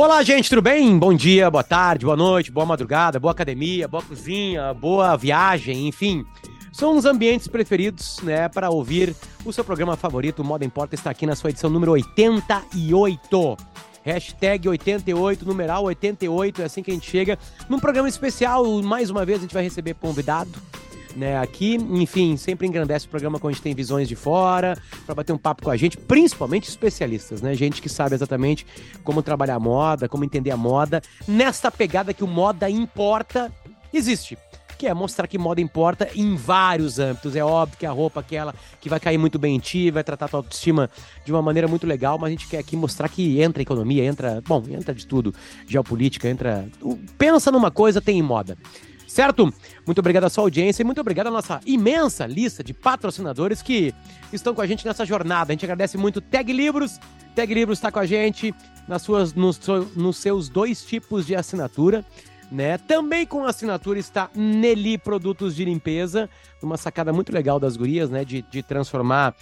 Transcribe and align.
Olá, 0.00 0.22
gente, 0.22 0.48
tudo 0.48 0.62
bem? 0.62 0.96
Bom 0.96 1.12
dia, 1.12 1.50
boa 1.50 1.64
tarde, 1.64 2.04
boa 2.04 2.16
noite, 2.16 2.52
boa 2.52 2.64
madrugada, 2.64 3.18
boa 3.18 3.32
academia, 3.32 3.88
boa 3.88 4.00
cozinha, 4.00 4.72
boa 4.72 5.16
viagem, 5.16 5.88
enfim. 5.88 6.24
São 6.72 6.96
os 6.96 7.04
ambientes 7.04 7.48
preferidos, 7.48 8.20
né, 8.22 8.48
para 8.48 8.70
ouvir 8.70 9.12
o 9.44 9.52
seu 9.52 9.64
programa 9.64 9.96
favorito. 9.96 10.38
O 10.38 10.44
Moda 10.44 10.64
Importa 10.64 10.94
está 10.94 11.10
aqui 11.10 11.26
na 11.26 11.34
sua 11.34 11.50
edição 11.50 11.68
número 11.68 11.90
88. 11.90 13.56
Hashtag 14.04 14.68
88, 14.68 15.44
numeral 15.44 15.82
88, 15.82 16.62
é 16.62 16.64
assim 16.66 16.80
que 16.80 16.92
a 16.92 16.94
gente 16.94 17.10
chega. 17.10 17.36
Num 17.68 17.80
programa 17.80 18.08
especial, 18.08 18.80
mais 18.80 19.10
uma 19.10 19.24
vez 19.24 19.38
a 19.38 19.42
gente 19.42 19.54
vai 19.54 19.64
receber 19.64 19.94
convidado 19.94 20.52
né, 21.18 21.38
aqui. 21.38 21.74
Enfim, 21.74 22.36
sempre 22.36 22.66
engrandece 22.66 23.06
o 23.06 23.08
programa 23.08 23.38
quando 23.38 23.50
a 23.50 23.54
gente 23.54 23.62
tem 23.62 23.74
visões 23.74 24.08
de 24.08 24.16
fora, 24.16 24.80
para 25.04 25.14
bater 25.14 25.32
um 25.32 25.38
papo 25.38 25.64
com 25.64 25.70
a 25.70 25.76
gente, 25.76 25.96
principalmente 25.96 26.68
especialistas, 26.68 27.42
né? 27.42 27.54
Gente 27.54 27.82
que 27.82 27.88
sabe 27.88 28.14
exatamente 28.14 28.66
como 29.02 29.22
trabalhar 29.22 29.56
a 29.56 29.60
moda, 29.60 30.08
como 30.08 30.24
entender 30.24 30.50
a 30.50 30.56
moda, 30.56 31.02
nessa 31.26 31.70
pegada 31.70 32.14
que 32.14 32.24
o 32.24 32.26
moda 32.26 32.70
importa 32.70 33.52
existe 33.92 34.38
que 34.78 34.86
é 34.86 34.94
mostrar 34.94 35.26
que 35.26 35.36
moda 35.36 35.60
importa 35.60 36.08
em 36.14 36.36
vários 36.36 37.00
âmbitos. 37.00 37.34
É 37.34 37.44
óbvio 37.44 37.76
que 37.76 37.84
a 37.84 37.90
roupa 37.90 38.20
aquela 38.20 38.54
que 38.80 38.88
vai 38.88 39.00
cair 39.00 39.18
muito 39.18 39.36
bem 39.38 39.56
em 39.56 39.58
ti, 39.58 39.90
vai 39.90 40.04
tratar 40.04 40.28
tua 40.28 40.38
autoestima 40.38 40.88
de 41.24 41.32
uma 41.32 41.42
maneira 41.42 41.66
muito 41.66 41.84
legal, 41.84 42.16
mas 42.16 42.28
a 42.28 42.30
gente 42.30 42.46
quer 42.46 42.58
aqui 42.58 42.76
mostrar 42.76 43.08
que 43.08 43.42
entra 43.42 43.60
economia, 43.60 44.04
entra, 44.04 44.40
bom, 44.46 44.62
entra 44.70 44.94
de 44.94 45.04
tudo, 45.04 45.34
geopolítica, 45.66 46.28
entra, 46.28 46.68
pensa 47.18 47.50
numa 47.50 47.72
coisa, 47.72 48.00
tem 48.00 48.18
em 48.18 48.22
moda. 48.22 48.56
Certo? 49.18 49.52
Muito 49.84 49.98
obrigado 49.98 50.22
à 50.22 50.30
sua 50.30 50.44
audiência 50.44 50.80
e 50.80 50.84
muito 50.84 51.00
obrigado 51.00 51.26
à 51.26 51.30
nossa 51.32 51.58
imensa 51.66 52.24
lista 52.24 52.62
de 52.62 52.72
patrocinadores 52.72 53.60
que 53.60 53.92
estão 54.32 54.54
com 54.54 54.60
a 54.60 54.66
gente 54.68 54.86
nessa 54.86 55.04
jornada. 55.04 55.50
A 55.50 55.54
gente 55.54 55.64
agradece 55.64 55.98
muito 55.98 56.20
Tag 56.20 56.52
Livros. 56.52 57.00
Tag 57.34 57.52
Livros 57.52 57.78
está 57.78 57.90
com 57.90 57.98
a 57.98 58.06
gente 58.06 58.54
nas 58.86 59.02
suas, 59.02 59.34
nos, 59.34 59.60
nos 59.96 60.18
seus 60.18 60.48
dois 60.48 60.84
tipos 60.84 61.26
de 61.26 61.34
assinatura. 61.34 62.04
Né? 62.48 62.78
Também 62.78 63.26
com 63.26 63.44
assinatura 63.44 63.98
está 63.98 64.30
Nelly 64.36 64.98
Produtos 64.98 65.56
de 65.56 65.64
Limpeza, 65.64 66.30
uma 66.62 66.76
sacada 66.76 67.12
muito 67.12 67.32
legal 67.32 67.58
das 67.58 67.76
gurias, 67.76 68.08
né? 68.08 68.24
De, 68.24 68.42
de 68.42 68.62
transformar 68.62 69.34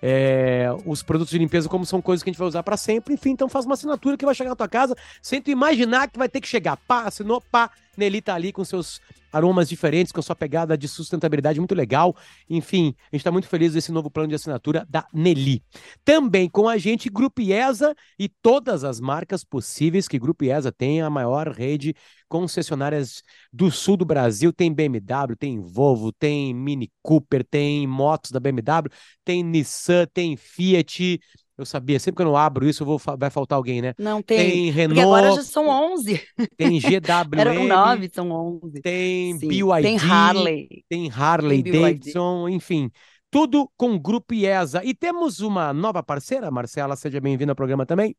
é, 0.00 0.68
os 0.86 1.02
produtos 1.02 1.32
de 1.32 1.38
limpeza 1.38 1.68
como 1.68 1.84
são 1.84 2.00
coisas 2.00 2.22
que 2.22 2.30
a 2.30 2.32
gente 2.32 2.38
vai 2.38 2.46
usar 2.46 2.62
para 2.62 2.76
sempre. 2.76 3.14
Enfim, 3.14 3.30
então 3.30 3.48
faz 3.48 3.64
uma 3.64 3.74
assinatura 3.74 4.16
que 4.16 4.24
vai 4.24 4.34
chegar 4.34 4.50
na 4.50 4.56
tua 4.56 4.68
casa 4.68 4.94
sem 5.20 5.42
tu 5.42 5.50
imaginar 5.50 6.08
que 6.08 6.18
vai 6.18 6.28
ter 6.28 6.40
que 6.40 6.46
chegar. 6.46 6.76
Pá, 6.76 7.02
assinou, 7.02 7.40
pá, 7.40 7.70
Nelly 7.96 8.20
tá 8.20 8.34
ali 8.34 8.52
com 8.52 8.64
seus 8.64 9.00
aromas 9.32 9.68
diferentes, 9.68 10.12
com 10.12 10.22
sua 10.22 10.36
pegada 10.36 10.78
de 10.78 10.86
sustentabilidade 10.86 11.58
muito 11.58 11.74
legal. 11.74 12.16
Enfim, 12.48 12.94
a 13.00 13.16
gente 13.16 13.20
está 13.20 13.32
muito 13.32 13.48
feliz 13.48 13.72
desse 13.72 13.90
novo 13.90 14.08
plano 14.08 14.28
de 14.28 14.36
assinatura 14.36 14.86
da 14.88 15.06
Nelly. 15.12 15.62
Também 16.04 16.48
com 16.48 16.68
a 16.68 16.78
gente, 16.78 17.10
Grupo 17.10 17.40
IESA 17.40 17.94
e 18.18 18.28
todas 18.28 18.84
as 18.84 19.00
marcas 19.00 19.42
possíveis 19.44 20.06
que 20.06 20.18
Grupo 20.18 20.44
IESA 20.44 20.70
tem, 20.70 21.02
a 21.02 21.10
maior 21.10 21.48
rede 21.48 21.94
concessionárias 22.28 23.22
do 23.52 23.70
sul 23.70 23.96
do 23.96 24.04
Brasil. 24.04 24.52
Tem 24.52 24.72
BMW, 24.72 25.36
tem 25.36 25.60
Volvo, 25.60 26.12
tem 26.12 26.54
Mini 26.54 26.90
Cooper, 27.02 27.44
tem 27.44 27.86
motos 27.86 28.30
da 28.30 28.38
BMW, 28.38 28.88
tem 29.24 29.42
Nissan, 29.42 30.06
tem 30.12 30.36
Fiat, 30.36 31.20
eu 31.56 31.64
sabia, 31.64 32.00
sempre 32.00 32.16
que 32.16 32.22
eu 32.22 32.26
não 32.26 32.36
abro 32.36 32.68
isso, 32.68 32.84
vou, 32.84 33.00
vai 33.16 33.30
faltar 33.30 33.56
alguém, 33.56 33.80
né? 33.80 33.94
Não 33.96 34.20
tem. 34.20 34.50
Tem 34.50 34.70
Renault. 34.70 35.00
Porque 35.00 35.00
agora 35.00 35.36
já 35.36 35.42
são 35.42 35.68
11. 35.68 36.20
Tem 36.56 36.80
GW. 36.80 37.38
Eram 37.38 37.64
9, 37.66 38.10
são 38.12 38.30
11. 38.30 38.80
Tem 38.82 39.38
Sim, 39.38 39.48
BYD. 39.48 39.82
Tem 39.82 39.98
Harley. 39.98 40.84
Tem 40.88 41.10
Harley 41.10 41.62
tem 41.62 41.72
Davidson, 41.72 42.48
enfim. 42.48 42.90
Tudo 43.30 43.70
com 43.76 43.94
o 43.94 44.00
Grupo 44.00 44.34
IESA. 44.34 44.84
E 44.84 44.94
temos 44.94 45.40
uma 45.40 45.72
nova 45.72 46.02
parceira, 46.02 46.50
Marcela, 46.50 46.96
seja 46.96 47.20
bem-vinda 47.20 47.52
ao 47.52 47.56
programa 47.56 47.86
também. 47.86 48.16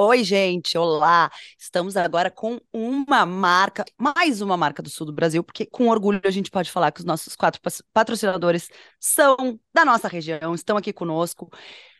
Oi, 0.00 0.22
gente, 0.22 0.78
olá! 0.78 1.28
Estamos 1.58 1.96
agora 1.96 2.30
com 2.30 2.60
uma 2.72 3.26
marca, 3.26 3.84
mais 3.98 4.40
uma 4.40 4.56
marca 4.56 4.80
do 4.80 4.88
sul 4.88 5.04
do 5.04 5.12
Brasil, 5.12 5.42
porque 5.42 5.66
com 5.66 5.88
orgulho 5.88 6.20
a 6.22 6.30
gente 6.30 6.52
pode 6.52 6.70
falar 6.70 6.92
que 6.92 7.00
os 7.00 7.04
nossos 7.04 7.34
quatro 7.34 7.60
patrocinadores 7.92 8.70
são 9.00 9.58
da 9.74 9.84
nossa 9.84 10.06
região, 10.06 10.54
estão 10.54 10.76
aqui 10.76 10.92
conosco. 10.92 11.50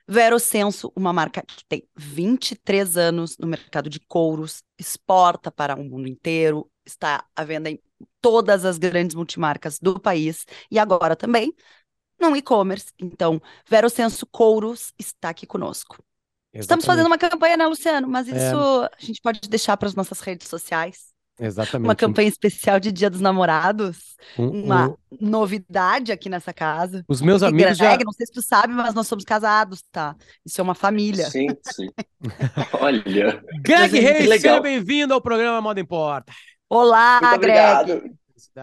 Verosenso, 0.09 0.91
uma 0.97 1.13
marca 1.13 1.43
que 1.43 1.65
tem 1.67 1.87
23 1.95 2.97
anos 2.97 3.37
no 3.37 3.47
mercado 3.47 3.91
de 3.91 4.01
couros, 4.01 4.63
exporta 4.79 5.51
para 5.51 5.79
o 5.79 5.85
mundo 5.85 6.09
inteiro, 6.09 6.71
está 6.87 7.27
à 7.37 7.45
venda 7.45 7.71
em 7.71 7.79
todas 8.21 8.65
as 8.65 8.79
grandes 8.79 9.15
multimarcas 9.15 9.79
do 9.79 10.01
país 10.01 10.47
e 10.71 10.79
agora 10.79 11.15
também 11.15 11.55
no 12.19 12.35
e-commerce. 12.35 12.87
Então, 12.99 13.41
Verosenso 13.69 14.27
Couros 14.27 14.95
está 14.99 15.29
aqui 15.29 15.47
conosco. 15.47 16.03
Exatamente. 16.53 16.63
Estamos 16.63 16.85
fazendo 16.87 17.07
uma 17.07 17.19
campanha, 17.19 17.57
né, 17.59 17.67
Luciano? 17.67 18.09
Mas 18.09 18.29
é. 18.29 18.37
isso 18.37 18.83
é. 18.83 18.87
a 18.87 19.01
gente 19.01 19.21
pode 19.21 19.41
deixar 19.49 19.77
para 19.77 19.89
as 19.89 19.95
nossas 19.95 20.21
redes 20.21 20.49
sociais. 20.49 21.13
Exatamente. 21.41 21.88
Uma 21.88 21.94
campanha 21.94 22.28
especial 22.28 22.81
de 22.81 22.91
Dia 22.91 23.09
dos 23.09 23.21
Namorados. 23.21 24.16
Um, 24.38 24.65
uma 24.65 24.88
um... 24.88 24.97
novidade 25.21 26.10
aqui 26.10 26.28
nessa 26.28 26.53
casa. 26.53 27.04
Os 27.09 27.21
meus 27.21 27.41
Porque 27.41 27.54
amigos 27.54 27.78
Greg, 27.78 28.00
já... 28.00 28.04
Não 28.04 28.12
sei 28.12 28.26
se 28.26 28.32
tu 28.32 28.43
sabe, 28.43 28.72
mas 28.75 28.94
nós 28.94 29.06
somos 29.06 29.25
casados, 29.25 29.82
tá? 29.93 30.16
Isso 30.44 30.60
é 30.60 30.65
uma 30.65 30.75
família. 30.75 31.31
Sim, 31.31 31.49
sim. 31.62 31.88
Olha. 32.81 33.43
Greg 33.60 33.99
Reis, 33.99 34.41
seja 34.41 34.60
bem-vindo 34.60 35.15
ao 35.15 35.21
programa 35.21 35.60
Moda 35.60 35.81
Importa. 35.81 36.32
Olá, 36.69 37.21
Muito 37.22 37.41
Greg. 37.41 37.59
Obrigado. 37.59 38.19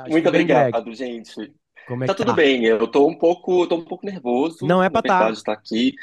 Muito 0.09 0.29
obrigado, 0.29 0.93
gente. 0.93 1.53
Como 1.87 2.03
é 2.03 2.07
tá, 2.07 2.13
tudo 2.13 2.27
tá? 2.27 2.33
bem, 2.33 2.65
eu 2.65 2.87
tô 2.87 3.07
um 3.07 3.15
pouco, 3.15 3.67
tô 3.67 3.75
um 3.75 3.85
pouco 3.85 4.05
nervoso. 4.05 4.65
Não 4.65 4.81
é 4.81 4.89
pra 4.89 5.01
estar. 5.01 5.25
Tá. 5.25 5.29
estar 5.29 5.53
aqui 5.53 5.93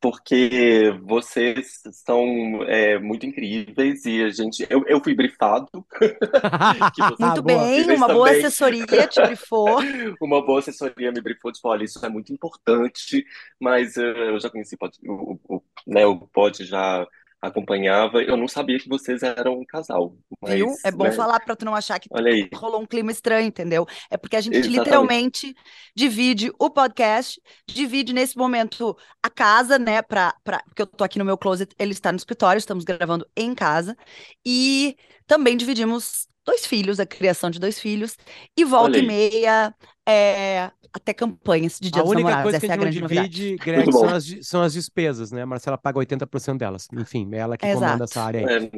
porque 0.00 0.98
vocês 1.02 1.80
são 1.92 2.62
é, 2.64 2.98
muito 2.98 3.26
incríveis 3.26 4.04
e 4.04 4.22
a 4.22 4.30
gente. 4.30 4.66
Eu, 4.68 4.84
eu 4.86 5.02
fui 5.02 5.14
brifado. 5.14 5.68
muito 7.18 7.42
bem, 7.42 7.96
uma 7.96 8.08
boa 8.08 8.30
assessoria 8.30 9.06
te 9.06 9.20
brifou. 9.20 9.78
uma 10.20 10.44
boa 10.44 10.58
assessoria 10.58 11.12
me 11.12 11.20
brifou 11.20 11.52
de 11.52 11.60
olha, 11.64 11.84
isso 11.84 12.04
é 12.04 12.08
muito 12.08 12.32
importante, 12.32 13.24
mas 13.60 13.96
uh, 13.96 14.00
eu 14.00 14.40
já 14.40 14.50
conheci 14.50 14.76
o, 15.04 15.38
o, 15.48 15.62
né, 15.86 16.06
o 16.06 16.16
Pod 16.28 16.64
já 16.64 17.06
acompanhava, 17.40 18.22
eu 18.22 18.36
não 18.36 18.48
sabia 18.48 18.78
que 18.78 18.88
vocês 18.88 19.22
eram 19.22 19.60
um 19.60 19.64
casal. 19.64 20.16
Mas, 20.40 20.54
Viu? 20.54 20.74
É 20.84 20.90
bom 20.90 21.04
né? 21.04 21.12
falar 21.12 21.40
para 21.40 21.54
tu 21.54 21.64
não 21.64 21.74
achar 21.74 21.98
que 21.98 22.08
rolou 22.54 22.80
um 22.80 22.86
clima 22.86 23.10
estranho, 23.10 23.46
entendeu? 23.46 23.86
É 24.10 24.16
porque 24.16 24.36
a 24.36 24.40
gente 24.40 24.56
Exatamente. 24.56 24.78
literalmente 24.78 25.54
divide 25.94 26.50
o 26.58 26.70
podcast, 26.70 27.40
divide 27.68 28.12
nesse 28.12 28.36
momento 28.36 28.96
a 29.22 29.30
casa, 29.30 29.78
né? 29.78 30.02
Pra, 30.02 30.34
pra, 30.42 30.62
porque 30.66 30.82
eu 30.82 30.86
tô 30.86 31.04
aqui 31.04 31.18
no 31.18 31.24
meu 31.24 31.38
closet, 31.38 31.74
ele 31.78 31.92
está 31.92 32.10
no 32.10 32.16
escritório, 32.16 32.58
estamos 32.58 32.84
gravando 32.84 33.26
em 33.36 33.54
casa. 33.54 33.96
E 34.44 34.96
também 35.26 35.56
dividimos 35.56 36.28
dois 36.44 36.64
filhos, 36.64 37.00
a 37.00 37.06
criação 37.06 37.50
de 37.50 37.58
dois 37.58 37.78
filhos, 37.78 38.16
e 38.56 38.64
volta 38.64 38.98
e 38.98 39.06
meia, 39.06 39.74
é, 40.08 40.70
até 40.96 41.14
campanhas 41.14 41.78
de 41.80 41.90
Dia 41.90 42.00
a 42.00 42.04
dos 42.04 42.12
única 42.12 42.30
Namorados. 42.30 42.50
coisa 42.52 42.66
que 42.66 42.72
a 42.72 42.90
gente 42.90 43.00
não 43.00 43.08
divide, 43.08 43.56
Greg, 43.62 43.92
são 43.92 44.08
as, 44.08 44.36
são 44.42 44.62
as 44.62 44.72
despesas, 44.72 45.30
né? 45.30 45.42
A 45.42 45.46
Marcela 45.46 45.78
paga 45.78 45.98
80% 45.98 46.56
delas. 46.58 46.88
Enfim, 46.92 47.28
é 47.32 47.38
ela 47.38 47.56
que 47.56 47.66
Exato. 47.66 47.84
comanda 47.84 48.04
essa 48.04 48.22
área 48.22 48.46
aí. 48.46 48.70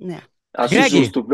É. 0.00 0.14
É. 0.14 0.22
Acho 0.56 0.74
Greg. 0.74 0.90
justo. 0.90 1.26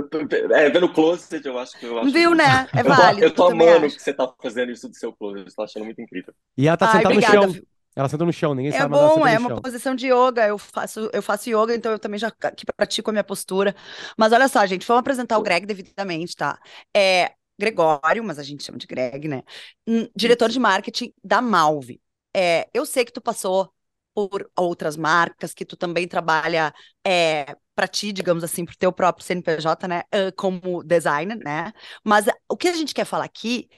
É, 0.52 0.70
vendo 0.70 0.86
o 0.86 0.92
closet, 0.92 1.46
eu 1.46 1.58
acho 1.58 1.78
que 1.78 1.86
eu 1.86 1.98
acho. 1.98 2.10
Viu, 2.10 2.34
né? 2.34 2.68
É 2.74 2.82
válido. 2.82 3.24
Eu 3.24 3.30
tô, 3.30 3.44
eu 3.44 3.56
tô 3.56 3.62
amando 3.64 3.86
que 3.86 4.02
você 4.02 4.12
tá 4.12 4.30
fazendo 4.42 4.72
isso 4.72 4.88
do 4.88 4.94
seu 4.94 5.12
closet. 5.12 5.46
Eu 5.46 5.54
tô 5.54 5.62
achando 5.62 5.84
muito 5.84 6.00
incrível. 6.00 6.34
E 6.58 6.66
ela 6.66 6.76
tá 6.76 6.86
Ai, 6.86 6.92
sentada 6.92 7.14
obrigada. 7.14 7.46
no 7.46 7.54
chão. 7.54 7.62
Ela 7.96 8.08
senta 8.08 8.24
no 8.24 8.32
chão, 8.32 8.54
ninguém 8.54 8.72
é 8.72 8.76
sabe. 8.76 8.90
Bom, 8.92 9.24
é 9.24 9.38
uma 9.38 9.60
posição 9.60 9.94
de 9.94 10.08
yoga. 10.08 10.46
Eu 10.48 10.58
faço, 10.58 11.08
eu 11.12 11.22
faço 11.22 11.48
yoga, 11.48 11.76
então 11.76 11.92
eu 11.92 11.98
também 11.98 12.18
já 12.18 12.26
aqui 12.26 12.66
pratico 12.76 13.10
a 13.10 13.12
minha 13.12 13.22
postura. 13.22 13.74
Mas 14.18 14.32
olha 14.32 14.48
só, 14.48 14.66
gente, 14.66 14.84
vamos 14.84 15.00
apresentar 15.00 15.38
o 15.38 15.42
Greg 15.42 15.64
devidamente, 15.64 16.34
tá? 16.34 16.58
É, 16.94 17.32
Gregório, 17.58 18.24
mas 18.24 18.38
a 18.38 18.42
gente 18.42 18.64
chama 18.64 18.78
de 18.78 18.86
Greg, 18.86 19.28
né? 19.28 19.42
Um, 19.86 20.08
diretor 20.14 20.48
de 20.48 20.58
marketing 20.58 21.12
da 21.22 21.40
Malve. 21.40 22.00
É, 22.34 22.68
eu 22.74 22.84
sei 22.84 23.04
que 23.04 23.12
tu 23.12 23.20
passou 23.20 23.72
por 24.14 24.50
outras 24.56 24.96
marcas, 24.96 25.54
que 25.54 25.64
tu 25.64 25.76
também 25.76 26.06
trabalha 26.06 26.72
é, 27.04 27.56
para 27.74 27.88
ti, 27.88 28.12
digamos 28.12 28.44
assim, 28.44 28.64
para 28.64 28.74
o 28.74 28.78
teu 28.78 28.92
próprio 28.92 29.24
CNPJ, 29.24 29.88
né? 29.88 30.02
Como 30.36 30.82
designer, 30.84 31.36
né? 31.36 31.72
Mas 32.04 32.26
o 32.48 32.56
que 32.56 32.68
a 32.68 32.72
gente 32.72 32.94
quer 32.94 33.04
falar 33.04 33.24
aqui 33.24 33.68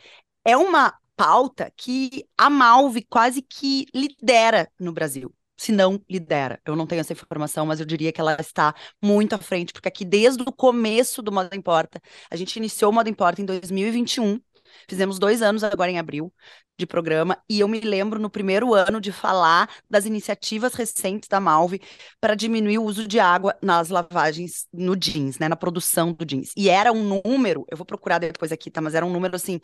é 0.44 0.56
uma 0.56 0.94
pauta 1.16 1.72
que 1.76 2.26
a 2.36 2.50
Malve 2.50 3.02
quase 3.02 3.40
que 3.42 3.86
lidera 3.94 4.70
no 4.78 4.92
Brasil 4.92 5.34
se 5.56 5.72
não 5.72 6.00
lidera. 6.08 6.60
Eu 6.64 6.76
não 6.76 6.86
tenho 6.86 7.00
essa 7.00 7.12
informação, 7.12 7.66
mas 7.66 7.80
eu 7.80 7.86
diria 7.86 8.12
que 8.12 8.20
ela 8.20 8.36
está 8.40 8.74
muito 9.02 9.34
à 9.34 9.38
frente, 9.38 9.72
porque 9.72 9.88
aqui 9.88 10.04
desde 10.04 10.42
o 10.42 10.52
começo 10.52 11.22
do 11.22 11.32
Moda 11.32 11.56
Importa, 11.56 12.00
a 12.30 12.36
gente 12.36 12.56
iniciou 12.56 12.90
o 12.90 12.94
Moda 12.94 13.08
Importa 13.08 13.40
em 13.40 13.44
2021, 13.44 14.40
fizemos 14.88 15.18
dois 15.18 15.42
anos 15.42 15.64
agora 15.64 15.90
em 15.90 15.98
abril 15.98 16.32
de 16.78 16.86
programa, 16.86 17.38
e 17.48 17.60
eu 17.60 17.68
me 17.68 17.80
lembro 17.80 18.20
no 18.20 18.28
primeiro 18.28 18.74
ano 18.74 19.00
de 19.00 19.10
falar 19.10 19.70
das 19.88 20.04
iniciativas 20.04 20.74
recentes 20.74 21.26
da 21.26 21.40
Malve 21.40 21.80
para 22.20 22.34
diminuir 22.34 22.78
o 22.78 22.84
uso 22.84 23.08
de 23.08 23.18
água 23.18 23.56
nas 23.62 23.88
lavagens 23.88 24.66
no 24.72 24.94
jeans, 24.94 25.38
né, 25.38 25.48
na 25.48 25.56
produção 25.56 26.12
do 26.12 26.24
jeans. 26.26 26.52
E 26.54 26.68
era 26.68 26.92
um 26.92 27.20
número, 27.24 27.64
eu 27.70 27.78
vou 27.78 27.86
procurar 27.86 28.18
depois 28.18 28.52
aqui, 28.52 28.70
tá, 28.70 28.82
mas 28.82 28.94
era 28.94 29.06
um 29.06 29.12
número 29.12 29.36
assim 29.36 29.58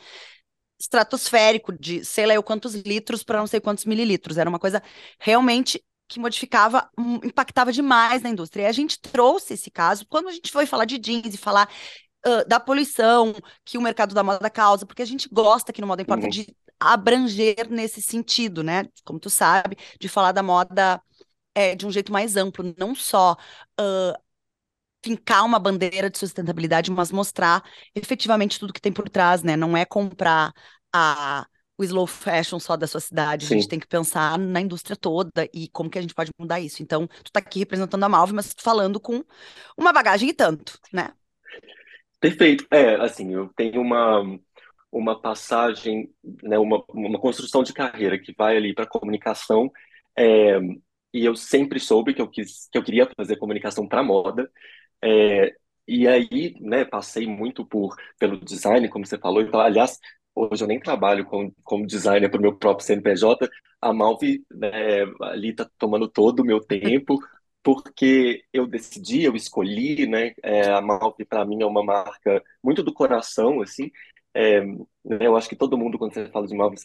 estratosférico 0.83 1.73
de 1.73 2.05
sei 2.05 2.27
lá 2.27 2.35
eu 2.35 2.43
quantos 2.43 2.75
litros 2.75 3.23
para 3.23 3.39
não 3.39 3.47
sei 3.47 3.61
quantos 3.61 3.85
mililitros. 3.85 4.37
Era 4.37 4.49
uma 4.49 4.59
coisa 4.59 4.83
realmente 5.19 5.83
que 6.09 6.19
modificava, 6.19 6.91
hum, 6.99 7.21
impactava 7.23 7.73
demais 7.73 8.23
na 8.23 8.31
indústria. 8.31 8.65
E 8.65 8.67
a 8.67 8.73
gente 8.73 9.01
trouxe 9.01 9.55
esse 9.55 9.71
caso 9.71 10.05
quando 10.09 10.29
a 10.29 10.33
gente 10.33 10.51
foi 10.51 10.67
falar 10.67 10.85
de 10.85 10.99
jeans 10.99 11.35
e 11.35 11.39
falar 11.39 11.71
uh, 12.27 12.49
da 12.49 12.59
poluição 12.59 13.33
que 13.65 13.79
o 13.79 13.83
mercado 13.83 14.15
da 14.15 14.25
moda 14.25 14.51
causa, 14.51 14.85
porque 14.85 15.03
a 15.03 15.07
gente 15.07 15.29
gosta 15.31 15.71
aqui 15.71 15.81
no 15.81 15.87
Moda 15.87 16.03
Importa 16.03 16.25
uhum. 16.25 16.31
de 16.31 16.55
abranger 16.81 17.71
nesse 17.71 18.03
sentido, 18.03 18.65
né? 18.65 18.85
Como 19.05 19.21
tu 19.21 19.31
sabe, 19.31 19.77
de 20.01 20.09
falar 20.09 20.33
da 20.33 20.43
moda 20.43 21.01
é, 21.55 21.77
de 21.77 21.87
um 21.87 21.93
jeito 21.93 22.13
mais 22.13 22.37
amplo, 22.37 22.75
não 22.77 22.93
só 22.93 23.37
uh, 23.81 24.21
fincar 25.03 25.45
uma 25.45 25.59
bandeira 25.59 26.09
de 26.09 26.19
sustentabilidade, 26.19 26.91
mas 26.91 27.11
mostrar 27.11 27.63
efetivamente 27.95 28.59
tudo 28.59 28.73
que 28.73 28.81
tem 28.81 28.93
por 28.93 29.09
trás, 29.09 29.43
né? 29.43 29.57
Não 29.57 29.77
é 29.77 29.85
comprar 29.85 30.53
a, 30.95 31.47
o 31.77 31.85
slow 31.85 32.07
fashion 32.07 32.59
só 32.59 32.77
da 32.77 32.87
sua 32.87 33.01
cidade. 33.01 33.47
Sim. 33.47 33.55
A 33.55 33.59
gente 33.59 33.69
tem 33.69 33.81
que 33.81 33.87
pensar 33.87 34.39
na 34.39 34.61
indústria 34.61 34.97
toda 34.97 35.49
e 35.53 35.69
como 35.69 35.91
que 35.91 35.99
a 35.99 36.03
gente 36.03 36.15
pode 36.15 36.31
mudar 36.39 36.61
isso. 36.61 36.83
Então, 36.83 37.07
tu 37.07 37.33
tá 37.33 37.41
aqui 37.41 37.61
representando 37.61 38.05
a 38.05 38.09
Malve, 38.09 38.33
mas 38.33 38.55
falando 38.59 39.01
com 39.01 39.25
uma 39.77 39.93
bagagem 39.93 40.29
e 40.29 40.35
tanto, 40.35 40.79
né? 40.93 41.11
Perfeito. 42.21 42.67
É, 42.71 42.95
assim, 42.97 43.35
eu 43.35 43.51
tenho 43.57 43.81
uma, 43.81 44.23
uma 44.93 45.21
passagem, 45.21 46.09
né, 46.43 46.59
uma, 46.59 46.85
uma 46.91 47.19
construção 47.19 47.65
de 47.65 47.73
carreira 47.73 48.19
que 48.19 48.33
vai 48.37 48.57
ali 48.57 48.73
para 48.73 48.87
comunicação, 48.87 49.71
é, 50.17 50.59
e 51.13 51.25
eu 51.25 51.35
sempre 51.35 51.81
soube 51.81 52.15
que 52.15 52.23
eu, 52.23 52.29
quis, 52.29 52.69
que 52.71 52.79
eu 52.79 52.83
queria 52.83 53.11
fazer 53.17 53.37
comunicação 53.37 53.87
para 53.87 54.03
moda. 54.03 54.51
É, 55.03 55.55
e 55.87 56.07
aí, 56.09 56.55
né, 56.61 56.85
passei 56.85 57.27
muito 57.27 57.65
por 57.67 57.97
pelo 58.19 58.39
design, 58.45 58.89
como 58.89 59.07
você 59.07 59.19
falou. 59.19 59.43
Então, 59.43 59.61
aliás, 59.61 59.99
hoje 60.35 60.63
eu 60.63 60.69
nem 60.69 60.81
trabalho 60.81 61.25
com, 61.27 61.53
como 61.65 61.87
designer 61.87 62.31
para 62.31 62.39
o 62.39 62.43
meu 62.43 62.57
próprio 62.57 62.87
CNPJ. 62.87 63.49
A 63.81 63.93
Malve 63.93 64.45
né, 64.51 64.71
ali 65.23 65.51
está 65.51 65.69
tomando 65.79 66.09
todo 66.09 66.41
o 66.41 66.45
meu 66.45 66.61
tempo, 66.61 67.19
porque 67.63 68.45
eu 68.53 68.67
decidi, 68.67 69.25
eu 69.25 69.35
escolhi, 69.37 70.07
né? 70.07 70.33
É, 70.43 70.71
a 70.71 70.81
Malve 70.81 71.25
para 71.25 71.45
mim 71.45 71.63
é 71.63 71.67
uma 71.67 71.83
marca 71.85 72.43
muito 72.63 72.83
do 72.83 72.93
coração, 72.93 73.61
assim. 73.63 73.91
É, 74.35 74.61
né, 75.05 75.19
eu 75.21 75.37
acho 75.37 75.49
que 75.49 75.57
todo 75.57 75.77
mundo, 75.77 75.99
quando 75.99 76.15
você 76.15 76.29
fala 76.31 76.47
de 76.47 76.55
Malve, 76.57 76.77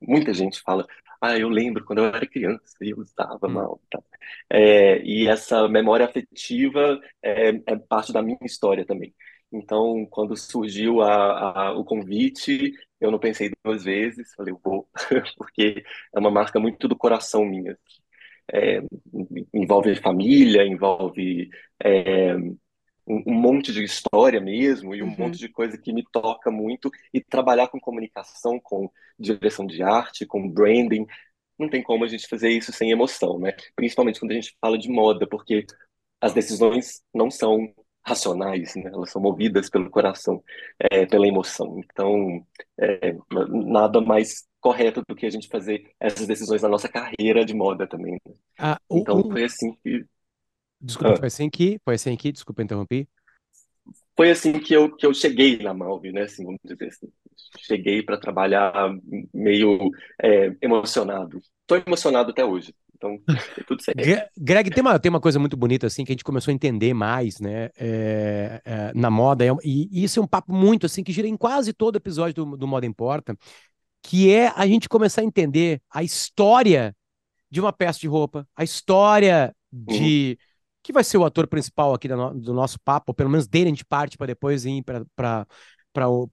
muita 0.00 0.32
gente 0.32 0.60
fala, 0.62 0.86
ah, 1.20 1.38
eu 1.38 1.48
lembro 1.48 1.84
quando 1.84 1.98
eu 1.98 2.06
era 2.06 2.26
criança, 2.26 2.76
eu 2.80 2.98
usava 2.98 3.46
hum. 3.46 3.50
Malve. 3.50 3.82
Tá? 3.90 4.02
É, 4.50 5.02
e 5.02 5.28
essa 5.28 5.68
memória 5.68 6.06
afetiva 6.06 7.00
é, 7.22 7.50
é, 7.66 7.76
parte 7.88 8.12
da 8.12 8.22
minha 8.22 8.38
história 8.42 8.84
também. 8.86 9.14
Então, 9.52 10.06
quando 10.10 10.36
surgiu 10.36 11.00
a, 11.02 11.68
a, 11.68 11.72
o 11.78 11.84
convite, 11.84 12.72
eu 13.00 13.10
não 13.10 13.18
pensei 13.18 13.50
duas 13.64 13.84
vezes, 13.84 14.34
falei, 14.34 14.52
eu 14.52 14.60
vou, 14.62 14.88
porque 15.38 15.84
é 16.14 16.18
uma 16.18 16.30
marca 16.30 16.58
muito 16.58 16.88
do 16.88 16.96
coração 16.96 17.44
minha. 17.44 17.78
É, 18.52 18.80
envolve 19.54 19.94
família, 19.96 20.66
envolve 20.66 21.48
é, 21.82 22.34
um, 23.06 23.22
um, 23.26 23.34
monte 23.34 23.72
de 23.72 23.82
história 23.84 24.40
mesmo 24.40 24.94
e 24.94 25.02
um 25.02 25.06
uhum. 25.06 25.16
monte 25.18 25.38
de 25.38 25.48
coisa 25.48 25.78
que 25.78 25.92
me 25.92 26.04
toca 26.12 26.50
muito. 26.50 26.90
E 27.12 27.20
trabalhar 27.20 27.68
com 27.68 27.80
comunicação, 27.80 28.58
com 28.60 28.90
direção 29.18 29.66
de 29.66 29.82
arte, 29.82 30.26
com 30.26 30.48
branding, 30.48 31.06
não 31.58 31.68
tem 31.68 31.82
como 31.82 32.04
a 32.04 32.08
gente 32.08 32.26
fazer 32.26 32.50
isso 32.50 32.72
sem 32.72 32.90
emoção, 32.90 33.38
né? 33.38 33.54
Principalmente 33.76 34.18
quando 34.18 34.32
a 34.32 34.34
gente 34.34 34.56
fala 34.60 34.78
de 34.78 34.88
moda, 34.88 35.26
porque 35.26 35.64
as 36.20 36.32
decisões 36.32 37.02
não 37.14 37.30
são 37.30 37.72
racionais, 38.06 38.74
né? 38.76 38.90
Elas 38.92 39.10
são 39.10 39.22
movidas 39.22 39.70
pelo 39.70 39.90
coração, 39.90 40.42
é, 40.78 41.06
pela 41.06 41.26
emoção. 41.26 41.80
Então, 41.84 42.44
é, 42.78 43.16
nada 43.48 44.00
mais 44.00 44.46
correto 44.60 45.02
do 45.06 45.14
que 45.14 45.26
a 45.26 45.30
gente 45.30 45.48
fazer 45.48 45.90
essas 46.00 46.26
decisões 46.26 46.62
na 46.62 46.68
nossa 46.68 46.88
carreira 46.88 47.44
de 47.44 47.54
moda 47.54 47.86
também. 47.86 48.18
Né? 48.26 48.34
Ah, 48.58 48.78
então, 48.90 49.22
foi 49.22 49.44
assim 49.44 49.74
que 49.82 50.04
Desculpa, 50.80 51.14
ah. 51.14 51.16
foi 51.16 51.26
assim 51.28 51.48
que, 51.48 51.78
foi 51.84 51.94
assim 51.94 52.16
que, 52.16 52.32
desculpa 52.32 52.62
interromper. 52.62 53.08
Foi 54.16 54.30
assim 54.30 54.52
que 54.58 54.72
eu, 54.72 54.94
que 54.94 55.04
eu 55.04 55.12
cheguei 55.12 55.58
na 55.58 55.74
Malve, 55.74 56.12
né? 56.12 56.22
Assim, 56.22 56.44
vamos 56.44 56.60
dizer 56.64 56.86
assim. 56.86 57.08
Cheguei 57.58 58.02
para 58.02 58.16
trabalhar 58.16 58.72
meio 59.32 59.90
é, 60.22 60.54
emocionado. 60.62 61.40
Estou 61.62 61.82
emocionado 61.84 62.30
até 62.30 62.44
hoje. 62.44 62.72
Então, 62.96 63.18
tudo 63.66 63.82
certo. 63.82 64.30
Greg, 64.38 64.70
tem 64.70 64.80
uma, 64.80 64.98
tem 64.98 65.10
uma 65.10 65.20
coisa 65.20 65.38
muito 65.38 65.56
bonita, 65.56 65.86
assim, 65.86 66.04
que 66.04 66.12
a 66.12 66.14
gente 66.14 66.24
começou 66.24 66.52
a 66.52 66.54
entender 66.54 66.94
mais, 66.94 67.40
né, 67.40 67.70
é, 67.76 68.62
é, 68.64 68.92
na 68.94 69.10
moda, 69.10 69.44
é, 69.44 69.50
e, 69.62 69.88
e, 69.90 70.04
isso 70.04 70.20
é 70.20 70.22
um 70.22 70.26
papo 70.26 70.52
muito, 70.54 70.86
assim, 70.86 71.02
que 71.02 71.12
gira 71.12 71.28
em 71.28 71.36
quase 71.36 71.72
todo 71.72 71.96
episódio 71.96 72.44
do, 72.44 72.56
do 72.56 72.66
Moda 72.68 72.86
Importa, 72.86 73.36
que 74.02 74.32
é 74.32 74.52
a 74.54 74.66
gente 74.66 74.88
começar 74.88 75.22
a 75.22 75.24
entender 75.24 75.82
a 75.92 76.02
história 76.02 76.94
de 77.50 77.60
uma 77.60 77.72
peça 77.72 78.00
de 78.00 78.06
roupa, 78.06 78.46
a 78.56 78.62
história 78.62 79.54
de... 79.72 80.38
Uhum 80.38 80.53
que 80.84 80.92
vai 80.92 81.02
ser 81.02 81.16
o 81.16 81.24
ator 81.24 81.46
principal 81.46 81.94
aqui 81.94 82.06
do, 82.06 82.34
do 82.34 82.52
nosso 82.52 82.78
papo, 82.78 83.06
ou 83.08 83.14
pelo 83.14 83.30
menos 83.30 83.48
dele 83.48 83.64
a 83.64 83.70
gente 83.70 83.86
parte 83.86 84.18
para 84.18 84.26
depois 84.26 84.66
ir 84.66 84.84
para 84.84 85.46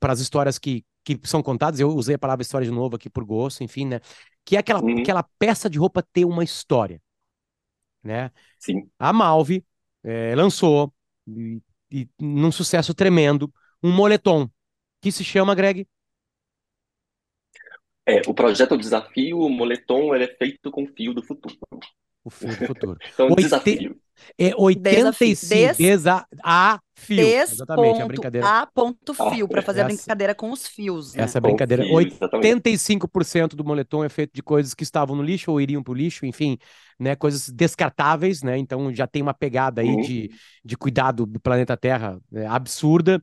as 0.01 0.19
histórias 0.19 0.59
que, 0.59 0.85
que 1.05 1.17
são 1.23 1.41
contadas. 1.41 1.79
Eu 1.79 1.89
usei 1.89 2.15
a 2.15 2.19
palavra 2.19 2.41
história 2.41 2.67
de 2.67 2.73
novo 2.73 2.97
aqui 2.97 3.09
por 3.09 3.23
gosto, 3.23 3.63
enfim, 3.63 3.85
né? 3.85 4.01
Que 4.43 4.57
é 4.57 4.59
aquela, 4.59 4.83
uhum. 4.83 4.99
aquela 4.99 5.23
peça 5.39 5.69
de 5.69 5.79
roupa 5.79 6.03
ter 6.03 6.25
uma 6.25 6.43
história, 6.43 7.01
né? 8.03 8.29
Sim. 8.59 8.89
A 8.99 9.13
Malve 9.13 9.65
é, 10.03 10.35
lançou, 10.35 10.93
e, 11.25 11.61
e, 11.89 12.09
num 12.19 12.51
sucesso 12.51 12.93
tremendo, 12.93 13.51
um 13.81 13.89
moletom 13.89 14.49
que 14.99 15.13
se 15.13 15.23
chama, 15.23 15.55
Greg? 15.55 15.87
É, 18.05 18.21
o 18.27 18.33
projeto 18.33 18.77
Desafio, 18.77 19.39
o 19.39 19.49
moletom, 19.49 20.13
ele 20.13 20.25
é 20.25 20.35
feito 20.35 20.69
com 20.69 20.85
fio 20.87 21.13
do 21.13 21.23
futuro. 21.23 21.57
O 22.23 22.29
fio 22.29 22.49
do 22.49 22.67
futuro. 22.67 22.97
então, 23.13 23.27
Oite... 23.27 23.41
desafio. 23.43 23.99
É 24.37 24.53
85 24.55 25.77
Des... 25.77 26.05
a 26.43 26.79
fio. 26.95 27.17
Des 27.17 27.51
Exatamente, 27.53 27.93
ponto, 27.93 28.03
a 28.03 28.07
brincadeira. 28.07 28.47
A 28.47 28.67
ponto 28.67 29.13
fio, 29.13 29.45
ah, 29.45 29.49
para 29.49 29.61
fazer 29.63 29.79
essa, 29.79 29.89
a 29.89 29.95
brincadeira 29.95 30.35
com 30.35 30.51
os 30.51 30.67
fios. 30.67 31.15
Né? 31.15 31.23
Essa 31.23 31.39
é 31.39 31.41
brincadeira. 31.41 31.83
Fio, 31.83 31.95
85% 31.95 33.55
do 33.55 33.63
moletom 33.63 34.03
é 34.03 34.09
feito 34.09 34.31
de 34.33 34.43
coisas 34.43 34.73
que 34.73 34.83
estavam 34.83 35.15
no 35.15 35.23
lixo 35.23 35.51
ou 35.51 35.59
iriam 35.59 35.81
para 35.81 35.91
o 35.91 35.95
lixo, 35.95 36.25
enfim, 36.25 36.57
né, 36.99 37.15
coisas 37.15 37.49
descartáveis, 37.49 38.43
né? 38.43 38.57
Então 38.57 38.93
já 38.93 39.07
tem 39.07 39.21
uma 39.21 39.33
pegada 39.33 39.81
aí 39.81 39.89
uhum. 39.89 40.01
de, 40.01 40.29
de 40.63 40.77
cuidado 40.77 41.25
do 41.25 41.39
planeta 41.39 41.75
Terra 41.75 42.19
né, 42.31 42.45
absurda. 42.45 43.21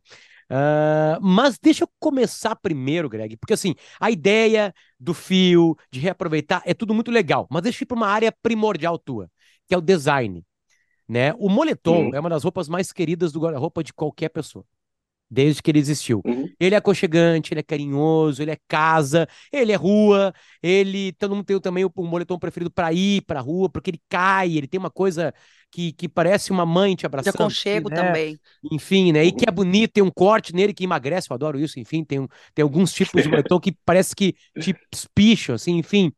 Uh, 0.51 1.21
mas 1.21 1.59
deixa 1.59 1.85
eu 1.85 1.91
começar 1.99 2.57
primeiro, 2.57 3.09
Greg, 3.09 3.37
porque 3.37 3.53
assim, 3.53 3.75
a 4.01 4.11
ideia 4.11 4.75
do 4.99 5.13
fio, 5.13 5.77
de 5.93 6.01
reaproveitar, 6.01 6.63
é 6.65 6.73
tudo 6.73 6.95
muito 6.95 7.11
legal, 7.11 7.47
mas 7.51 7.63
deixa 7.63 7.83
eu 7.83 7.85
ir 7.85 7.87
para 7.87 7.97
uma 7.97 8.09
área 8.09 8.33
primordial 8.43 8.99
tua, 8.99 9.31
que 9.67 9.75
é 9.75 9.79
o 9.79 9.83
design. 9.83 10.43
Né? 11.07 11.33
O 11.39 11.49
moletom 11.49 12.07
uhum. 12.07 12.15
é 12.15 12.21
uma 12.21 12.31
das 12.31 12.45
roupas 12.45 12.69
mais 12.69 12.93
queridas 12.93 13.33
do 13.33 13.41
guarda-roupa 13.41 13.83
de 13.83 13.93
qualquer 13.93 14.29
pessoa 14.29 14.65
desde 15.31 15.63
que 15.63 15.71
ele 15.71 15.79
existiu. 15.79 16.23
Uhum. 16.25 16.49
Ele 16.59 16.75
é 16.75 16.79
aconchegante, 16.79 17.53
ele 17.53 17.61
é 17.61 17.63
carinhoso, 17.63 18.43
ele 18.43 18.51
é 18.51 18.59
casa, 18.67 19.29
ele 19.53 19.73
é 19.73 19.77
rua, 19.77 20.33
ele 20.63 21.13
todo 21.13 21.35
mundo 21.35 21.45
tem 21.45 21.61
também 21.61 21.85
o, 21.85 21.93
moletom 21.97 22.39
preferido 22.39 22.71
para 22.71 22.93
ir 22.93 23.23
para 23.23 23.41
rua, 23.41 23.69
porque 23.69 23.91
ele 23.91 24.01
cai, 24.09 24.57
ele 24.57 24.67
tem 24.67 24.79
uma 24.81 24.91
coisa 24.91 25.35
que, 25.71 25.93
que 25.93 26.09
parece 26.09 26.51
uma 26.51 26.65
mãe 26.65 26.95
te 26.95 27.07
abraçando. 27.07 27.33
De 27.33 27.43
aconchego 27.43 27.91
né? 27.91 27.97
também. 27.97 28.39
Enfim, 28.73 29.13
né? 29.13 29.25
E 29.25 29.33
que 29.33 29.49
é 29.49 29.53
bonito, 29.53 29.93
tem 29.93 30.03
um 30.03 30.11
corte 30.11 30.55
nele 30.55 30.73
que 30.73 30.85
emagrece, 30.85 31.31
eu 31.31 31.35
adoro 31.35 31.59
isso, 31.59 31.79
enfim, 31.79 32.05
tem, 32.05 32.27
tem 32.55 32.63
alguns 32.63 32.93
tipos 32.93 33.23
de 33.23 33.29
moletom 33.29 33.61
que 33.61 33.73
parece 33.85 34.15
que 34.15 34.35
te 34.59 34.75
espicham, 34.93 35.55
assim, 35.55 35.77
enfim. 35.77 36.13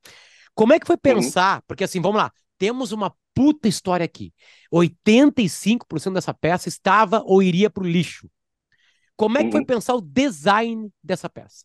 Como 0.54 0.72
é 0.72 0.78
que 0.78 0.86
foi 0.86 0.96
uhum. 0.96 1.00
pensar? 1.02 1.62
Porque 1.66 1.84
assim, 1.84 2.00
vamos 2.00 2.18
lá, 2.18 2.32
temos 2.58 2.92
uma 2.92 3.14
puta 3.34 3.68
história 3.68 4.04
aqui. 4.04 4.32
85% 4.72 6.12
dessa 6.12 6.34
peça 6.34 6.68
estava 6.68 7.22
ou 7.24 7.42
iria 7.42 7.70
para 7.70 7.82
o 7.82 7.86
lixo. 7.86 8.30
Como 9.16 9.36
é 9.36 9.44
que 9.44 9.50
foi 9.50 9.60
uhum. 9.60 9.66
pensar 9.66 9.94
o 9.94 10.00
design 10.00 10.90
dessa 11.02 11.28
peça? 11.28 11.64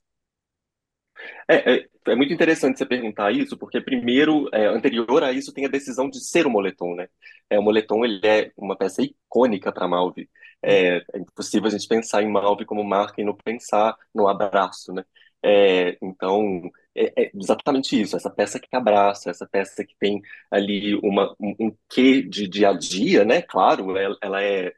É, 1.47 1.75
é, 1.75 1.87
é, 2.07 2.15
muito 2.15 2.33
interessante 2.33 2.77
você 2.77 2.85
perguntar 2.85 3.31
isso, 3.31 3.57
porque 3.57 3.81
primeiro, 3.81 4.49
é, 4.53 4.65
anterior 4.67 5.23
a 5.23 5.31
isso, 5.31 5.53
tem 5.53 5.65
a 5.65 5.69
decisão 5.69 6.09
de 6.09 6.19
ser 6.19 6.45
o 6.45 6.49
moletom, 6.49 6.95
né? 6.95 7.07
É, 7.49 7.59
o 7.59 7.63
moletom 7.63 8.03
ele 8.03 8.19
é 8.25 8.51
uma 8.57 8.75
peça 8.77 9.01
icônica 9.01 9.71
para 9.71 9.87
Malve. 9.87 10.29
É, 10.61 10.97
é, 10.97 11.19
impossível 11.19 11.67
a 11.67 11.71
gente 11.71 11.87
pensar 11.87 12.21
em 12.23 12.29
Malve 12.31 12.65
como 12.65 12.83
marca 12.83 13.21
e 13.21 13.25
não 13.25 13.35
pensar 13.35 13.95
no 14.13 14.27
abraço, 14.27 14.93
né? 14.93 15.03
É, 15.43 15.97
então, 16.01 16.71
é, 16.95 17.25
é, 17.25 17.31
exatamente 17.35 17.99
isso, 18.01 18.15
essa 18.17 18.31
peça 18.31 18.59
que 18.59 18.67
abraça, 18.75 19.29
essa 19.29 19.47
peça 19.47 19.85
que 19.85 19.95
tem 19.99 20.19
ali 20.49 20.95
uma, 21.03 21.35
um, 21.39 21.55
um 21.67 21.77
quê 21.87 22.23
de 22.23 22.47
dia 22.47 22.69
a 22.69 22.73
dia, 22.73 23.23
né? 23.23 23.41
Claro, 23.43 23.95
ela, 23.97 24.17
ela 24.21 24.43
é 24.43 24.73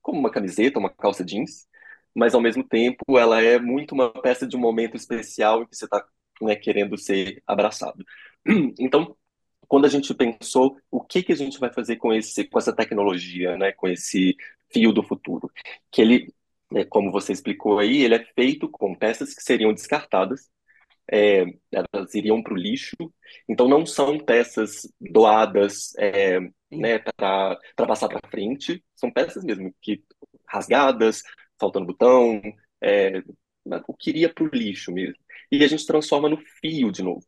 como 0.00 0.18
uma 0.18 0.30
camiseta, 0.30 0.78
uma 0.78 0.90
calça 0.90 1.24
jeans, 1.24 1.66
mas 2.14 2.34
ao 2.34 2.40
mesmo 2.40 2.64
tempo 2.64 3.18
ela 3.18 3.40
é 3.42 3.58
muito 3.58 3.92
uma 3.92 4.10
peça 4.10 4.46
de 4.46 4.56
um 4.56 4.60
momento 4.60 4.96
especial 4.96 5.62
em 5.62 5.66
que 5.66 5.76
você 5.76 5.84
está 5.84 6.04
né, 6.40 6.56
querendo 6.56 6.96
ser 6.98 7.42
abraçado. 7.46 8.04
Então, 8.78 9.16
quando 9.68 9.86
a 9.86 9.88
gente 9.88 10.12
pensou 10.14 10.76
o 10.90 11.00
que 11.00 11.22
que 11.22 11.32
a 11.32 11.36
gente 11.36 11.58
vai 11.58 11.72
fazer 11.72 11.96
com 11.96 12.12
esse, 12.12 12.44
com 12.44 12.58
essa 12.58 12.74
tecnologia, 12.74 13.56
né, 13.56 13.72
com 13.72 13.88
esse 13.88 14.36
fio 14.72 14.92
do 14.92 15.02
futuro, 15.02 15.50
que 15.90 16.02
ele, 16.02 16.34
né, 16.70 16.84
como 16.84 17.10
você 17.12 17.32
explicou 17.32 17.78
aí, 17.78 18.02
ele 18.02 18.16
é 18.16 18.24
feito 18.34 18.68
com 18.68 18.94
peças 18.94 19.34
que 19.34 19.42
seriam 19.42 19.72
descartadas 19.72 20.50
é, 21.10 21.44
elas 21.70 22.14
iriam 22.14 22.42
para 22.42 22.54
o 22.54 22.56
lixo. 22.56 22.96
Então, 23.48 23.68
não 23.68 23.84
são 23.84 24.18
peças 24.18 24.88
doadas 25.00 25.94
é, 25.98 26.40
né, 26.70 26.98
para 26.98 27.58
passar 27.76 28.08
para 28.08 28.28
frente, 28.30 28.82
são 28.96 29.10
peças 29.10 29.44
mesmo 29.44 29.74
que 29.80 30.02
rasgadas, 30.46 31.22
faltando 31.62 31.86
botão, 31.86 32.42
é, 32.80 33.22
o 33.86 33.94
que 33.94 34.10
iria 34.10 34.32
para 34.32 34.42
o 34.42 34.48
lixo 34.48 34.90
mesmo. 34.90 35.14
E 35.50 35.62
a 35.62 35.68
gente 35.68 35.86
transforma 35.86 36.28
no 36.28 36.38
fio 36.60 36.90
de 36.90 37.02
novo. 37.02 37.24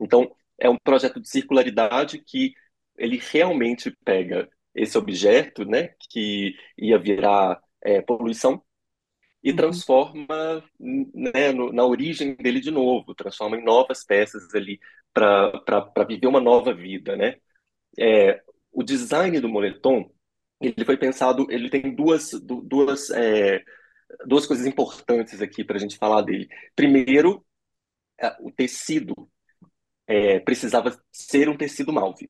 Então, 0.00 0.34
é 0.58 0.70
um 0.70 0.78
projeto 0.78 1.20
de 1.20 1.28
circularidade 1.28 2.18
que 2.24 2.54
ele 2.96 3.20
realmente 3.30 3.94
pega 4.02 4.48
esse 4.74 4.96
objeto, 4.96 5.64
né, 5.66 5.94
que 6.10 6.54
ia 6.78 6.98
virar 6.98 7.60
é, 7.82 8.00
poluição, 8.00 8.62
e 9.42 9.50
uhum. 9.50 9.56
transforma 9.56 10.64
né, 10.78 11.52
no, 11.52 11.72
na 11.72 11.84
origem 11.84 12.34
dele 12.34 12.60
de 12.60 12.70
novo, 12.70 13.14
transforma 13.14 13.56
em 13.56 13.64
novas 13.64 14.04
peças 14.04 14.54
ali 14.54 14.80
para 15.12 16.04
viver 16.08 16.26
uma 16.26 16.40
nova 16.40 16.74
vida, 16.74 17.16
né? 17.16 17.36
É, 17.98 18.42
o 18.72 18.82
design 18.82 19.40
do 19.40 19.48
moletom 19.48 20.10
ele 20.60 20.84
foi 20.84 20.96
pensado, 20.96 21.46
ele 21.50 21.70
tem 21.70 21.94
duas 21.94 22.30
duas 22.32 23.10
é, 23.10 23.62
duas 24.26 24.46
coisas 24.46 24.66
importantes 24.66 25.42
aqui 25.42 25.64
para 25.64 25.76
a 25.76 25.80
gente 25.80 25.98
falar 25.98 26.22
dele. 26.22 26.48
Primeiro, 26.74 27.44
é, 28.20 28.36
o 28.40 28.50
tecido 28.50 29.14
é, 30.06 30.40
precisava 30.40 30.98
ser 31.12 31.48
um 31.48 31.56
tecido 31.56 31.92
malve 31.92 32.28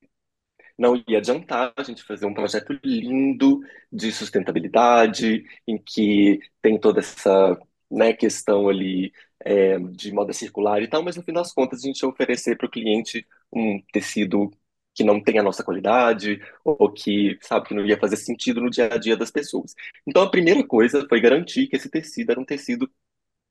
não 0.78 1.02
ia 1.08 1.18
adiantar 1.18 1.72
a 1.76 1.82
gente 1.82 2.02
fazer 2.02 2.26
um 2.26 2.34
projeto 2.34 2.78
lindo 2.84 3.60
de 3.90 4.12
sustentabilidade, 4.12 5.44
em 5.66 5.78
que 5.78 6.38
tem 6.60 6.78
toda 6.78 7.00
essa 7.00 7.58
né, 7.90 8.12
questão 8.12 8.68
ali 8.68 9.12
é, 9.40 9.78
de 9.78 10.12
moda 10.12 10.32
circular 10.32 10.82
e 10.82 10.88
tal, 10.88 11.02
mas 11.02 11.16
no 11.16 11.22
fim 11.22 11.32
das 11.32 11.52
contas 11.52 11.82
a 11.82 11.86
gente 11.86 12.00
ia 12.00 12.08
oferecer 12.08 12.56
para 12.56 12.66
o 12.66 12.70
cliente 12.70 13.26
um 13.52 13.80
tecido 13.92 14.50
que 14.96 15.04
não 15.04 15.22
tem 15.22 15.38
a 15.38 15.42
nossa 15.42 15.62
qualidade, 15.62 16.40
ou 16.64 16.90
que, 16.90 17.38
sabe, 17.42 17.68
que 17.68 17.74
não 17.74 17.84
ia 17.86 17.98
fazer 17.98 18.16
sentido 18.16 18.60
no 18.62 18.70
dia 18.70 18.92
a 18.92 18.98
dia 18.98 19.16
das 19.16 19.30
pessoas. 19.30 19.74
Então 20.06 20.22
a 20.22 20.30
primeira 20.30 20.66
coisa 20.66 21.06
foi 21.08 21.20
garantir 21.20 21.68
que 21.68 21.76
esse 21.76 21.90
tecido 21.90 22.32
era 22.32 22.40
um 22.40 22.44
tecido 22.44 22.90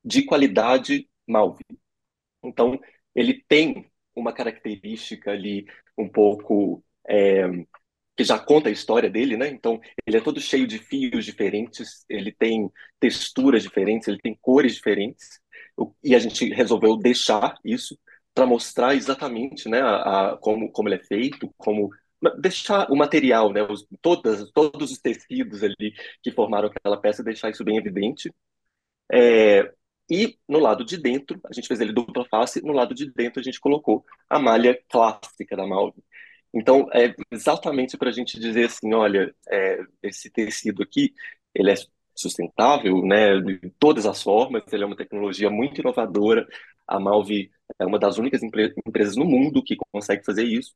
de 0.04 0.24
qualidade 0.26 1.08
Malve. 1.28 1.64
Então 2.44 2.80
ele 3.16 3.44
tem 3.48 3.90
uma 4.16 4.34
característica 4.34 5.32
ali 5.32 5.68
um 5.98 6.10
pouco 6.10 6.84
é, 7.08 7.48
que 8.16 8.24
já 8.24 8.40
conta 8.40 8.70
a 8.70 8.72
história 8.72 9.10
dele, 9.10 9.38
né? 9.38 9.48
Então, 9.50 9.80
ele 10.06 10.18
é 10.18 10.22
todo 10.22 10.40
cheio 10.40 10.66
de 10.66 10.80
fios 10.80 11.26
diferentes, 11.26 12.06
ele 12.10 12.32
tem 12.32 12.72
texturas 13.00 13.64
diferentes, 13.64 14.08
ele 14.08 14.20
tem 14.20 14.38
cores 14.42 14.76
diferentes, 14.76 15.40
e 16.04 16.16
a 16.16 16.20
gente 16.20 16.48
resolveu 16.54 16.96
deixar 16.98 17.58
isso 17.64 17.98
para 18.36 18.46
mostrar 18.46 18.96
exatamente, 18.96 19.70
né, 19.70 19.82
a, 19.82 20.34
a, 20.34 20.38
como, 20.38 20.72
como 20.72 20.90
ele 20.90 20.98
é 20.98 21.04
feito, 21.04 21.52
como 21.58 21.90
deixar 22.40 22.92
o 22.92 22.96
material, 22.96 23.52
né, 23.54 23.64
os, 23.64 23.88
todas, 24.02 24.52
todos 24.52 24.92
os 24.92 25.00
tecidos 25.00 25.64
ali 25.64 25.94
que 26.24 26.32
formaram 26.32 26.70
aquela 26.70 26.98
peça, 26.98 27.24
deixar 27.24 27.50
isso 27.50 27.64
bem 27.64 27.78
evidente. 27.78 28.32
É, 29.12 29.72
e 30.10 30.38
no 30.48 30.60
lado 30.60 30.86
de 30.86 30.98
dentro, 30.98 31.40
a 31.46 31.54
gente 31.54 31.68
fez 31.68 31.80
ele 31.82 31.94
dupla 31.94 32.26
face, 32.30 32.62
no 32.64 32.74
lado 32.74 32.94
de 32.94 33.12
dentro 33.12 33.40
a 33.40 33.44
gente 33.44 33.60
colocou 33.60 34.06
a 34.30 34.40
malha 34.40 34.80
clássica 34.90 35.56
da 35.56 35.66
Malve, 35.66 36.04
então, 36.56 36.88
é 36.94 37.14
exatamente 37.32 37.98
para 37.98 38.10
a 38.10 38.14
gente 38.14 38.40
dizer 38.40 38.68
assim, 38.68 38.94
olha, 38.94 39.36
é, 39.50 39.80
esse 40.02 40.30
tecido 40.30 40.82
aqui, 40.82 41.14
ele 41.54 41.70
é 41.70 41.76
sustentável, 42.16 43.02
né, 43.06 43.40
de 43.42 43.70
todas 43.80 44.06
as 44.06 44.22
formas, 44.24 44.64
ele 44.72 44.84
é 44.84 44.88
uma 44.88 44.96
tecnologia 44.96 45.50
muito 45.50 45.82
inovadora, 45.82 46.48
a 46.88 47.00
Malve 47.00 47.52
é 47.80 47.86
uma 47.86 48.00
das 48.00 48.18
únicas 48.18 48.44
empre 48.44 48.74
empresas 48.86 49.16
no 49.16 49.26
mundo 49.26 49.64
que 49.64 49.76
consegue 49.92 50.24
fazer 50.26 50.44
isso, 50.46 50.74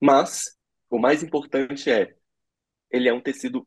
mas 0.00 0.56
o 0.90 0.98
mais 0.98 1.22
importante 1.22 1.90
é, 1.90 2.14
ele 2.90 3.08
é 3.08 3.14
um 3.14 3.20
tecido 3.20 3.66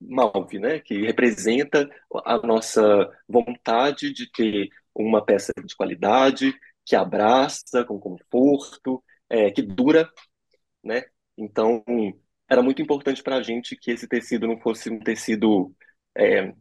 Malve, 0.00 0.58
né, 0.60 0.80
que 0.80 1.02
representa 1.02 1.88
a 2.24 2.38
nossa 2.46 3.10
vontade 3.28 4.12
de 4.12 4.30
ter 4.30 4.68
uma 4.94 5.24
peça 5.24 5.52
de 5.64 5.74
qualidade, 5.76 6.54
que 6.84 6.94
abraça 6.96 7.84
com 7.84 7.98
conforto, 7.98 9.02
é, 9.28 9.50
que 9.50 9.62
dura 9.62 10.10
né? 10.84 11.04
Então, 11.36 11.84
era 12.48 12.62
muito 12.62 12.82
importante 12.82 13.22
para 13.22 13.36
a 13.36 13.42
gente 13.42 13.76
que 13.76 13.90
esse 13.90 14.08
tecido 14.08 14.46
não 14.46 14.58
fosse 14.60 14.90
um 14.90 14.98
tecido 14.98 15.74
é, 16.16 16.52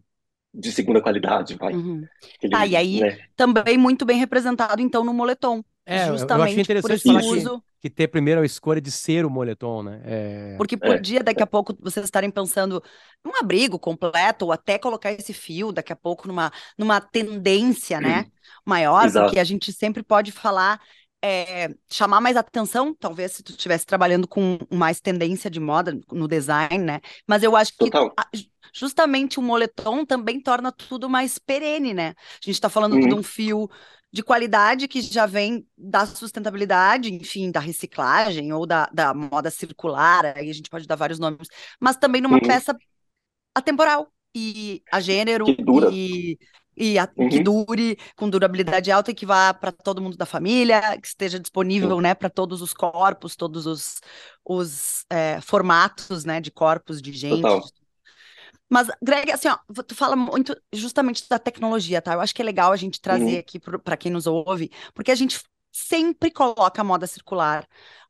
de 0.54 0.72
segunda 0.72 1.02
qualidade, 1.02 1.56
vai. 1.56 1.74
Uhum. 1.74 2.04
Ele, 2.42 2.56
ah, 2.56 2.66
e 2.66 2.76
aí 2.76 3.00
né? 3.02 3.18
também 3.36 3.78
muito 3.78 4.06
bem 4.06 4.18
representado, 4.18 4.82
então, 4.82 5.04
no 5.04 5.14
moletom. 5.14 5.64
É, 5.86 6.08
justamente 6.08 6.38
eu 6.38 6.44
achei 6.44 6.62
interessante 6.62 7.04
falar 7.04 7.22
uso... 7.22 7.64
que, 7.80 7.90
que, 7.90 7.90
ter 7.90 8.10
primeiro 8.10 8.42
a 8.42 8.46
escolha 8.46 8.82
de 8.82 8.92
ser 8.92 9.26
o 9.26 9.30
moletom, 9.30 9.84
né? 9.84 10.02
É... 10.04 10.56
Porque 10.58 10.76
podia, 10.76 11.20
é. 11.20 11.24
daqui 11.24 11.42
a 11.42 11.48
pouco, 11.48 11.78
vocês 11.80 12.04
estarem 12.04 12.30
pensando 12.30 12.84
num 13.24 13.36
abrigo 13.40 13.80
completo, 13.80 14.46
ou 14.46 14.52
até 14.52 14.78
colocar 14.78 15.14
esse 15.14 15.32
fio, 15.32 15.72
daqui 15.72 15.94
a 15.94 15.96
pouco, 15.96 16.28
numa, 16.28 16.52
numa 16.78 17.00
tendência, 17.00 18.02
né? 18.02 18.26
Maior, 18.66 19.06
Exato. 19.06 19.28
porque 19.28 19.40
a 19.40 19.46
gente 19.46 19.72
sempre 19.72 20.04
pode 20.04 20.32
falar 20.32 20.82
é, 21.24 21.74
chamar 21.90 22.22
mais 22.22 22.38
atenção, 22.38 22.94
talvez 22.94 23.32
se 23.32 23.44
tu 23.44 23.52
estivesse 23.52 23.86
trabalhando 23.86 24.28
com 24.28 24.58
mais 24.72 25.00
tendência 25.00 25.50
de 25.50 25.60
moda 25.60 26.00
no 26.12 26.28
design, 26.28 26.78
né? 26.80 27.02
Mas 27.26 27.44
eu 27.44 27.56
acho 27.56 27.74
que 27.76 27.90
a, 27.96 28.28
justamente 28.78 29.40
o 29.40 29.42
moletom 29.42 30.06
também 30.06 30.40
torna 30.40 30.72
tudo 30.72 31.10
mais 31.10 31.40
perene, 31.40 31.94
né? 31.94 32.10
A 32.10 32.46
gente 32.46 32.56
está 32.56 32.70
falando 32.70 32.94
uhum. 32.94 33.08
de 33.08 33.16
um 33.16 33.24
fio 33.24 33.70
de 34.12 34.24
qualidade 34.24 34.88
que 34.88 35.02
já 35.02 35.26
vem 35.26 35.68
da 35.78 36.06
sustentabilidade, 36.06 37.14
enfim, 37.14 37.52
da 37.52 37.60
reciclagem 37.60 38.54
ou 38.54 38.66
da, 38.66 38.88
da 38.94 39.14
moda 39.14 39.50
circular, 39.50 40.38
aí 40.38 40.50
a 40.50 40.54
gente 40.54 40.70
pode 40.70 40.88
dar 40.88 40.96
vários 40.96 41.20
nomes, 41.20 41.48
mas 41.80 41.98
também 41.98 42.22
numa 42.22 42.36
uhum. 42.36 42.48
peça 42.48 42.76
atemporal 43.54 44.12
e 44.36 44.82
a 44.92 45.00
gênero 45.00 45.46
e 45.92 46.38
e 46.78 47.00
a, 47.00 47.10
uhum. 47.18 47.28
que 47.28 47.40
dure 47.40 47.98
com 48.16 48.30
durabilidade 48.30 48.92
alta 48.92 49.10
e 49.10 49.16
que 49.16 49.26
vá 49.26 49.52
para 49.52 49.72
todo 49.72 50.02
mundo 50.02 50.16
da 50.16 50.28
família, 50.28 50.80
que 51.02 51.08
esteja 51.08 51.40
disponível, 51.40 52.00
né, 52.00 52.14
para 52.14 52.30
todos 52.30 52.62
os 52.62 52.72
corpos, 52.72 53.36
todos 53.36 53.66
os, 53.66 54.00
os 54.46 55.04
é, 55.10 55.42
formatos, 55.42 56.24
né, 56.24 56.40
de 56.40 56.52
corpos, 56.52 57.02
de 57.02 57.12
gente. 57.12 57.42
Total. 57.42 57.64
Mas, 58.70 58.88
Greg, 59.02 59.32
assim, 59.32 59.48
ó, 59.48 59.58
tu 59.84 59.96
fala 59.96 60.16
muito 60.16 60.56
justamente 60.74 61.28
da 61.30 61.40
tecnologia, 61.40 62.02
tá? 62.02 62.14
Eu 62.14 62.22
acho 62.22 62.36
que 62.36 62.42
é 62.42 62.46
legal 62.46 62.72
a 62.72 62.76
gente 62.76 63.00
trazer 63.00 63.34
uhum. 63.34 63.40
aqui 63.40 63.60
para 63.60 63.98
quem 63.98 64.12
nos 64.12 64.28
ouve, 64.28 64.72
porque 64.94 65.12
a 65.12 65.16
gente 65.16 65.42
sempre 65.72 66.32
coloca 66.32 66.82
a 66.82 66.84
moda 66.84 67.08
circular 67.08 67.68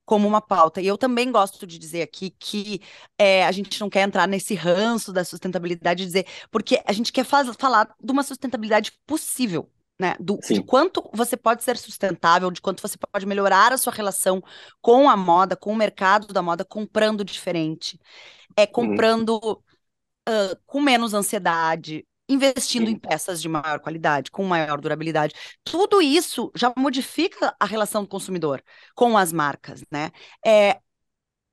como 0.07 0.25
uma 0.25 0.41
pauta. 0.41 0.81
E 0.81 0.87
eu 0.87 0.97
também 0.97 1.31
gosto 1.31 1.67
de 1.67 1.77
dizer 1.77 2.01
aqui 2.01 2.29
que 2.39 2.81
é, 3.19 3.45
a 3.45 3.51
gente 3.51 3.79
não 3.81 3.89
quer 3.89 4.03
entrar 4.03 4.25
nesse 4.25 4.55
ranço 4.55 5.11
da 5.11 5.25
sustentabilidade, 5.25 6.05
dizer, 6.05 6.25
porque 6.49 6.81
a 6.85 6.93
gente 6.93 7.11
quer 7.11 7.25
faz, 7.25 7.53
falar 7.59 7.93
de 8.01 8.11
uma 8.11 8.23
sustentabilidade 8.23 8.93
possível. 9.05 9.69
Né, 9.99 10.15
do, 10.19 10.37
de 10.37 10.61
quanto 10.61 11.09
você 11.11 11.35
pode 11.35 11.63
ser 11.63 11.75
sustentável, 11.75 12.51
de 12.51 12.61
quanto 12.61 12.83
você 12.83 12.95
pode 13.11 13.25
melhorar 13.25 13.73
a 13.73 13.79
sua 13.79 13.91
relação 13.91 14.43
com 14.79 15.09
a 15.09 15.17
moda, 15.17 15.55
com 15.55 15.73
o 15.73 15.75
mercado 15.75 16.31
da 16.31 16.39
moda, 16.39 16.63
comprando 16.63 17.25
diferente, 17.25 17.99
é 18.55 18.67
uhum. 18.77 19.65
Uh, 20.27 20.59
com 20.65 20.81
menos 20.81 21.13
ansiedade, 21.13 22.05
investindo 22.29 22.89
em 22.89 22.97
peças 22.97 23.41
de 23.41 23.47
maior 23.47 23.79
qualidade, 23.79 24.29
com 24.29 24.43
maior 24.43 24.79
durabilidade. 24.81 25.33
Tudo 25.63 26.01
isso 26.01 26.51
já 26.53 26.73
modifica 26.77 27.55
a 27.59 27.65
relação 27.65 28.03
do 28.03 28.09
consumidor 28.09 28.61
com 28.93 29.17
as 29.17 29.31
marcas, 29.31 29.83
né? 29.89 30.11
É, 30.45 30.79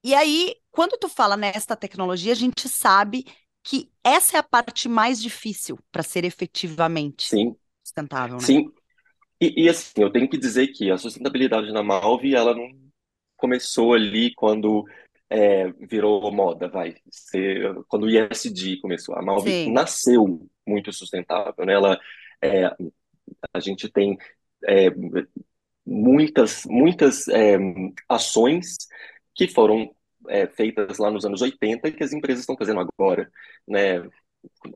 e 0.03 0.15
aí, 0.15 0.57
quando 0.71 0.99
tu 0.99 1.09
fala 1.09 1.37
nesta 1.37 1.77
tecnologia, 1.77 2.33
a 2.33 2.37
gente 2.37 2.69
sabe 2.69 3.25
que 3.63 3.91
essa 4.05 4.37
é 4.37 4.41
a 4.41 4.43
parte 4.43 4.89
mais 4.89 5.23
difícil 5.23 5.79
para 5.91 6.03
ser 6.03 6.25
efetivamente 6.25 7.29
Sim. 7.29 7.57
sustentável, 7.83 8.37
né? 8.37 8.43
Sim. 8.43 8.71
E, 9.41 9.65
e, 9.65 9.69
assim, 9.69 10.03
eu 10.03 10.13
tenho 10.13 10.29
que 10.29 10.37
dizer 10.37 10.69
que 10.69 10.91
a 10.91 10.99
sustentabilidade 10.99 11.73
na 11.73 11.83
Malve, 11.83 12.35
ela 12.35 12.55
não 12.55 12.69
começou 13.37 13.95
ali 13.95 14.35
quando 14.35 14.85
é, 15.31 15.71
virou 15.73 16.31
moda, 16.33 16.69
vai. 16.69 16.97
Ser, 17.11 17.75
quando 17.89 18.05
o 18.05 18.11
ISD 18.11 18.79
começou. 18.81 19.17
A 19.17 19.23
Malve 19.23 19.51
Sim. 19.51 19.73
nasceu 19.73 20.49
muito 20.67 20.93
sustentável, 20.93 21.65
né? 21.65 21.75
Ela, 21.75 22.01
é, 22.43 22.67
a 23.53 23.61
gente 23.61 23.89
tem 23.89 24.17
é, 24.65 24.91
muitas, 25.87 26.65
muitas 26.67 27.29
é, 27.29 27.57
ações 28.09 28.77
que 29.35 29.49
foram 29.49 29.95
é, 30.29 30.47
feitas 30.47 30.99
lá 30.99 31.11
nos 31.11 31.25
anos 31.25 31.43
80 31.43 31.89
e 31.89 31.93
que 31.93 32.05
as 32.05 32.13
empresas 32.13 32.41
estão 32.41 32.57
fazendo 32.57 32.81
agora, 32.81 33.31
né? 33.67 34.09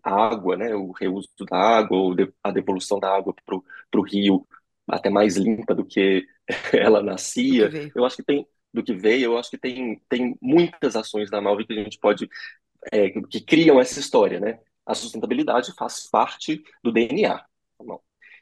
água, 0.03 0.57
né? 0.57 0.75
O 0.75 0.93
reuso 0.93 1.29
da 1.49 1.57
água, 1.57 2.15
a 2.43 2.51
devolução 2.51 2.99
da 2.99 3.15
água 3.15 3.35
para 3.45 4.01
o 4.01 4.03
rio 4.03 4.47
até 4.87 5.11
mais 5.11 5.37
limpa 5.37 5.75
do 5.75 5.85
que 5.85 6.27
ela 6.73 7.03
nascia. 7.03 7.71
Eu 7.95 8.05
acho 8.05 8.17
que 8.17 8.23
tem 8.23 8.47
do 8.73 8.83
que 8.83 8.95
veio, 8.95 9.25
eu 9.25 9.39
acho 9.39 9.51
que 9.51 9.59
tem, 9.59 10.01
tem 10.09 10.37
muitas 10.41 10.95
ações 10.97 11.31
da 11.31 11.41
Malve 11.41 11.67
que 11.67 11.73
a 11.73 11.83
gente 11.83 11.99
pode 11.99 12.29
é, 12.93 13.11
que 13.11 13.41
criam 13.41 13.81
essa 13.81 13.99
história, 13.99 14.41
né? 14.41 14.61
A 14.87 14.95
sustentabilidade 14.95 15.75
faz 15.77 16.09
parte 16.09 16.63
do 16.83 16.93
DNA. 16.93 17.39
Tá 17.39 17.99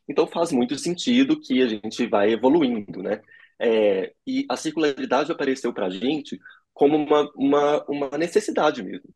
Então 0.08 0.26
faz 0.26 0.52
muito 0.52 0.76
sentido 0.78 1.40
que 1.40 1.62
a 1.62 1.68
gente 1.68 2.06
vai 2.06 2.32
evoluindo, 2.32 3.02
né? 3.02 3.20
É, 3.58 4.12
e 4.26 4.44
a 4.50 4.56
circularidade 4.56 5.32
apareceu 5.32 5.72
para 5.72 5.86
a 5.86 5.90
gente 5.90 6.38
como 6.74 6.96
uma, 6.96 7.30
uma, 7.34 7.84
uma 7.88 8.18
necessidade 8.18 8.82
mesmo. 8.82 9.08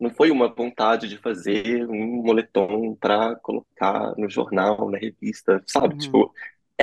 Não 0.00 0.10
foi 0.10 0.30
uma 0.30 0.52
vontade 0.52 1.08
de 1.08 1.18
fazer 1.18 1.86
um 1.88 2.22
moletom 2.22 2.96
para 2.96 3.36
colocar 3.36 4.14
no 4.16 4.28
jornal, 4.28 4.90
na 4.90 4.98
revista, 4.98 5.62
sabe? 5.66 5.94
Uhum. 5.94 6.00
Tipo, 6.00 6.34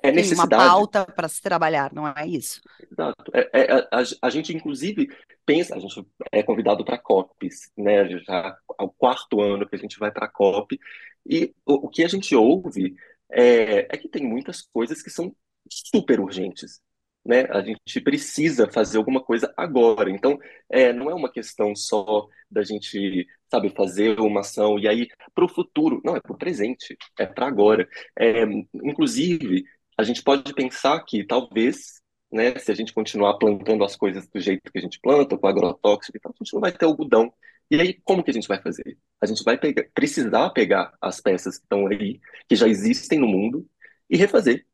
é 0.03 0.09
uma 0.33 0.47
pauta 0.47 1.05
para 1.05 1.27
se 1.27 1.41
trabalhar, 1.41 1.93
não 1.93 2.07
é 2.07 2.25
isso? 2.27 2.61
Exato. 2.91 3.31
É, 3.33 3.49
é, 3.53 3.71
a, 3.73 3.87
a- 4.01 4.03
a 4.23 4.29
gente, 4.29 4.55
inclusive, 4.55 5.07
pensa, 5.45 5.75
a 5.75 5.79
gente 5.79 6.05
é 6.31 6.43
convidado 6.43 6.85
para 6.85 6.97
COPs, 6.97 7.71
né? 7.77 8.07
Já 8.21 8.57
é 8.79 8.83
o 8.83 8.89
quarto 8.89 9.41
ano 9.41 9.67
que 9.67 9.75
a 9.75 9.79
gente 9.79 9.99
vai 9.99 10.11
para 10.11 10.25
a 10.25 10.29
COP, 10.29 10.79
e 11.25 11.53
o, 11.65 11.87
o 11.87 11.89
que 11.89 12.03
a 12.03 12.07
gente 12.07 12.35
ouve 12.35 12.95
é, 13.31 13.87
é 13.93 13.97
que 13.97 14.07
tem 14.09 14.25
muitas 14.25 14.61
coisas 14.61 15.01
que 15.01 15.09
são 15.09 15.35
super 15.69 16.19
urgentes, 16.19 16.81
né? 17.25 17.41
A 17.51 17.61
gente 17.61 18.01
precisa 18.01 18.69
fazer 18.71 18.97
alguma 18.97 19.21
coisa 19.23 19.53
agora. 19.57 20.09
Então, 20.09 20.37
é, 20.69 20.93
não 20.93 21.09
é 21.09 21.13
uma 21.13 21.31
questão 21.31 21.75
só 21.75 22.27
da 22.49 22.63
gente, 22.63 23.27
sabe, 23.51 23.69
fazer 23.75 24.19
uma 24.19 24.39
ação 24.41 24.79
e 24.79 24.87
aí 24.87 25.07
para 25.33 25.45
o 25.45 25.49
futuro. 25.49 26.01
Não, 26.03 26.15
é 26.15 26.21
para 26.21 26.33
o 26.33 26.37
presente, 26.37 26.97
é 27.19 27.25
para 27.25 27.47
agora. 27.47 27.87
É, 28.17 28.43
inclusive, 28.83 29.63
a 29.99 30.03
gente 30.03 30.23
pode 30.23 30.53
pensar 30.53 31.03
que 31.03 31.25
talvez 31.25 31.99
né? 32.31 32.57
Se 32.59 32.71
a 32.71 32.75
gente 32.75 32.93
continuar 32.93 33.37
plantando 33.37 33.83
as 33.83 33.95
coisas 33.95 34.27
do 34.27 34.39
jeito 34.39 34.71
que 34.71 34.77
a 34.77 34.81
gente 34.81 34.99
planta, 34.99 35.37
com 35.37 35.47
agrotóxico 35.47 36.17
e 36.17 36.19
tal, 36.19 36.31
a 36.31 36.43
gente 36.43 36.53
não 36.53 36.61
vai 36.61 36.71
ter 36.71 36.85
algodão. 36.85 37.33
E 37.71 37.79
aí, 37.79 37.93
como 38.03 38.23
que 38.23 38.31
a 38.31 38.33
gente 38.33 38.47
vai 38.47 38.61
fazer? 38.61 38.97
A 39.21 39.25
gente 39.25 39.43
vai 39.43 39.57
pegar, 39.57 39.85
precisar 39.93 40.49
pegar 40.51 40.93
as 41.01 41.21
peças 41.21 41.57
que 41.57 41.63
estão 41.63 41.87
aí, 41.87 42.19
que 42.47 42.55
já 42.55 42.67
existem 42.67 43.19
no 43.19 43.27
mundo, 43.27 43.67
e 44.09 44.17
refazer. 44.17 44.65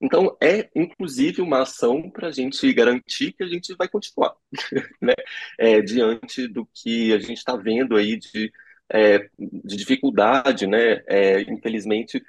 Então, 0.00 0.36
é 0.42 0.70
inclusive 0.74 1.42
uma 1.42 1.62
ação 1.62 2.10
para 2.10 2.28
a 2.28 2.30
gente 2.32 2.72
garantir 2.72 3.32
que 3.32 3.42
a 3.44 3.48
gente 3.48 3.74
vai 3.76 3.88
continuar, 3.88 4.34
né? 5.00 5.14
É, 5.58 5.80
diante 5.82 6.48
do 6.48 6.66
que 6.74 7.12
a 7.12 7.18
gente 7.18 7.38
está 7.38 7.56
vendo 7.56 7.96
aí 7.96 8.16
de, 8.16 8.52
é, 8.92 9.28
de 9.38 9.76
dificuldade, 9.76 10.66
né? 10.66 11.02
É, 11.08 11.42
infelizmente, 11.42 12.22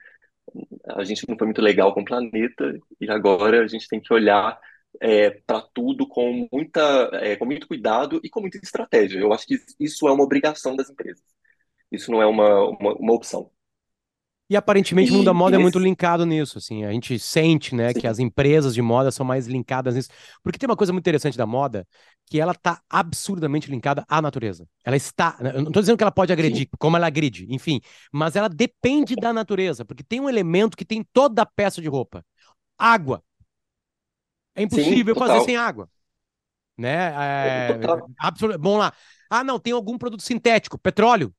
a 0.88 1.04
gente 1.04 1.28
não 1.28 1.38
foi 1.38 1.48
muito 1.48 1.62
legal 1.62 1.94
com 1.94 2.02
o 2.02 2.06
planeta 2.06 2.78
e 3.00 3.10
agora 3.10 3.64
a 3.64 3.68
gente 3.68 3.88
tem 3.88 4.00
que 4.00 4.14
olhar 4.14 4.60
é, 5.00 5.32
para 5.32 5.62
tudo 5.74 6.08
com 6.08 6.48
muita, 6.52 6.82
é, 7.14 7.36
com 7.36 7.46
muito 7.46 7.68
cuidado 7.68 8.20
e 8.24 8.30
com 8.30 8.42
muita 8.42 8.58
estratégia. 8.58 9.20
Eu 9.20 9.34
acho 9.34 9.48
que 9.48 9.58
isso 9.80 10.08
é 10.08 10.12
uma 10.12 10.24
obrigação 10.24 10.76
das 10.76 10.90
empresas. 10.90 11.24
Isso 11.92 12.12
não 12.12 12.22
é 12.22 12.26
uma, 12.26 12.70
uma, 12.70 12.94
uma 12.96 13.14
opção. 13.14 13.52
E 14.52 14.56
aparentemente 14.58 15.14
o 15.14 15.16
mundo 15.16 15.28
da 15.28 15.34
moda 15.34 15.56
é 15.56 15.60
muito 15.60 15.80
linkado 15.80 16.26
nisso, 16.26 16.58
assim. 16.58 16.84
A 16.84 16.92
gente 16.92 17.18
sente, 17.18 17.74
né, 17.74 17.94
que 17.94 18.06
sim, 18.06 18.10
as 18.10 18.20
empresas 18.20 18.74
de 18.74 18.82
moda 18.82 19.10
são 19.10 19.26
mais 19.26 19.48
linkadas 19.48 19.96
nisso. 19.96 20.10
Porque 20.44 20.60
tem 20.60 20.68
uma 20.70 20.76
coisa 20.76 20.92
muito 20.92 21.04
interessante 21.04 21.38
da 21.38 21.46
moda, 21.46 21.88
que 22.26 22.38
ela 22.38 22.54
tá 22.54 22.82
absurdamente 22.90 23.72
linkada 23.72 24.04
à 24.10 24.22
natureza. 24.22 24.68
Ela 24.84 24.98
está, 24.98 25.38
né, 25.40 25.54
eu 25.56 25.62
não 25.62 25.72
tô 25.72 25.80
dizendo 25.80 25.96
que 25.98 26.04
ela 26.04 26.12
pode 26.12 26.34
sim, 26.34 26.34
agredir, 26.34 26.68
como 26.78 26.98
ela 26.98 27.08
agride, 27.08 27.48
enfim, 27.50 27.80
mas 28.12 28.36
ela 28.36 28.50
depende 28.50 29.16
da 29.16 29.32
natureza, 29.32 29.86
porque 29.86 30.04
tem 30.04 30.20
um 30.20 30.28
elemento 30.28 30.76
que 30.76 30.84
tem 30.86 31.02
toda 31.14 31.44
a 31.44 31.46
peça 31.46 31.82
de 31.82 31.88
roupa. 31.88 32.22
Água. 32.78 33.24
É 34.56 34.62
sim, 34.68 35.02
impossível 35.02 35.16
fazer 35.16 35.40
sem 35.42 35.56
água, 35.58 35.90
né? 36.78 37.14
É, 37.42 37.74
É, 37.84 37.88
absolu- 38.20 38.60
Vamos 38.60 38.80
lá. 38.80 38.94
Ah, 39.30 39.44
não, 39.44 39.60
tem 39.60 39.74
algum 39.74 39.98
produto 39.98 40.24
sintético, 40.24 40.78
petróleo. 40.78 41.34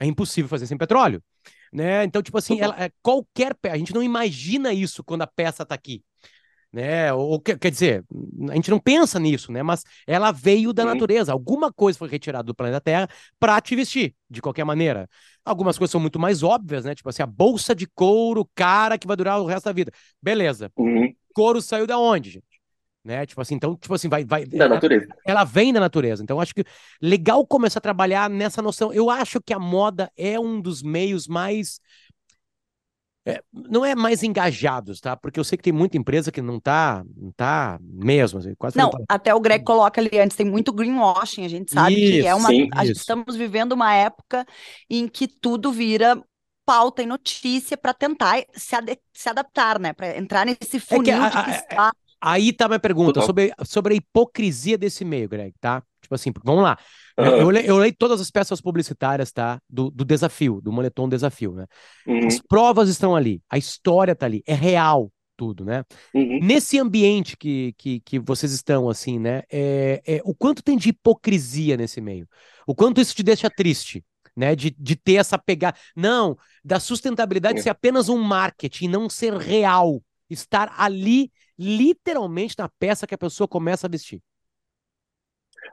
É 0.00 0.06
impossível 0.06 0.48
fazer 0.48 0.66
sem 0.66 0.78
petróleo, 0.78 1.22
né? 1.72 2.04
Então, 2.04 2.22
tipo 2.22 2.38
assim, 2.38 2.60
ela, 2.60 2.74
é, 2.82 2.90
qualquer 3.02 3.54
peça, 3.54 3.74
a 3.74 3.78
gente 3.78 3.94
não 3.94 4.02
imagina 4.02 4.72
isso 4.72 5.04
quando 5.04 5.22
a 5.22 5.26
peça 5.26 5.64
tá 5.66 5.74
aqui, 5.74 6.02
né? 6.72 7.12
Ou, 7.12 7.40
quer 7.40 7.70
dizer, 7.70 8.04
a 8.50 8.54
gente 8.54 8.70
não 8.70 8.78
pensa 8.80 9.18
nisso, 9.18 9.52
né? 9.52 9.62
Mas 9.62 9.84
ela 10.06 10.32
veio 10.32 10.72
da 10.72 10.84
Uhum, 10.84 10.86
natureza. 10.86 11.32
Alguma 11.32 11.72
coisa 11.72 11.98
foi 11.98 12.08
retirada 12.08 12.44
do 12.44 12.54
planeta 12.54 12.80
Terra 12.80 13.08
para 13.40 13.60
te 13.60 13.74
vestir, 13.76 14.14
de 14.30 14.42
qualquer 14.42 14.64
maneira. 14.64 15.08
Algumas 15.44 15.78
coisas 15.78 15.92
são 15.92 16.00
muito 16.00 16.18
mais 16.18 16.42
óbvias, 16.42 16.84
né? 16.84 16.94
Tipo 16.94 17.08
assim, 17.08 17.22
a 17.22 17.26
bolsa 17.26 17.74
de 17.74 17.86
couro, 17.86 18.48
cara, 18.54 18.98
que 18.98 19.06
vai 19.06 19.16
durar 19.16 19.40
o 19.40 19.46
resto 19.46 19.66
da 19.66 19.72
vida. 19.72 19.92
Beleza. 20.22 20.72
uhum, 20.76 21.14
Couro 21.34 21.62
saiu 21.62 21.86
da 21.86 21.98
onde, 21.98 22.30
gente? 22.32 22.57
Né? 23.08 23.24
Tipo 23.26 23.40
assim, 23.40 23.54
então, 23.54 23.74
tipo 23.74 23.94
assim, 23.94 24.08
vai, 24.08 24.22
vai, 24.24 24.44
da 24.46 24.66
ela, 24.66 24.68
natureza. 24.68 25.08
ela 25.26 25.44
vem 25.44 25.72
da 25.72 25.80
natureza. 25.80 26.22
Então, 26.22 26.40
acho 26.40 26.54
que 26.54 26.62
legal 27.00 27.46
começar 27.46 27.78
a 27.78 27.82
trabalhar 27.82 28.28
nessa 28.28 28.60
noção. 28.60 28.92
Eu 28.92 29.08
acho 29.08 29.40
que 29.40 29.54
a 29.54 29.58
moda 29.58 30.12
é 30.14 30.38
um 30.38 30.60
dos 30.60 30.82
meios 30.82 31.26
mais 31.26 31.80
é, 33.26 33.42
não 33.52 33.84
é 33.84 33.94
mais 33.94 34.22
engajados, 34.22 35.00
tá? 35.00 35.16
Porque 35.16 35.38
eu 35.38 35.44
sei 35.44 35.58
que 35.58 35.64
tem 35.64 35.72
muita 35.72 35.96
empresa 35.98 36.32
que 36.32 36.40
não 36.40 36.58
tá, 36.58 37.04
não 37.16 37.30
tá 37.32 37.78
mesmo, 37.82 38.38
assim, 38.38 38.54
quase 38.54 38.74
Não, 38.74 38.90
fazendo 38.90 39.06
até 39.08 39.34
o 39.34 39.40
Greg 39.40 39.64
coloca 39.64 40.00
ali 40.00 40.18
antes, 40.18 40.36
tem 40.36 40.46
muito 40.46 40.72
greenwashing, 40.72 41.44
a 41.44 41.48
gente 41.48 41.72
sabe 41.72 42.00
que 42.00 42.26
é 42.26 42.34
Isso, 42.34 42.34
uma. 42.34 42.48
Sim, 42.48 42.68
A 42.70 42.84
gente 42.84 42.96
isso. 42.96 43.00
estamos 43.00 43.34
vivendo 43.36 43.72
uma 43.72 43.94
época 43.94 44.46
em 44.90 45.08
que 45.08 45.26
tudo 45.26 45.72
vira 45.72 46.22
pauta 46.64 47.02
e 47.02 47.06
notícia 47.06 47.76
para 47.78 47.94
tentar 47.94 48.44
se, 48.54 48.76
ade- 48.76 49.00
se 49.12 49.28
adaptar, 49.28 49.78
né? 49.78 49.92
Para 49.94 50.16
entrar 50.18 50.44
nesse 50.44 50.78
É 50.90 50.98
que 50.98 51.10
funil 51.10 51.12
a- 51.12 51.26
de 51.26 51.38
que 51.38 51.50
a- 51.50 51.58
a- 51.70 51.78
está. 51.78 51.92
Aí 52.20 52.52
tá 52.52 52.68
minha 52.68 52.78
pergunta 52.80 53.14
total. 53.14 53.26
sobre, 53.26 53.52
sobre 53.64 53.94
a 53.94 53.96
hipocrisia 53.96 54.78
desse 54.78 55.04
meio, 55.04 55.28
Greg, 55.28 55.54
tá? 55.60 55.82
Tipo 56.00 56.14
assim, 56.14 56.32
vamos 56.44 56.62
lá. 56.62 56.78
Eu, 57.16 57.24
eu 57.36 57.46
olhei, 57.46 57.64
eu 57.66 57.76
olhei 57.76 57.92
todas 57.92 58.20
as 58.20 58.30
peças 58.30 58.60
publicitárias, 58.60 59.32
tá? 59.32 59.60
Do, 59.68 59.90
do 59.90 60.04
desafio, 60.04 60.60
do 60.60 60.72
moletom 60.72 61.08
desafio, 61.08 61.54
né? 61.54 61.66
As 62.26 62.36
uhum, 62.36 62.40
provas 62.48 62.88
estão 62.88 63.14
ali, 63.14 63.42
a 63.50 63.58
história 63.58 64.14
tá 64.14 64.26
ali, 64.26 64.42
é 64.46 64.54
real 64.54 65.10
tudo, 65.38 65.64
né? 65.64 65.84
uhum. 66.12 66.40
Nesse 66.42 66.78
ambiente 66.80 67.36
que, 67.36 67.72
que, 67.78 68.00
que 68.00 68.18
vocês 68.18 68.52
estão, 68.52 68.90
assim, 68.90 69.20
né? 69.20 69.44
É, 69.50 70.02
é, 70.04 70.20
o 70.24 70.34
quanto 70.34 70.62
tem 70.62 70.76
de 70.76 70.88
hipocrisia 70.88 71.76
nesse 71.76 72.00
meio? 72.00 72.28
O 72.66 72.74
quanto 72.74 73.00
isso 73.00 73.14
te 73.14 73.22
deixa 73.22 73.48
triste, 73.48 74.04
né? 74.36 74.56
De, 74.56 74.74
de 74.76 74.96
ter 74.96 75.14
essa 75.14 75.38
pegada. 75.38 75.78
Não, 75.94 76.36
da 76.64 76.80
sustentabilidade 76.80 77.62
ser 77.62 77.70
apenas 77.70 78.08
um 78.08 78.18
marketing, 78.18 78.88
não 78.88 79.08
ser 79.08 79.32
real. 79.34 80.02
Estar 80.28 80.74
ali, 80.76 81.30
literalmente, 81.58 82.54
na 82.58 82.68
peça 82.68 83.06
que 83.06 83.14
a 83.14 83.18
pessoa 83.18 83.48
começa 83.48 83.86
a 83.86 83.90
vestir. 83.90 84.22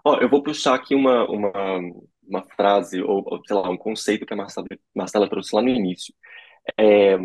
Ó, 0.03 0.17
eu 0.19 0.29
vou 0.29 0.43
puxar 0.43 0.75
aqui 0.75 0.95
uma, 0.95 1.29
uma, 1.29 1.79
uma 2.27 2.43
frase, 2.55 3.01
ou, 3.01 3.23
ou, 3.25 3.41
sei 3.45 3.55
lá, 3.55 3.69
um 3.69 3.77
conceito 3.77 4.25
que 4.25 4.33
a 4.33 4.37
Marcela, 4.37 4.67
Marcela 4.95 5.29
trouxe 5.29 5.55
lá 5.55 5.61
no 5.61 5.69
início. 5.69 6.13
É, 6.77 7.17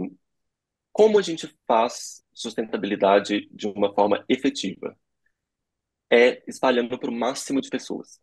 como 0.93 1.19
a 1.19 1.23
gente 1.23 1.49
faz 1.67 2.23
sustentabilidade 2.33 3.49
de 3.51 3.67
uma 3.69 3.95
forma 3.95 4.25
efetiva? 4.29 4.97
É 6.13 6.43
espalhando 6.49 6.99
para 6.99 7.11
o 7.11 7.15
máximo 7.15 7.61
de 7.61 7.69
pessoas. 7.69 8.21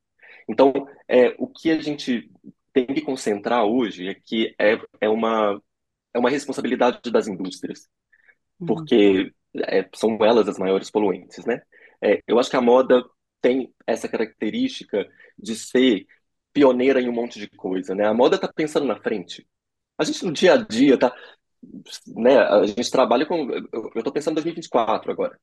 Então, 0.49 0.73
é, 1.07 1.35
o 1.37 1.47
que 1.47 1.71
a 1.71 1.79
gente 1.81 2.29
tem 2.73 2.85
que 2.87 3.01
concentrar 3.01 3.65
hoje 3.65 4.07
é 4.07 4.13
que 4.15 4.53
é, 4.59 4.77
é 5.01 5.09
uma, 5.09 5.61
é 6.13 6.19
uma 6.19 6.29
responsabilidade 6.29 7.11
das 7.11 7.27
indústrias, 7.27 7.87
Uhum. 8.59 8.67
porque 8.67 9.31
é, 9.55 9.87
são 9.95 10.17
elas 10.21 10.47
as 10.47 10.57
maiores 10.57 10.89
poluentes, 10.89 11.45
né? 11.45 11.61
É, 12.01 12.21
eu 12.27 12.39
acho 12.39 12.49
que 12.49 12.55
a 12.55 12.61
moda 12.61 13.03
tem 13.41 13.73
essa 13.85 14.07
característica 14.07 15.07
de 15.37 15.55
ser 15.55 16.05
pioneira 16.53 17.01
em 17.01 17.09
um 17.09 17.13
monte 17.13 17.39
de 17.39 17.47
coisa, 17.49 17.95
né? 17.95 18.05
A 18.07 18.13
moda 18.13 18.35
está 18.35 18.47
pensando 18.51 18.85
na 18.85 18.99
frente. 18.99 19.47
A 19.97 20.03
gente 20.03 20.25
no 20.25 20.31
dia 20.31 20.53
a 20.53 20.57
dia 20.57 20.97
tá, 20.97 21.13
né? 22.07 22.37
A 22.37 22.65
gente 22.65 22.89
trabalha 22.91 23.25
com, 23.25 23.49
eu 23.51 23.91
estou 23.95 24.13
pensando 24.13 24.33
em 24.33 24.35
2024 24.35 25.11
agora. 25.11 25.39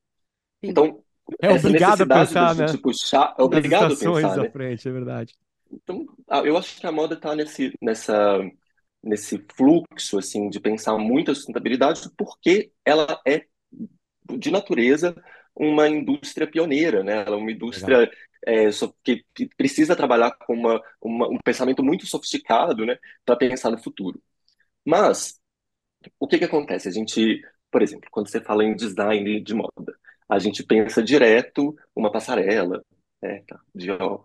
Sim. 0.64 0.70
Então, 0.70 1.02
É 1.40 1.50
obrigado 1.50 2.02
a 2.02 2.06
pensar, 2.06 2.54
né? 2.54 2.68
gente 2.68 2.80
puxar, 2.80 3.34
é 3.38 3.42
obrigado 3.42 3.92
a 3.92 3.96
pensar, 3.96 4.38
à 4.38 4.42
né? 4.42 4.50
frente, 4.50 4.88
é 4.88 4.92
verdade. 4.92 5.34
Então, 5.70 6.06
ah, 6.28 6.40
eu 6.40 6.56
acho 6.56 6.80
que 6.80 6.86
a 6.86 6.92
moda 6.92 7.14
está 7.14 7.34
nesse, 7.34 7.72
nessa, 7.82 8.38
nesse 9.02 9.44
fluxo, 9.56 10.18
assim, 10.18 10.48
de 10.48 10.60
pensar 10.60 10.96
muito 10.98 11.30
a 11.30 11.34
sustentabilidade, 11.34 12.08
porque 12.16 12.72
ela 12.84 13.20
é, 13.26 13.46
de 14.38 14.50
natureza, 14.50 15.14
uma 15.54 15.88
indústria 15.88 16.46
pioneira, 16.46 17.02
né? 17.04 17.22
Ela 17.26 17.36
é 17.36 17.38
uma 17.38 17.50
indústria 17.52 18.10
é, 18.46 18.68
que, 19.02 19.24
que 19.34 19.48
precisa 19.56 19.96
trabalhar 19.96 20.32
com 20.32 20.54
uma, 20.54 20.82
uma- 21.00 21.28
um 21.28 21.38
pensamento 21.44 21.82
muito 21.82 22.06
sofisticado, 22.06 22.84
né? 22.86 22.98
Para 23.24 23.36
pensar 23.36 23.70
no 23.70 23.82
futuro. 23.82 24.22
Mas, 24.84 25.40
o 26.20 26.28
que 26.28 26.38
que 26.38 26.44
acontece? 26.44 26.88
A 26.88 26.92
gente, 26.92 27.42
por 27.70 27.82
exemplo, 27.82 28.08
quando 28.10 28.28
você 28.30 28.40
fala 28.40 28.64
em 28.64 28.74
design 28.76 29.40
de 29.42 29.54
moda, 29.54 29.96
a 30.28 30.38
gente 30.38 30.62
pensa 30.64 31.02
direto 31.02 31.76
uma 31.94 32.12
passarela, 32.12 32.84
né? 33.22 33.42
Tá, 33.46 33.60
Dior. 33.74 34.24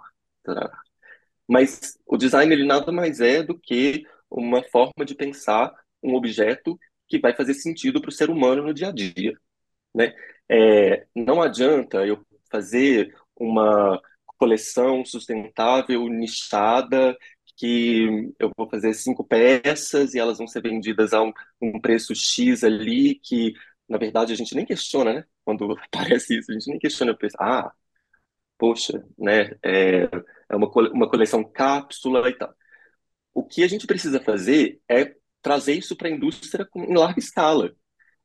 Mas 1.48 1.98
o 2.06 2.18
design 2.18 2.52
ele 2.54 2.66
nada 2.66 2.92
mais 2.92 3.20
é 3.20 3.42
do 3.44 3.58
que 3.58 4.06
uma 4.30 4.64
forma 4.64 5.06
de 5.06 5.16
pensar 5.16 5.74
um 6.04 6.14
objeto 6.16 6.78
que 7.08 7.20
vai 7.20 7.36
fazer 7.36 7.56
sentido 7.56 8.00
para 8.00 8.10
o 8.10 8.12
ser 8.12 8.30
humano 8.30 8.64
no 8.64 8.74
dia 8.74 8.90
a 8.90 8.92
dia, 8.92 9.34
né? 9.94 10.14
É, 10.50 11.06
não 11.16 11.42
adianta 11.42 12.06
eu 12.06 12.26
fazer 12.52 13.16
uma 13.36 14.02
coleção 14.38 15.06
sustentável, 15.06 16.08
nichada, 16.08 17.16
que 17.58 18.32
eu 18.40 18.52
vou 18.58 18.70
fazer 18.70 18.94
cinco 18.94 19.24
peças 19.24 20.14
e 20.14 20.20
elas 20.20 20.38
vão 20.38 20.48
ser 20.48 20.62
vendidas 20.62 21.14
a 21.14 21.22
um, 21.22 21.34
um 21.62 21.80
preço 21.80 22.16
X 22.16 22.64
ali, 22.64 23.16
que 23.16 23.54
na 23.88 23.98
verdade 23.98 24.32
a 24.34 24.36
gente 24.36 24.56
nem 24.56 24.66
questiona, 24.66 25.14
né? 25.14 25.26
Quando 25.44 25.76
aparece 25.94 26.38
isso, 26.40 26.52
a 26.52 26.54
gente 26.54 26.70
nem 26.70 26.80
questiona, 26.80 27.16
pensa, 27.16 27.38
ah, 27.40 27.72
poxa, 28.58 29.06
né? 29.18 29.58
É, 29.64 30.04
é 30.50 30.56
uma, 30.56 30.68
uma 30.92 31.10
coleção 31.10 31.44
cápsula 31.44 32.30
e 32.30 32.38
tal. 32.38 32.54
O 33.34 33.44
que 33.46 33.64
a 33.64 33.68
gente 33.68 33.88
precisa 33.88 34.22
fazer 34.22 34.82
é 34.90 35.16
trazer 35.42 35.74
isso 35.74 35.96
para 35.96 36.08
a 36.10 36.12
indústria 36.12 36.68
em 36.76 36.96
larga 36.98 37.20
escala. 37.20 37.74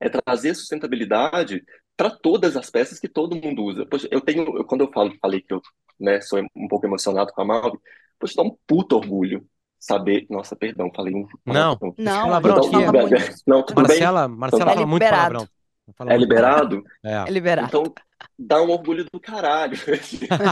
É 0.01 0.09
trazer 0.09 0.55
sustentabilidade 0.55 1.63
para 1.97 2.11
todas 2.11 2.57
as 2.57 2.71
peças 2.71 2.99
que 2.99 3.09
todo 3.09 3.37
mundo 3.37 3.63
usa. 3.63 3.87
Poxa, 3.87 4.09
eu 4.11 4.21
tenho, 4.21 4.59
eu, 4.59 4.65
quando 4.65 4.83
eu 4.83 4.93
falo, 4.93 5.13
falei 5.21 5.41
que 5.41 5.55
eu 5.55 5.61
né, 5.99 6.21
sou 6.21 6.41
um 6.57 6.69
pouco 6.69 6.87
emocionado 6.87 7.33
com 7.33 7.43
a 7.43 7.45
Malve, 7.45 7.79
poxa, 8.19 8.35
dá 8.37 8.43
um 8.43 8.57
puto 8.67 8.97
orgulho 8.97 9.47
saber. 9.79 10.27
Nossa, 10.29 10.57
perdão, 10.57 10.91
falei 10.95 11.15
um 11.15 11.27
Não, 11.47 11.79
Não, 11.97 12.23
palavrão 12.25 12.57
a 12.59 12.63
gente 12.63 12.75
aqui. 12.77 12.85
fala 12.87 13.03
muito. 13.09 13.35
Não, 13.47 13.63
tudo 13.65 13.77
bem? 13.77 13.87
Marcela, 13.87 14.29
Marcela 14.29 14.71
É 14.71 14.75
fala 14.75 14.87
muito 14.87 15.03
liberado. 15.03 15.33
palavrão. 15.35 15.49
Fala 15.97 16.11
É 16.11 16.17
muito 16.17 16.29
liberado? 16.29 16.83
palavrão. 17.03 17.27
É 17.27 17.29
É. 17.29 17.33
liberado. 17.33 17.69
Então, 17.69 17.95
dá 18.39 18.63
um 18.63 18.71
orgulho 18.71 19.05
do 19.13 19.21
caralho 19.21 19.77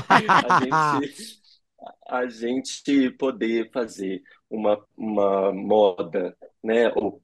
a 0.09 0.61
gente, 0.64 1.42
a 2.09 2.26
gente 2.26 3.11
poder 3.12 3.70
fazer 3.72 4.22
uma, 4.48 4.78
uma 4.96 5.52
moda, 5.52 6.37
né? 6.62 6.92
Ou, 6.94 7.20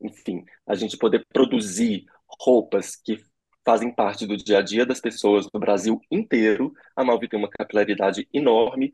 enfim, 0.00 0.44
a 0.66 0.74
gente 0.74 0.96
poder 0.96 1.26
produzir 1.32 2.04
roupas 2.40 2.96
que 2.96 3.22
fazem 3.64 3.92
parte 3.94 4.26
do 4.26 4.36
dia 4.36 4.58
a 4.58 4.62
dia 4.62 4.84
das 4.84 5.00
pessoas 5.00 5.46
no 5.52 5.60
Brasil 5.60 6.00
inteiro. 6.10 6.72
A 6.96 7.04
Malvi 7.04 7.28
tem 7.28 7.38
uma 7.38 7.50
capilaridade 7.50 8.28
enorme, 8.32 8.92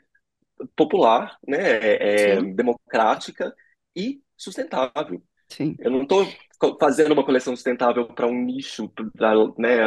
popular, 0.77 1.39
né? 1.47 1.79
É, 1.79 2.33
é 2.33 2.43
democrática 2.43 3.55
e 3.95 4.21
sustentável. 4.37 5.23
Sim. 5.49 5.75
Eu 5.79 5.91
não 5.91 6.03
estou 6.03 6.27
fazendo 6.79 7.13
uma 7.13 7.25
coleção 7.25 7.55
sustentável 7.55 8.07
para 8.07 8.27
um 8.27 8.45
nicho, 8.45 8.89
pra, 9.17 9.35
né? 9.57 9.79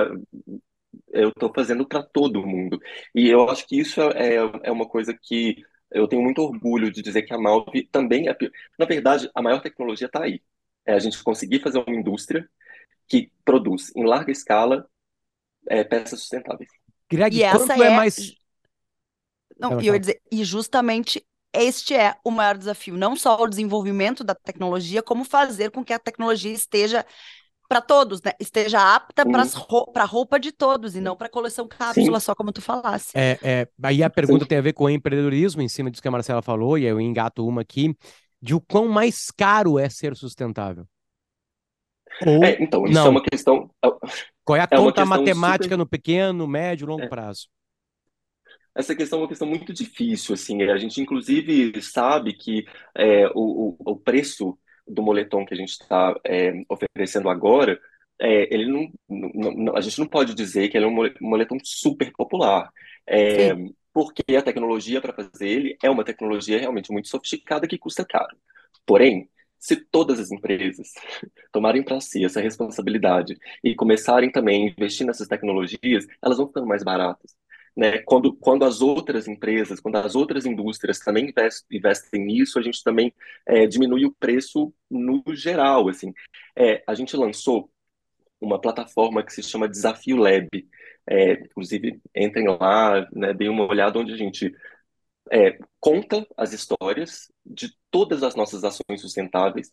Eu 1.10 1.30
estou 1.30 1.52
fazendo 1.54 1.88
para 1.88 2.02
todo 2.02 2.46
mundo. 2.46 2.80
E 3.14 3.30
eu 3.30 3.50
acho 3.50 3.68
que 3.68 3.80
isso 3.80 4.02
é, 4.02 4.36
é 4.36 4.72
uma 4.72 4.88
coisa 4.88 5.18
que 5.22 5.56
eu 5.92 6.08
tenho 6.08 6.22
muito 6.22 6.42
orgulho 6.42 6.92
de 6.92 7.02
dizer 7.02 7.24
que 7.24 7.34
a 7.34 7.38
Malve 7.38 7.84
também 7.92 8.30
é. 8.30 8.36
Na 8.80 8.86
verdade, 8.86 9.30
a 9.36 9.42
maior 9.42 9.62
tecnologia 9.62 10.08
está 10.08 10.24
aí. 10.24 10.42
É 10.86 10.94
a 10.94 11.00
gente 11.00 11.22
conseguir 11.24 11.60
fazer 11.60 11.80
uma 11.80 11.96
indústria 11.96 12.48
que 13.08 13.32
produz 13.46 13.92
em 13.96 14.06
larga 14.06 14.32
escala 14.32 14.88
é, 15.68 15.84
peças 15.84 16.20
sustentáveis. 16.22 16.70
Greg, 17.10 17.36
E 17.36 17.44
essa 17.44 17.74
é 17.74 17.88
é- 17.88 17.96
mais. 17.96 18.36
Não, 19.60 19.80
e 19.80 19.88
eu 19.88 19.94
ia 19.94 20.00
dizer, 20.00 20.22
e 20.32 20.44
justamente 20.44 21.24
este 21.54 21.94
é 21.94 22.16
o 22.24 22.32
maior 22.32 22.58
desafio, 22.58 22.98
não 22.98 23.16
só 23.16 23.36
o 23.42 23.48
desenvolvimento 23.48 24.24
da 24.24 24.34
tecnologia, 24.34 25.04
como 25.04 25.24
fazer 25.26 25.70
com 25.70 25.84
que 25.84 25.94
a 25.94 26.00
tecnologia 26.00 26.52
esteja 26.52 27.06
para 27.68 27.82
todos, 27.82 28.22
né? 28.22 28.32
Esteja 28.40 28.96
apta 28.96 29.26
para 29.26 30.04
a 30.04 30.06
roupa 30.06 30.40
de 30.40 30.52
todos 30.52 30.96
e 30.96 31.02
não 31.02 31.16
para 31.16 31.28
a 31.28 31.30
coleção 31.30 31.68
cápsula, 31.68 32.20
só 32.20 32.36
como 32.36 32.52
tu 32.52 32.62
falasse. 32.62 33.12
É, 33.16 33.38
é, 33.42 33.68
aí 33.84 34.04
a 34.04 34.10
pergunta 34.10 34.44
Sim. 34.44 34.50
tem 34.50 34.58
a 34.58 34.62
ver 34.62 34.74
com 34.74 34.86
o 34.86 34.90
empreendedorismo, 34.90 35.62
em 35.62 35.70
cima 35.70 35.90
disso 35.90 36.02
que 36.02 36.08
a 36.08 36.12
Marcela 36.12 36.42
falou, 36.42 36.78
e 36.78 36.82
aí 36.86 36.92
eu 36.92 37.00
engato 37.00 37.48
uma 37.48 37.62
aqui, 37.62 37.96
de 38.42 38.56
o 38.56 38.62
quão 38.62 38.88
mais 38.88 39.30
caro 39.32 39.78
é 39.78 39.90
ser 39.90 40.16
sustentável. 40.16 40.86
Ou 42.26 42.44
É, 42.44 42.58
então, 42.62 42.86
isso 42.86 42.94
Não. 42.94 43.08
é 43.08 43.10
uma 43.10 43.24
questão. 43.24 43.70
qual 44.44 44.58
é 44.58 44.62
a 44.62 44.68
é 44.70 44.78
conta 44.78 45.06
matemática 45.06 45.64
super- 45.66 45.78
no 45.78 45.88
pequeno, 45.88 46.48
médio 46.48 46.86
e 46.86 46.88
longo 46.90 47.04
É. 47.04 47.08
prazo? 47.08 47.48
Essa 48.74 48.96
questão 48.96 49.20
é 49.20 49.22
uma 49.24 49.28
questão 49.28 49.48
muito 49.48 49.74
difícil, 49.74 50.34
assim. 50.34 50.64
A 50.64 50.78
gente, 50.78 51.02
inclusive, 51.02 51.82
sabe 51.82 52.34
que 52.34 52.66
é, 52.96 53.28
o, 53.36 53.76
o, 53.80 53.92
o 53.92 53.96
preço 53.98 54.58
do 54.88 55.02
moletom 55.04 55.46
que 55.46 55.54
a 55.54 55.58
gente 55.58 55.72
está 55.72 56.16
oferecendo 56.70 57.30
agora, 57.30 57.80
é, 58.20 58.54
ele 58.54 58.66
não, 58.68 58.92
não- 59.10 59.52
não- 59.54 59.76
a 59.76 59.82
gente 59.82 60.00
não 60.00 60.08
pode 60.08 60.34
dizer 60.34 60.70
que 60.70 60.78
ele 60.78 60.86
é 60.86 60.88
um 60.88 60.92
mole- 60.94 61.14
moletom 61.20 61.58
super 61.64 62.12
popular. 62.14 62.70
Porque 63.94 64.36
a 64.36 64.42
tecnologia 64.42 65.02
para 65.02 65.14
fazer 65.14 65.48
ele 65.48 65.78
é 65.84 65.90
uma 65.90 66.04
tecnologia 66.04 66.60
realmente 66.60 66.92
muito 66.92 67.10
sofisticada 67.10 67.68
que 67.68 67.78
custa 67.78 68.06
caro. 68.06 68.38
Porém, 68.86 69.30
se 69.60 69.76
todas 69.76 70.20
as 70.20 70.32
empresas 70.32 70.94
tomarem 71.52 71.84
para 71.84 72.00
si 72.02 72.26
essa 72.26 72.42
responsabilidade 72.42 73.38
e 73.64 73.76
começarem 73.76 74.32
também 74.32 74.68
a 74.68 74.72
investir 74.72 75.06
nessas 75.06 75.28
tecnologias, 75.28 76.08
elas 76.22 76.38
vão 76.38 76.48
ficando 76.48 76.68
mais 76.68 76.84
baratas 76.84 77.36
né? 77.76 78.00
Quando, 78.00 78.34
quando 78.34 78.66
as 78.66 78.82
outras 78.82 79.28
empresas, 79.28 79.80
quando 79.80 79.96
as 79.98 80.16
outras 80.16 80.46
indústrias 80.46 81.00
também 81.00 81.30
invest, 81.30 81.66
investem 81.72 82.26
nisso, 82.26 82.60
a 82.60 82.62
gente 82.62 82.84
também 82.84 83.14
é, 83.46 83.66
diminui 83.66 84.06
o 84.06 84.14
preço 84.14 84.74
no 84.90 85.24
geral, 85.30 85.88
assim. 85.88 86.14
É, 86.56 86.84
a 86.86 86.94
gente 86.94 87.16
lançou 87.16 87.72
uma 88.40 88.60
plataforma 88.60 89.24
que 89.24 89.34
se 89.34 89.44
chama 89.44 89.70
Desafio 89.70 90.18
Lab. 90.18 90.50
É, 91.10 91.34
inclusive, 91.34 92.02
entrem 92.16 92.48
lá, 92.48 93.08
né, 93.14 93.34
deem 93.34 93.50
uma 93.50 93.68
olhada 93.68 94.00
onde 94.00 94.14
a 94.14 94.18
gente 94.18 94.54
é, 95.32 95.58
conta 95.80 96.28
as 96.38 96.54
histórias 96.54 97.32
de 97.46 97.74
todas 97.92 98.24
as 98.24 98.36
nossas 98.36 98.64
ações 98.64 99.02
sustentáveis 99.02 99.72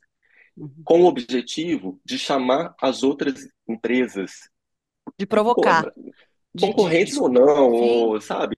Uhum. 0.56 0.84
com 0.84 1.02
o 1.02 1.06
objetivo 1.06 2.00
de 2.04 2.18
chamar 2.18 2.74
as 2.80 3.02
outras 3.02 3.48
empresas 3.68 4.32
De 5.18 5.26
provocar. 5.26 5.84
Pô, 5.84 6.02
de- 6.54 6.74
concorrentes 6.74 7.16
de- 7.16 7.18
ou 7.18 7.28
não, 7.28 7.72
ou, 7.72 8.20
sabe, 8.20 8.54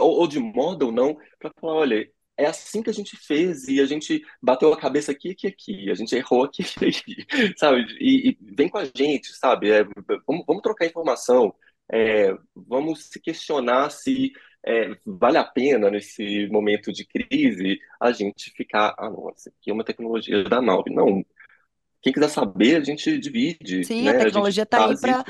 ou, 0.00 0.10
ou 0.20 0.28
de 0.28 0.38
moda 0.38 0.84
ou 0.86 0.92
não, 0.92 1.16
para 1.38 1.50
falar, 1.60 1.74
olha, 1.74 2.10
é 2.36 2.46
assim 2.46 2.82
que 2.82 2.90
a 2.90 2.92
gente 2.92 3.16
fez 3.16 3.68
e 3.68 3.80
a 3.80 3.86
gente 3.86 4.22
bateu 4.42 4.72
a 4.72 4.76
cabeça 4.78 5.12
aqui, 5.12 5.30
aqui, 5.30 5.46
aqui, 5.46 5.90
a 5.90 5.94
gente 5.94 6.14
errou 6.14 6.44
aqui, 6.44 6.62
aqui, 6.86 7.26
sabe, 7.56 7.82
e, 8.00 8.30
e 8.30 8.38
vem 8.54 8.68
com 8.68 8.78
a 8.78 8.84
gente, 8.84 9.32
sabe, 9.34 9.70
É, 9.70 9.84
vamos, 10.26 10.44
vamos 10.46 10.62
trocar 10.62 10.86
informação, 10.86 11.54
é, 11.90 12.34
vamos 12.54 13.08
se 13.08 13.20
questionar 13.20 13.90
se 13.90 14.32
é, 14.66 14.90
vale 15.04 15.38
a 15.38 15.44
pena 15.44 15.90
nesse 15.90 16.48
momento 16.48 16.92
de 16.92 17.06
crise 17.06 17.78
a 18.00 18.10
gente 18.10 18.50
ficar, 18.50 18.94
ah, 18.98 19.08
não, 19.08 19.32
isso 19.36 19.48
aqui 19.48 19.70
é 19.70 19.72
uma 19.72 19.84
tecnologia 19.84 20.42
da 20.44 20.60
Malve, 20.60 20.92
não. 20.92 21.24
Quem 22.02 22.12
quiser 22.12 22.28
saber, 22.28 22.76
a 22.76 22.84
gente 22.84 23.18
divide, 23.18 23.84
Sim, 23.84 24.02
né? 24.02 24.10
a 24.10 24.18
tecnologia 24.24 24.62
está 24.64 24.88
aí 24.88 25.00
para. 25.00 25.24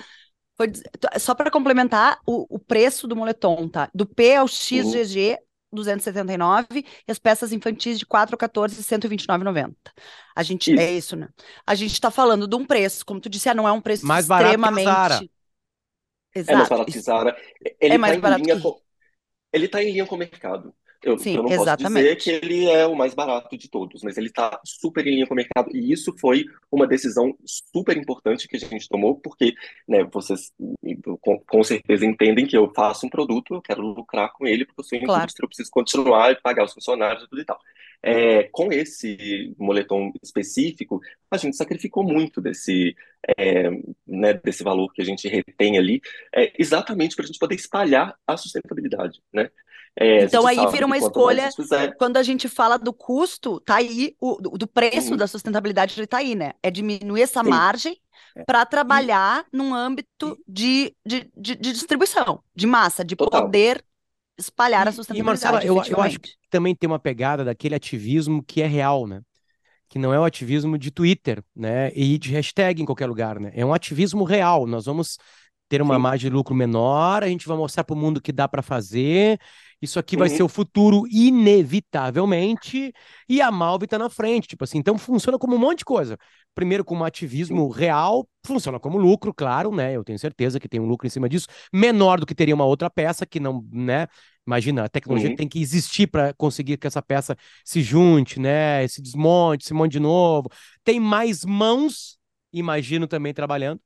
Só 1.18 1.34
para 1.34 1.50
complementar, 1.50 2.18
o, 2.26 2.56
o 2.56 2.58
preço 2.58 3.06
do 3.06 3.14
moletom, 3.14 3.68
tá? 3.68 3.90
Do 3.94 4.06
P 4.06 4.36
ao 4.36 4.44
Uhum. 4.44 4.48
XGG, 4.48 5.38
279, 5.72 6.84
e 7.06 7.12
as 7.12 7.18
peças 7.18 7.52
infantis 7.52 7.98
de 7.98 8.06
4 8.06 8.34
a 8.34 8.38
14, 8.38 8.82
129,90. 8.82 9.74
A 10.34 10.42
gente, 10.42 10.72
Isso. 10.72 10.80
é 10.80 10.92
isso, 10.92 11.16
né? 11.16 11.28
A 11.66 11.74
gente 11.74 11.92
está 11.92 12.10
falando 12.10 12.48
de 12.48 12.56
um 12.56 12.64
preço, 12.64 13.04
como 13.04 13.20
tu 13.20 13.28
disse, 13.28 13.48
ah, 13.48 13.54
não 13.54 13.68
é 13.68 13.72
um 13.72 13.80
preço 13.80 14.06
Mais 14.06 14.26
barato 14.26 14.62
que 14.62 14.68
a 14.68 14.70
extremamente. 14.70 15.30
Zara. 16.42 16.52
É 16.52 16.56
mais 16.56 16.66
Exato. 16.66 16.70
barato 16.70 16.92
que 16.92 17.00
Zara. 17.00 17.36
Ele 17.80 17.94
É 17.94 17.98
mais 17.98 18.12
tá 18.12 18.18
em 18.18 18.20
barato 18.20 18.42
linha 18.42 18.56
que- 18.56 18.62
com, 18.62 18.80
ele 19.52 19.68
tá 19.68 19.82
em 19.82 19.92
linha 19.92 20.06
com 20.06 20.14
o 20.14 20.18
mercado. 20.18 20.74
Eu, 21.02 21.18
Sim, 21.18 21.36
eu 21.36 21.42
não 21.42 21.50
posso 21.50 21.62
exatamente. 21.62 22.02
dizer 22.02 22.16
que 22.16 22.30
ele 22.46 22.68
é 22.68 22.84
o 22.86 22.96
mais 22.96 23.14
barato 23.14 23.56
de 23.56 23.68
todos, 23.70 24.02
mas 24.02 24.16
ele 24.16 24.26
está 24.28 24.58
super 24.64 25.06
em 25.06 25.10
linha 25.14 25.26
com 25.26 25.34
o 25.34 25.36
mercado. 25.36 25.70
E 25.76 25.92
isso 25.92 26.12
foi 26.18 26.46
uma 26.72 26.86
decisão 26.86 27.36
super 27.44 27.96
importante 27.96 28.48
que 28.48 28.56
a 28.56 28.58
gente 28.58 28.88
tomou, 28.88 29.14
porque 29.20 29.54
né, 29.86 30.02
vocês 30.12 30.50
com, 31.20 31.38
com 31.38 31.62
certeza 31.62 32.04
entendem 32.04 32.46
que 32.46 32.56
eu 32.56 32.72
faço 32.74 33.06
um 33.06 33.10
produto, 33.10 33.54
eu 33.54 33.62
quero 33.62 33.82
lucrar 33.82 34.32
com 34.32 34.46
ele, 34.46 34.64
porque 34.64 34.80
eu 34.80 34.84
sou 34.84 34.98
Claro. 35.00 35.22
indústria, 35.22 35.44
eu 35.44 35.48
preciso 35.48 35.70
continuar 35.70 36.32
e 36.32 36.40
pagar 36.40 36.64
os 36.64 36.72
funcionários 36.72 37.22
e 37.24 37.28
tudo 37.28 37.40
e 37.42 37.44
tal. 37.44 37.60
É, 38.02 38.44
com 38.44 38.72
esse 38.72 39.54
moletom 39.58 40.12
específico, 40.22 41.00
a 41.30 41.36
gente 41.36 41.56
sacrificou 41.56 42.04
muito 42.04 42.40
desse, 42.40 42.94
é, 43.36 43.70
né, 44.06 44.34
desse 44.34 44.62
valor 44.62 44.92
que 44.92 45.02
a 45.02 45.04
gente 45.04 45.28
retém 45.28 45.76
ali, 45.78 46.00
é, 46.34 46.52
exatamente 46.58 47.16
para 47.16 47.24
a 47.24 47.26
gente 47.26 47.38
poder 47.38 47.54
espalhar 47.56 48.14
a 48.26 48.36
sustentabilidade, 48.36 49.20
né? 49.32 49.50
É, 49.98 50.24
Então 50.24 50.46
aí 50.46 50.58
vira 50.70 50.84
uma 50.84 50.98
escolha- 50.98 51.48
Quando 51.98 52.18
a 52.18 52.22
gente 52.22 52.48
fala 52.50 52.76
do 52.78 52.92
custo, 52.92 53.58
tá 53.60 53.76
aí, 53.76 54.14
o, 54.20 54.34
do, 54.36 54.66
preço 54.66 55.12
Uhum. 55.12 55.16
da 55.16 55.26
sustentabilidade, 55.26 55.98
ele 55.98 56.06
tá 56.06 56.18
aí, 56.18 56.34
né? 56.34 56.52
É 56.62 56.70
diminuir 56.70 57.22
essa 57.22 57.42
Sim. 57.42 57.48
margem 57.48 57.96
É. 58.36 58.44
para 58.44 58.66
trabalhar 58.66 59.46
num 59.50 59.74
âmbito 59.74 60.38
de, 60.46 60.94
de, 61.04 61.30
de, 61.34 61.54
de 61.56 61.72
distribuição, 61.72 62.42
de 62.54 62.66
massa, 62.66 63.02
de 63.02 63.16
Total. 63.16 63.42
poder 63.42 63.82
espalhar 64.38 64.86
a 64.88 64.92
E- 64.92 65.18
e, 65.18 65.22
sustentabilidade. 65.22 65.22
Marcela, 65.22 65.64
eu- 65.64 65.82
eu 65.86 66.00
acho 66.00 66.18
efetivamente. 66.18 66.38
também 66.50 66.74
tem 66.74 66.88
uma 66.88 66.98
pegada 66.98 67.44
daquele 67.44 67.74
ativismo 67.74 68.42
que 68.42 68.62
é 68.62 68.66
real, 68.66 69.06
né? 69.06 69.20
Que 69.88 69.98
não 69.98 70.12
é 70.14 70.20
o 70.20 70.24
ativismo 70.24 70.78
de 70.78 70.90
Twitter, 70.90 71.42
né? 71.54 71.92
E 71.94 72.18
de 72.18 72.30
hashtag 72.32 72.82
em 72.82 72.86
qualquer 72.86 73.06
lugar, 73.08 73.40
né? 73.40 73.52
É 73.54 73.66
um 73.66 73.74
ativismo 73.74 74.24
real. 74.24 74.66
Nós 74.66 74.86
vamos 74.86 75.18
ter 75.68 75.82
uma 75.82 75.96
Sim. 75.96 76.00
margem 76.00 76.30
de 76.30 76.36
lucro 76.36 76.54
menor, 76.54 77.24
a 77.24 77.28
gente 77.28 77.48
vai 77.48 77.56
mostrar 77.56 77.84
para 77.84 77.94
o 77.94 77.98
mundo 77.98 78.20
que 78.22 78.32
dá 78.32 78.48
para 78.48 78.62
fazer. 78.62 79.38
Isso 79.86 79.98
aqui 79.98 80.16
vai 80.16 80.28
ser 80.28 80.42
o 80.42 80.48
futuro 80.48 81.04
inevitavelmente, 81.10 82.92
e 83.28 83.40
a 83.40 83.50
Malve 83.50 83.86
tá 83.86 83.98
na 83.98 84.10
frente, 84.10 84.48
tipo 84.48 84.64
assim, 84.64 84.78
então 84.78 84.98
funciona 84.98 85.38
como 85.38 85.56
um 85.56 85.58
monte 85.58 85.78
de 85.78 85.84
coisa. 85.84 86.18
Primeiro 86.54 86.84
como 86.84 87.04
ativismo 87.04 87.68
real, 87.68 88.28
funciona 88.46 88.78
como 88.78 88.98
lucro, 88.98 89.32
claro, 89.34 89.74
né? 89.74 89.94
Eu 89.96 90.04
tenho 90.04 90.18
certeza 90.18 90.60
que 90.60 90.68
tem 90.68 90.80
um 90.80 90.86
lucro 90.86 91.06
em 91.06 91.10
cima 91.10 91.28
disso, 91.28 91.46
menor 91.72 92.20
do 92.20 92.26
que 92.26 92.34
teria 92.34 92.54
uma 92.54 92.64
outra 92.64 92.88
peça 92.90 93.26
que 93.26 93.40
não, 93.40 93.64
né? 93.72 94.06
Imagina, 94.46 94.84
a 94.84 94.88
tecnologia 94.88 95.30
Uhum. 95.30 95.36
tem 95.36 95.48
que 95.48 95.60
existir 95.60 96.06
para 96.06 96.32
conseguir 96.34 96.76
que 96.76 96.86
essa 96.86 97.02
peça 97.02 97.36
se 97.64 97.82
junte, 97.82 98.38
né? 98.38 98.86
Se 98.88 99.02
desmonte, 99.02 99.64
se 99.66 99.74
monte 99.74 99.92
de 99.92 100.00
novo. 100.00 100.48
Tem 100.84 101.00
mais 101.00 101.44
mãos, 101.44 102.18
imagino 102.52 103.06
também 103.06 103.34
trabalhando, 103.34 103.80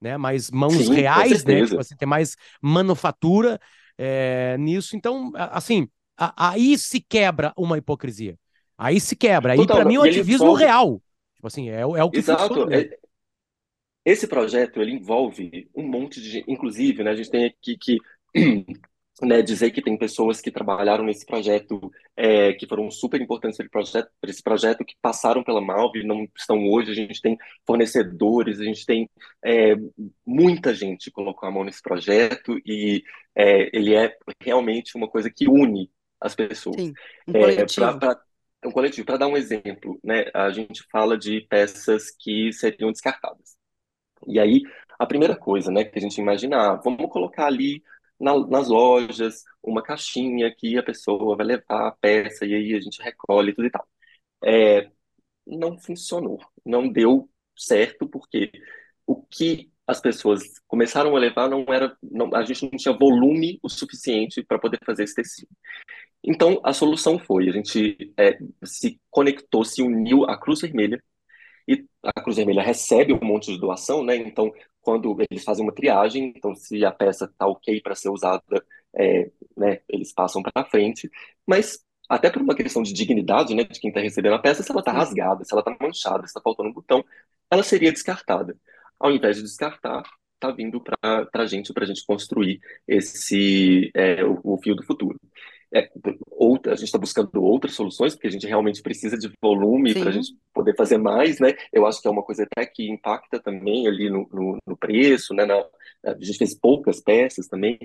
né? 0.00 0.16
Mais 0.16 0.50
mãos 0.50 0.74
Sim, 0.74 0.94
reais, 0.94 1.44
né? 1.44 1.62
Tipo 1.62 1.80
assim, 1.80 1.96
tem 1.96 2.08
mais 2.08 2.36
manufatura 2.62 3.58
é, 3.98 4.56
nisso. 4.58 4.96
Então, 4.96 5.32
assim, 5.34 5.88
a- 6.16 6.50
aí 6.52 6.76
se 6.78 7.00
quebra 7.00 7.52
uma 7.56 7.78
hipocrisia. 7.78 8.38
Aí 8.78 9.00
se 9.00 9.16
quebra. 9.16 9.52
Aí, 9.54 9.66
para 9.66 9.84
mim, 9.84 9.94
é 9.94 9.98
o 9.98 10.02
ativismo 10.02 10.44
envolve- 10.44 10.64
real. 10.64 11.02
Tipo 11.34 11.46
assim, 11.46 11.68
é, 11.68 11.84
o- 11.86 11.96
é 11.96 12.04
o 12.04 12.10
que 12.10 12.18
Exato. 12.18 12.48
funciona. 12.48 12.76
é- 12.76 12.98
Esse 14.04 14.28
projeto 14.28 14.80
ele 14.80 14.92
envolve 14.92 15.68
um 15.74 15.82
monte 15.82 16.20
de 16.20 16.30
gente, 16.30 16.50
inclusive, 16.50 17.02
né, 17.02 17.10
a 17.10 17.16
gente 17.16 17.30
tem 17.30 17.44
aqui 17.44 17.76
que 17.76 17.98
né, 19.22 19.40
dizer 19.42 19.70
que 19.70 19.80
tem 19.82 19.96
pessoas 19.96 20.40
que 20.40 20.50
trabalharam 20.50 21.04
nesse 21.04 21.24
projeto, 21.24 21.90
é, 22.16 22.52
que 22.54 22.66
foram 22.66 22.90
super 22.90 23.20
importantes 23.20 23.56
para 23.58 23.68
projeto, 23.70 24.10
esse 24.24 24.42
projeto, 24.42 24.84
que 24.84 24.94
passaram 25.00 25.42
pela 25.42 25.60
Malve, 25.60 26.04
não 26.04 26.26
estão 26.36 26.68
hoje. 26.68 26.90
A 26.90 26.94
gente 26.94 27.20
tem 27.22 27.36
fornecedores, 27.66 28.60
a 28.60 28.64
gente 28.64 28.84
tem 28.84 29.08
é, 29.44 29.74
muita 30.26 30.74
gente 30.74 31.06
que 31.06 31.10
colocou 31.10 31.48
a 31.48 31.52
mão 31.52 31.64
nesse 31.64 31.80
projeto 31.82 32.58
e 32.66 33.02
é, 33.34 33.70
ele 33.76 33.94
é 33.94 34.14
realmente 34.40 34.96
uma 34.96 35.08
coisa 35.08 35.30
que 35.30 35.48
une 35.48 35.90
as 36.20 36.34
pessoas. 36.34 36.76
Sim, 36.78 36.96
um 37.26 37.34
É, 37.34 37.64
coletivo. 37.64 37.74
pra- 37.74 37.94
pra- 37.98 38.20
um 38.64 38.70
coletivo. 38.70 39.06
Para 39.06 39.18
dar 39.18 39.28
um 39.28 39.36
exemplo, 39.36 39.98
né, 40.04 40.24
a 40.34 40.50
gente 40.50 40.84
fala 40.90 41.16
de 41.18 41.40
peças 41.48 42.10
que 42.10 42.52
seriam 42.52 42.90
descartadas. 42.92 43.56
E 44.26 44.38
aí, 44.40 44.62
a 44.98 45.06
primeira 45.06 45.36
coisa, 45.36 45.70
né, 45.70 45.84
que 45.84 45.98
a 45.98 46.02
gente 46.02 46.20
imagina, 46.20 46.56
ah, 46.72 46.76
vamos 46.76 47.10
colocar 47.10 47.46
ali 47.46 47.82
na- 48.20 48.46
nas 48.48 48.68
lojas 48.68 49.42
uma 49.62 49.82
caixinha 49.82 50.54
que 50.54 50.76
a 50.78 50.82
pessoa 50.82 51.36
vai 51.36 51.46
levar 51.46 51.88
a 51.88 51.92
peça 51.92 52.44
e 52.46 52.54
aí 52.54 52.74
a 52.74 52.80
gente 52.80 53.02
recolhe 53.02 53.54
tudo 53.54 53.66
e 53.66 53.70
tal. 53.70 53.86
É, 54.44 54.90
não 55.46 55.78
funcionou, 55.78 56.40
não 56.64 56.88
deu 56.90 57.30
certo 57.56 58.08
porque 58.08 58.50
o 59.06 59.22
que 59.24 59.70
as 59.86 60.00
pessoas 60.00 60.42
começaram 60.66 61.16
a 61.16 61.20
levar 61.20 61.48
não 61.48 61.64
era, 61.68 61.96
não, 62.02 62.34
a 62.34 62.44
gente 62.44 62.64
não 62.64 62.72
tinha 62.78 62.96
volume 62.96 63.58
o 63.62 63.68
suficiente 63.68 64.42
para 64.44 64.58
poder 64.58 64.80
fazer 64.84 65.04
esse 65.04 65.14
tecido. 65.14 65.48
Então, 66.24 66.60
a 66.64 66.72
solução 66.72 67.18
foi, 67.18 67.48
a 67.48 67.52
gente 67.52 68.12
é, 68.18 68.38
se 68.64 69.00
conectou, 69.10 69.64
se 69.64 69.82
uniu 69.82 70.24
à 70.24 70.38
Cruz 70.38 70.60
Vermelha, 70.60 71.02
e 71.68 71.84
a 72.04 72.22
Cruz 72.22 72.36
Vermelha 72.36 72.62
recebe 72.62 73.12
um 73.12 73.20
monte 73.24 73.52
de 73.52 73.60
doação, 73.60 74.04
né? 74.04 74.16
Então, 74.16 74.52
quando 74.86 75.16
eles 75.28 75.42
fazem 75.42 75.64
uma 75.64 75.74
triagem, 75.74 76.32
então 76.36 76.54
se 76.54 76.84
a 76.84 76.92
peça 76.92 77.24
está 77.24 77.44
ok 77.48 77.80
para 77.80 77.96
ser 77.96 78.08
usada, 78.08 78.64
é, 78.94 79.32
né, 79.56 79.80
eles 79.88 80.12
passam 80.12 80.40
para 80.40 80.64
frente. 80.64 81.10
Mas 81.44 81.84
até 82.08 82.30
por 82.30 82.40
uma 82.40 82.54
questão 82.54 82.84
de 82.84 82.92
dignidade, 82.92 83.52
né, 83.52 83.64
de 83.64 83.80
quem 83.80 83.90
está 83.90 84.00
recebendo 84.00 84.34
a 84.34 84.38
peça, 84.38 84.62
se 84.62 84.70
ela 84.70 84.78
está 84.80 84.92
rasgada, 84.92 85.44
se 85.44 85.52
ela 85.52 85.60
está 85.60 85.76
manchada, 85.84 86.20
se 86.22 86.28
está 86.28 86.40
faltando 86.40 86.68
um 86.68 86.72
botão, 86.72 87.04
ela 87.50 87.64
seria 87.64 87.90
descartada. 87.90 88.56
Ao 89.00 89.10
invés 89.10 89.36
de 89.38 89.42
descartar, 89.42 90.04
está 90.34 90.52
vindo 90.52 90.80
para 90.80 91.28
a 91.34 91.46
gente, 91.46 91.72
para 91.72 91.82
a 91.82 91.86
gente 91.86 92.06
construir 92.06 92.60
esse 92.86 93.90
é, 93.92 94.24
o, 94.24 94.40
o 94.44 94.58
fio 94.62 94.76
do 94.76 94.84
futuro. 94.84 95.18
É, 95.74 95.90
outra, 96.30 96.72
a 96.72 96.76
gente 96.76 96.86
está 96.86 96.98
buscando 96.98 97.30
outras 97.42 97.74
soluções, 97.74 98.14
porque 98.14 98.28
a 98.28 98.30
gente 98.30 98.46
realmente 98.46 98.82
precisa 98.82 99.18
de 99.18 99.30
volume 99.42 99.94
para 99.96 100.10
a 100.10 100.12
gente 100.12 100.34
poder 100.54 100.76
fazer 100.76 100.96
mais, 100.98 101.40
né? 101.40 101.54
Eu 101.72 101.86
acho 101.86 102.00
que 102.00 102.08
é 102.08 102.10
uma 102.10 102.22
coisa 102.22 102.44
até 102.44 102.64
que 102.66 102.88
impacta 102.88 103.40
também 103.40 103.86
ali 103.88 104.08
no, 104.08 104.28
no, 104.32 104.58
no 104.66 104.76
preço, 104.76 105.34
né? 105.34 105.44
Na, 105.44 105.56
a 106.04 106.14
gente 106.20 106.38
fez 106.38 106.54
poucas 106.54 107.00
peças 107.00 107.48
também, 107.48 107.78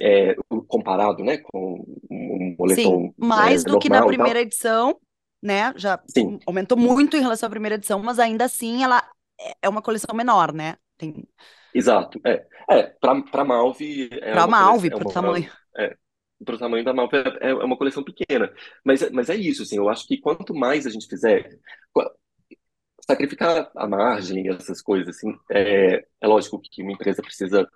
é, 0.00 0.34
comparado, 0.68 1.24
né, 1.24 1.38
com 1.38 1.84
um 2.10 2.56
moletom 2.58 3.08
Sim, 3.08 3.12
mais 3.18 3.62
é, 3.62 3.68
do 3.68 3.78
que 3.78 3.88
na 3.88 4.06
primeira 4.06 4.40
edição, 4.40 4.98
né? 5.42 5.72
Já 5.76 6.00
Sim. 6.08 6.38
aumentou 6.46 6.78
muito 6.78 7.16
em 7.16 7.20
relação 7.20 7.46
à 7.46 7.50
primeira 7.50 7.74
edição, 7.74 8.00
mas 8.00 8.18
ainda 8.18 8.44
assim 8.44 8.82
ela 8.82 9.02
é- 9.40 9.54
é 9.62 9.68
uma 9.68 9.82
coleção 9.82 10.14
menor, 10.14 10.52
né? 10.52 10.76
Tem 10.96 11.14
Exato. 11.74 12.20
É, 12.24 12.46
é 12.70 12.82
para 12.84 13.44
Malve 13.44 14.08
é 14.12 14.32
para 14.32 14.46
Malve, 14.46 14.88
é 14.88 14.90
para 14.90 15.08
o 15.08 15.12
tamanho. 15.12 15.50
é, 15.78 15.96
para 16.44 16.54
o 16.54 16.58
tamanho 16.58 16.84
da 16.84 16.92
Malve 16.94 17.16
é, 17.40 17.50
é 17.50 17.54
uma 17.54 17.76
coleção 17.76 18.02
pequena. 18.04 18.52
Mas, 18.84 19.10
mas 19.10 19.30
é 19.30 19.36
isso, 19.36 19.62
assim, 19.62 19.76
eu 19.76 19.88
acho 19.88 20.06
que 20.06 20.18
quanto 20.18 20.54
mais 20.54 20.86
a 20.86 20.90
gente 20.90 21.06
fizer, 21.08 21.58
sacrificar 23.08 23.70
a 23.74 23.86
margem, 23.88 24.48
essas 24.50 24.82
coisas, 24.82 25.16
assim, 25.16 25.34
é, 25.50 26.04
é 26.20 26.26
lógico 26.26 26.60
que 26.60 26.82
uma 26.82 26.92
empresa 26.92 27.22
precisa 27.22 27.66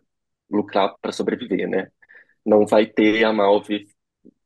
lucrar 0.51 0.95
para 1.01 1.13
sobreviver, 1.13 1.69
né? 1.69 1.91
Não 2.45 2.67
vai 2.67 2.87
ter 2.87 3.25
a 3.25 3.33
Malve, 3.33 3.87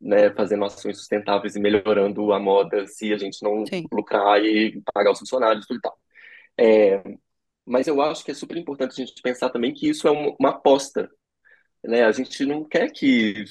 né, 0.01 0.31
fazendo 0.35 0.65
ações 0.65 0.99
sustentáveis 0.99 1.57
e 1.57 1.61
melhorando 1.61 2.33
a 2.33 2.39
moda 2.39 2.87
se 2.87 3.13
a 3.13 3.19
gente 3.19 3.43
não 3.43 3.65
Sim, 3.67 3.85
lucrar 3.93 4.43
e 4.45 4.81
pagar 4.95 5.13
os 5.13 5.19
funcionários 5.19 5.65
e 5.65 5.69
tudo 5.69 5.79
e 5.79 5.81
tal. 5.81 5.99
É, 6.59 7.03
mas 7.65 7.89
eu 7.89 8.01
acho 8.01 8.25
que 8.25 8.31
é 8.31 8.35
super 8.35 8.57
importante 8.57 8.93
a 8.93 9.05
gente 9.05 9.21
pensar 9.23 9.51
também 9.51 9.75
que 9.75 9.89
isso 9.89 10.07
é 10.07 10.11
uma, 10.11 10.35
uma 10.39 10.51
aposta, 10.51 11.11
né? 11.85 12.05
A 12.05 12.13
gente 12.13 12.45
não 12.45 12.65
quer 12.65 12.91
que 12.91 13.45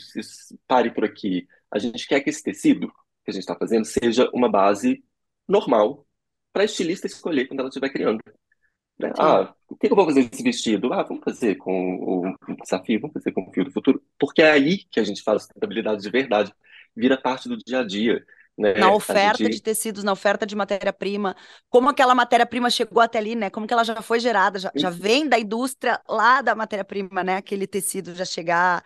pare 0.67 0.91
por 0.91 1.03
aqui. 1.05 1.47
A 1.71 1.79
gente 1.79 2.07
quer 2.07 2.21
que 2.21 2.29
esse 2.29 2.43
tecido 2.43 2.87
que 3.23 3.31
a 3.31 3.33
gente 3.33 3.41
está 3.41 3.55
fazendo 3.55 3.85
seja 3.85 4.29
uma 4.33 4.49
base 4.49 5.03
normal 5.47 6.05
para 6.53 6.63
a 6.63 6.65
estilista 6.65 7.07
escolher 7.07 7.47
quando 7.47 7.59
ela 7.59 7.69
estiver 7.69 7.89
criando. 7.89 8.21
né? 8.99 9.11
Ah, 9.19 9.53
o 9.67 9.75
que 9.75 9.87
eu 9.87 9.95
vou 9.95 10.05
fazer 10.05 10.21
esse 10.31 10.43
vestido? 10.43 10.93
Ah, 10.93 11.03
vamos 11.03 11.23
fazer 11.23 11.55
com 11.55 12.29
o 12.31 12.55
desafio, 12.63 13.01
vamos 13.01 13.13
fazer 13.13 13.31
com 13.31 13.41
o 13.41 13.51
fio 13.53 13.65
do 13.65 13.71
futuro. 13.71 14.01
Porque 14.17 14.41
é 14.41 14.51
aí 14.51 14.77
que 14.89 14.99
a 14.99 15.03
gente 15.03 15.21
fala 15.23 15.39
sustentabilidade 15.39 16.01
de 16.01 16.09
verdade. 16.09 16.53
Vira 16.95 17.17
parte 17.17 17.49
do 17.49 17.57
dia 17.57 17.79
a 17.79 17.83
dia, 17.85 18.25
né? 18.57 18.81
A 18.81 18.91
oferta 18.91 19.43
de 19.43 19.53
gente... 19.53 19.61
tecidos, 19.61 20.03
na 20.03 20.11
oferta 20.13 20.45
de 20.45 20.55
matéria-prima, 20.55 21.35
como 21.69 21.89
aquela 21.89 22.15
matéria-prima 22.15 22.69
chegou 22.69 23.01
até 23.01 23.17
ali, 23.17 23.35
né? 23.35 23.49
Como 23.49 23.67
que 23.67 23.73
ela 23.73 23.83
já 23.83 24.01
foi 24.01 24.19
gerada, 24.19 24.57
já, 24.57 24.71
já 24.75 24.89
vem 24.89 25.27
da 25.27 25.37
indústria 25.37 25.99
lá 26.07 26.41
da 26.41 26.55
matéria-prima, 26.55 27.23
né? 27.23 27.37
Aquele 27.37 27.67
tecido 27.67 28.15
já 28.15 28.23
chegar. 28.25 28.83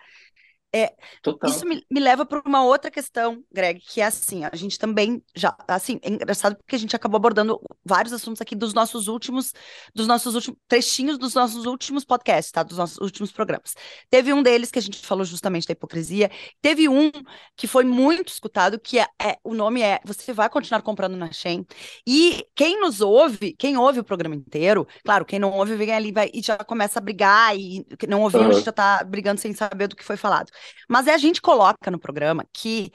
É, 0.72 0.94
Total. 1.22 1.50
isso 1.50 1.66
me, 1.66 1.84
me 1.90 1.98
leva 1.98 2.24
para 2.24 2.40
uma 2.46 2.62
outra 2.64 2.90
questão, 2.92 3.44
Greg, 3.52 3.80
que 3.80 4.00
é 4.00 4.04
assim, 4.04 4.44
a 4.44 4.54
gente 4.54 4.78
também 4.78 5.20
já, 5.34 5.56
assim, 5.66 5.98
é 6.02 6.08
engraçado 6.10 6.56
porque 6.56 6.76
a 6.76 6.78
gente 6.78 6.94
acabou 6.94 7.16
abordando 7.16 7.60
vários 7.84 8.12
assuntos 8.12 8.40
aqui 8.40 8.54
dos 8.54 8.72
nossos 8.72 9.08
últimos, 9.08 9.52
dos 9.94 10.06
nossos 10.06 10.34
últimos, 10.36 10.58
trechinhos 10.68 11.18
dos 11.18 11.34
nossos 11.34 11.66
últimos 11.66 12.04
podcasts, 12.04 12.52
tá? 12.52 12.62
Dos 12.62 12.78
nossos 12.78 12.98
últimos 12.98 13.32
programas. 13.32 13.74
Teve 14.08 14.32
um 14.32 14.42
deles 14.44 14.70
que 14.70 14.78
a 14.78 14.82
gente 14.82 15.04
falou 15.04 15.24
justamente 15.24 15.66
da 15.66 15.72
hipocrisia, 15.72 16.30
teve 16.62 16.88
um 16.88 17.10
que 17.56 17.66
foi 17.66 17.82
muito 17.84 18.28
escutado, 18.28 18.78
que 18.78 18.98
é, 18.98 19.06
é- 19.20 19.38
o 19.42 19.54
nome 19.54 19.82
é 19.82 19.98
Você 20.04 20.32
vai 20.32 20.48
continuar 20.48 20.82
comprando 20.82 21.16
na 21.16 21.32
Shein, 21.32 21.66
e 22.06 22.44
quem 22.54 22.80
nos 22.80 23.00
ouve, 23.00 23.54
quem 23.58 23.76
ouve 23.76 24.00
o 24.00 24.04
programa 24.04 24.34
inteiro, 24.36 24.86
claro, 25.04 25.24
quem 25.24 25.38
não 25.38 25.50
ouve, 25.52 25.74
vem 25.74 25.92
ali 25.92 26.12
vai, 26.12 26.30
e 26.32 26.40
já 26.42 26.56
começa 26.58 26.98
a 26.98 27.02
brigar, 27.02 27.56
e 27.56 27.84
não 28.08 28.22
ouviu 28.22 28.52
Aham. 28.52 28.62
já 28.62 28.72
tá 28.72 29.02
brigando 29.04 29.40
sem 29.40 29.52
saber 29.52 29.88
do 29.88 29.96
que 29.96 30.04
foi 30.04 30.16
falado. 30.16 30.50
Mas 30.88 31.06
é 31.06 31.14
a 31.14 31.18
gente 31.18 31.40
coloca 31.42 31.90
no 31.90 31.98
programa 31.98 32.44
que 32.52 32.92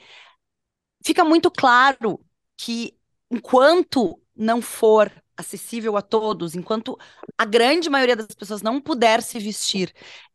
fica 1.04 1.24
muito 1.24 1.50
claro 1.50 2.20
que 2.56 2.96
enquanto 3.30 4.20
não 4.34 4.60
for 4.60 5.10
acessível 5.38 5.96
a 5.98 6.02
todos, 6.02 6.54
enquanto 6.54 6.96
a 7.36 7.44
grande 7.44 7.90
maioria 7.90 8.16
das 8.16 8.28
pessoas 8.34 8.62
não 8.62 8.80
puder 8.80 9.22
se 9.22 9.38
vestir, 9.38 9.92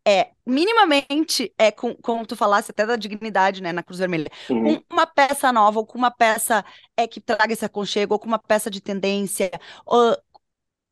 é 0.08 0.30
minimamente, 0.46 1.52
é 1.58 1.72
com, 1.72 1.96
como 1.96 2.26
tu 2.26 2.36
falasse 2.36 2.70
até 2.70 2.86
da 2.86 2.96
dignidade, 2.96 3.64
né, 3.64 3.72
na 3.72 3.82
Cruz 3.82 3.98
Vermelha, 4.00 4.30
Uhum. 4.50 4.76
com 4.82 4.94
uma 4.94 5.08
peça 5.08 5.52
nova, 5.52 5.80
ou 5.80 5.86
com 5.88 5.98
uma 5.98 6.12
peça 6.12 6.64
é, 6.96 7.08
que 7.08 7.20
traga 7.20 7.52
esse 7.52 7.66
aconchego, 7.66 8.14
ou 8.14 8.20
com 8.20 8.28
uma 8.28 8.38
peça 8.38 8.70
de 8.70 8.80
tendência, 8.80 9.50
ah, 9.92 10.20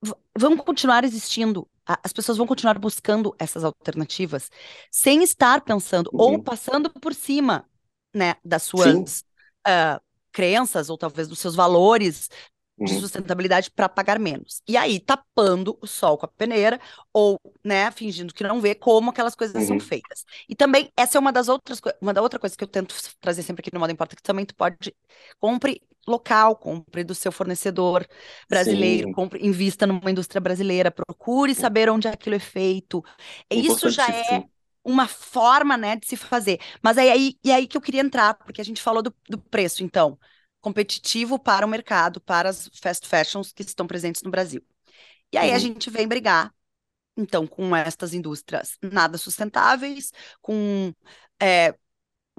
v- 0.01 0.15
vão 0.37 0.57
continuar 0.57 1.03
existindo. 1.03 1.67
As 2.03 2.13
pessoas 2.13 2.37
vão 2.37 2.45
continuar 2.47 2.77
buscando 2.79 3.35
essas 3.39 3.63
alternativas 3.63 4.49
sem 4.91 5.23
estar 5.23 5.61
pensando 5.61 6.13
ou 6.17 6.37
Uhum. 6.37 6.39
passando 6.39 6.89
por 6.91 7.13
cima, 7.13 7.65
né, 8.13 8.35
das 8.43 8.63
suas 8.63 9.23
ah, 9.65 10.01
crenças 10.31 10.89
ou 10.89 10.97
talvez 10.97 11.27
dos 11.27 11.39
seus 11.39 11.55
valores 11.55 12.29
de 12.85 12.95
Uhum. 12.95 12.95
sustentabilidade 12.95 13.69
para 13.71 13.89
pagar 13.89 14.17
menos. 14.19 14.61
E 14.67 14.77
aí 14.77 14.99
tapando 14.99 15.77
o 15.81 15.87
sol 15.87 16.17
com 16.17 16.25
a 16.25 16.29
peneira 16.29 16.79
ou, 17.13 17.37
né, 17.63 17.91
fingindo 17.91 18.33
que 18.33 18.43
não 18.43 18.61
vê 18.61 18.73
como 18.73 19.09
aquelas 19.11 19.35
coisas 19.35 19.63
são 19.63 19.77
Uhum. 19.77 19.79
feitas. 19.79 20.25
E 20.47 20.55
também 20.55 20.91
essa 20.97 21.17
é 21.17 21.19
uma 21.19 21.31
das 21.33 21.49
outras 21.49 21.81
uma 22.01 22.13
da 22.13 22.21
outra 22.21 22.39
coisa 22.39 22.55
que 22.55 22.63
eu 22.63 22.67
tento 22.67 22.95
trazer 23.19 23.43
sempre 23.43 23.61
aqui 23.61 23.73
no 23.73 23.79
Moda 23.79 23.91
Importa 23.91 24.15
que 24.15 24.23
também 24.23 24.45
tu 24.45 24.55
pode 24.55 24.95
compre 25.39 25.81
local, 26.09 26.55
compre 26.55 27.03
do 27.03 27.15
seu 27.15 27.31
fornecedor 27.31 28.05
brasileiro, 28.49 29.07
Sim. 29.07 29.13
compre, 29.13 29.45
invista 29.45 29.87
numa 29.87 30.11
indústria 30.11 30.41
brasileira, 30.41 30.91
procure 30.91 31.55
saber 31.55 31.89
onde 31.89 32.07
aquilo 32.07 32.35
é 32.35 32.39
feito. 32.39 33.03
Isso 33.49 33.89
já 33.89 34.07
é 34.07 34.43
uma 34.83 35.07
forma, 35.07 35.77
né, 35.77 35.95
de 35.95 36.07
se 36.07 36.17
fazer. 36.17 36.59
Mas 36.81 36.97
é 36.97 37.11
aí, 37.11 37.35
e 37.43 37.51
aí 37.51 37.67
que 37.67 37.77
eu 37.77 37.81
queria 37.81 38.01
entrar, 38.01 38.33
porque 38.33 38.61
a 38.61 38.65
gente 38.65 38.81
falou 38.81 39.01
do, 39.01 39.13
do 39.29 39.37
preço, 39.37 39.83
então, 39.83 40.17
competitivo 40.61 41.37
para 41.39 41.65
o 41.65 41.69
mercado, 41.69 42.19
para 42.21 42.49
as 42.49 42.69
fast 42.81 43.07
fashions 43.07 43.51
que 43.51 43.61
estão 43.61 43.87
presentes 43.87 44.21
no 44.23 44.31
Brasil. 44.31 44.61
E 45.31 45.37
aí 45.37 45.49
uhum. 45.49 45.55
a 45.55 45.59
gente 45.59 45.89
vem 45.89 46.07
brigar, 46.07 46.53
então, 47.15 47.45
com 47.45 47.75
estas 47.75 48.13
indústrias 48.13 48.77
nada 48.81 49.17
sustentáveis, 49.17 50.11
com 50.41 50.93
é, 51.39 51.75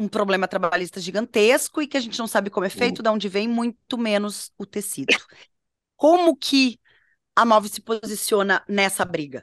um 0.01 0.09
problema 0.09 0.49
trabalhista 0.49 0.99
gigantesco 0.99 1.83
e 1.83 1.87
que 1.87 1.97
a 1.97 2.01
gente 2.01 2.19
não 2.19 2.27
sabe 2.27 2.49
como 2.49 2.65
é 2.65 2.71
feito, 2.71 2.99
uhum. 2.99 3.03
de 3.03 3.09
onde 3.11 3.29
vem, 3.29 3.47
muito 3.47 3.99
menos 3.99 4.51
o 4.57 4.65
tecido. 4.65 5.15
Como 5.95 6.35
que 6.35 6.81
a 7.37 7.45
Move 7.45 7.69
se 7.69 7.83
posiciona 7.83 8.65
nessa 8.67 9.05
briga? 9.05 9.43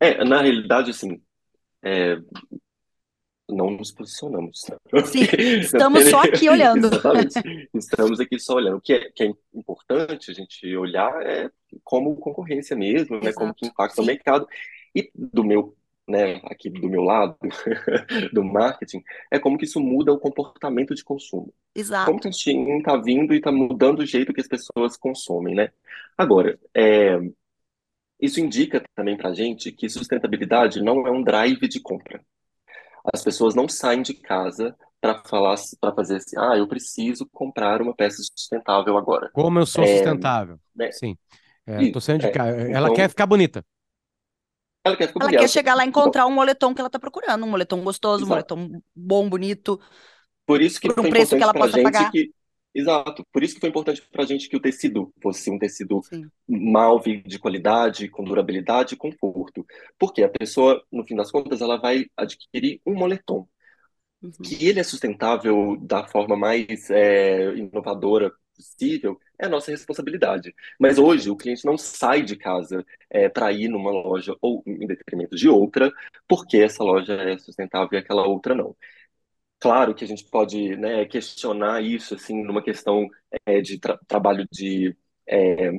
É, 0.00 0.24
na 0.24 0.40
realidade, 0.40 0.90
assim, 0.90 1.20
é, 1.82 2.16
não 3.48 3.70
nos 3.70 3.92
posicionamos. 3.92 4.62
Sim, 5.04 5.24
estamos 5.60 6.08
só 6.08 6.22
aqui 6.22 6.48
olhando. 6.48 6.86
Exatamente. 6.86 7.68
Estamos 7.74 8.20
aqui 8.20 8.38
só 8.38 8.54
olhando. 8.54 8.78
O 8.78 8.80
que 8.80 8.94
é, 8.94 9.10
que 9.10 9.24
é 9.24 9.30
importante 9.52 10.30
a 10.30 10.34
gente 10.34 10.74
olhar 10.74 11.22
é 11.22 11.50
como 11.82 12.16
concorrência 12.16 12.74
mesmo, 12.74 13.20
né? 13.20 13.32
Como 13.34 13.54
que 13.54 13.66
impacta 13.66 13.96
Sim. 13.96 14.02
o 14.02 14.06
mercado. 14.06 14.46
E 14.94 15.10
do 15.14 15.44
meu, 15.44 15.76
né, 16.06 16.40
aqui 16.44 16.68
do 16.68 16.88
meu 16.88 17.02
lado, 17.02 17.36
do 18.32 18.44
marketing, 18.44 19.02
é 19.30 19.38
como 19.38 19.56
que 19.56 19.64
isso 19.64 19.80
muda 19.80 20.12
o 20.12 20.18
comportamento 20.18 20.94
de 20.94 21.02
consumo. 21.02 21.52
Exato. 21.74 22.06
Como 22.06 22.20
que 22.20 22.28
a 22.28 22.30
gente 22.30 22.50
está 22.78 22.96
vindo 22.96 23.32
e 23.32 23.38
está 23.38 23.50
mudando 23.50 24.00
o 24.00 24.06
jeito 24.06 24.32
que 24.32 24.40
as 24.40 24.48
pessoas 24.48 24.96
consomem, 24.96 25.54
né? 25.54 25.70
Agora, 26.16 26.58
é, 26.74 27.18
isso 28.20 28.40
indica 28.40 28.82
também 28.94 29.16
para 29.16 29.30
a 29.30 29.34
gente 29.34 29.72
que 29.72 29.88
sustentabilidade 29.88 30.82
não 30.82 31.06
é 31.06 31.10
um 31.10 31.22
drive 31.22 31.66
de 31.68 31.80
compra. 31.80 32.20
As 33.12 33.22
pessoas 33.22 33.54
não 33.54 33.68
saem 33.68 34.02
de 34.02 34.14
casa 34.14 34.74
para 35.00 35.22
falar, 35.24 35.56
para 35.80 35.94
fazer 35.94 36.16
assim, 36.16 36.36
ah, 36.38 36.56
eu 36.56 36.66
preciso 36.66 37.28
comprar 37.30 37.82
uma 37.82 37.94
peça 37.94 38.22
sustentável 38.22 38.96
agora. 38.96 39.30
Como 39.34 39.58
eu 39.58 39.66
sou 39.66 39.84
é, 39.84 39.96
sustentável? 39.96 40.58
Né? 40.74 40.90
Sim. 40.92 41.16
É, 41.66 41.90
tô 41.90 42.00
saindo 42.00 42.20
de 42.20 42.26
é, 42.26 42.30
casa. 42.30 42.60
Ela 42.60 42.86
então, 42.86 42.94
quer 42.94 43.08
ficar 43.08 43.26
bonita. 43.26 43.64
Ela 44.84 44.96
quer, 44.96 45.12
ela 45.18 45.30
quer 45.30 45.48
chegar 45.48 45.74
lá 45.74 45.84
e 45.84 45.88
encontrar 45.88 46.26
um 46.26 46.30
moletom 46.32 46.74
que 46.74 46.80
ela 46.80 46.88
está 46.88 46.98
procurando, 46.98 47.44
um 47.44 47.48
moletom 47.48 47.82
gostoso, 47.82 48.24
Exato. 48.24 48.54
um 48.54 48.58
moletom 48.58 48.82
bom, 48.94 49.28
bonito. 49.28 49.80
Por 50.46 50.60
isso 50.60 50.78
que 50.78 50.92
por 50.92 51.06
um 51.06 51.08
preço 51.08 51.36
que 51.36 51.42
ela 51.42 51.54
possa 51.54 51.82
pagar. 51.82 52.10
Que 52.10 52.30
Exato. 52.74 53.24
Por 53.32 53.44
isso 53.44 53.54
que 53.54 53.60
foi 53.60 53.68
importante 53.68 54.02
para 54.10 54.24
a 54.24 54.26
gente 54.26 54.48
que 54.48 54.56
o 54.56 54.60
tecido 54.60 55.14
fosse 55.22 55.48
um 55.48 55.58
tecido 55.58 56.02
Sim. 56.02 56.28
malve, 56.46 57.22
de 57.22 57.38
qualidade, 57.38 58.08
com 58.08 58.24
durabilidade 58.24 58.94
e 58.94 58.96
conforto. 58.96 59.64
Porque 59.96 60.24
a 60.24 60.28
pessoa, 60.28 60.84
no 60.90 61.04
fim 61.06 61.14
das 61.14 61.30
contas, 61.30 61.60
ela 61.60 61.76
vai 61.76 62.06
adquirir 62.16 62.80
um 62.84 62.94
moletom. 62.94 63.48
Uhum. 64.20 64.32
Que 64.42 64.66
ele 64.66 64.80
é 64.80 64.82
sustentável 64.82 65.76
da 65.80 66.04
forma 66.08 66.36
mais 66.36 66.90
é, 66.90 67.54
inovadora 67.54 68.32
possível, 68.54 69.20
é 69.38 69.48
nossa 69.48 69.70
responsabilidade. 69.70 70.54
Mas 70.78 70.98
hoje 70.98 71.30
o 71.30 71.36
cliente 71.36 71.64
não 71.64 71.76
sai 71.78 72.22
de 72.22 72.36
casa 72.36 72.84
é, 73.10 73.28
para 73.28 73.52
ir 73.52 73.68
numa 73.68 73.90
loja 73.90 74.36
ou 74.40 74.62
em 74.66 74.86
detrimento 74.86 75.36
de 75.36 75.48
outra, 75.48 75.92
porque 76.28 76.58
essa 76.58 76.82
loja 76.84 77.14
é 77.14 77.38
sustentável 77.38 77.90
e 77.92 77.96
aquela 77.98 78.26
outra 78.26 78.54
não. 78.54 78.76
Claro 79.60 79.94
que 79.94 80.04
a 80.04 80.06
gente 80.08 80.24
pode 80.30 80.76
né, 80.76 81.06
questionar 81.06 81.82
isso 81.82 82.14
assim 82.14 82.42
numa 82.44 82.62
questão 82.62 83.08
é, 83.46 83.60
de 83.62 83.78
tra 83.78 83.98
trabalho 84.06 84.46
de 84.52 84.94
é, 85.26 85.70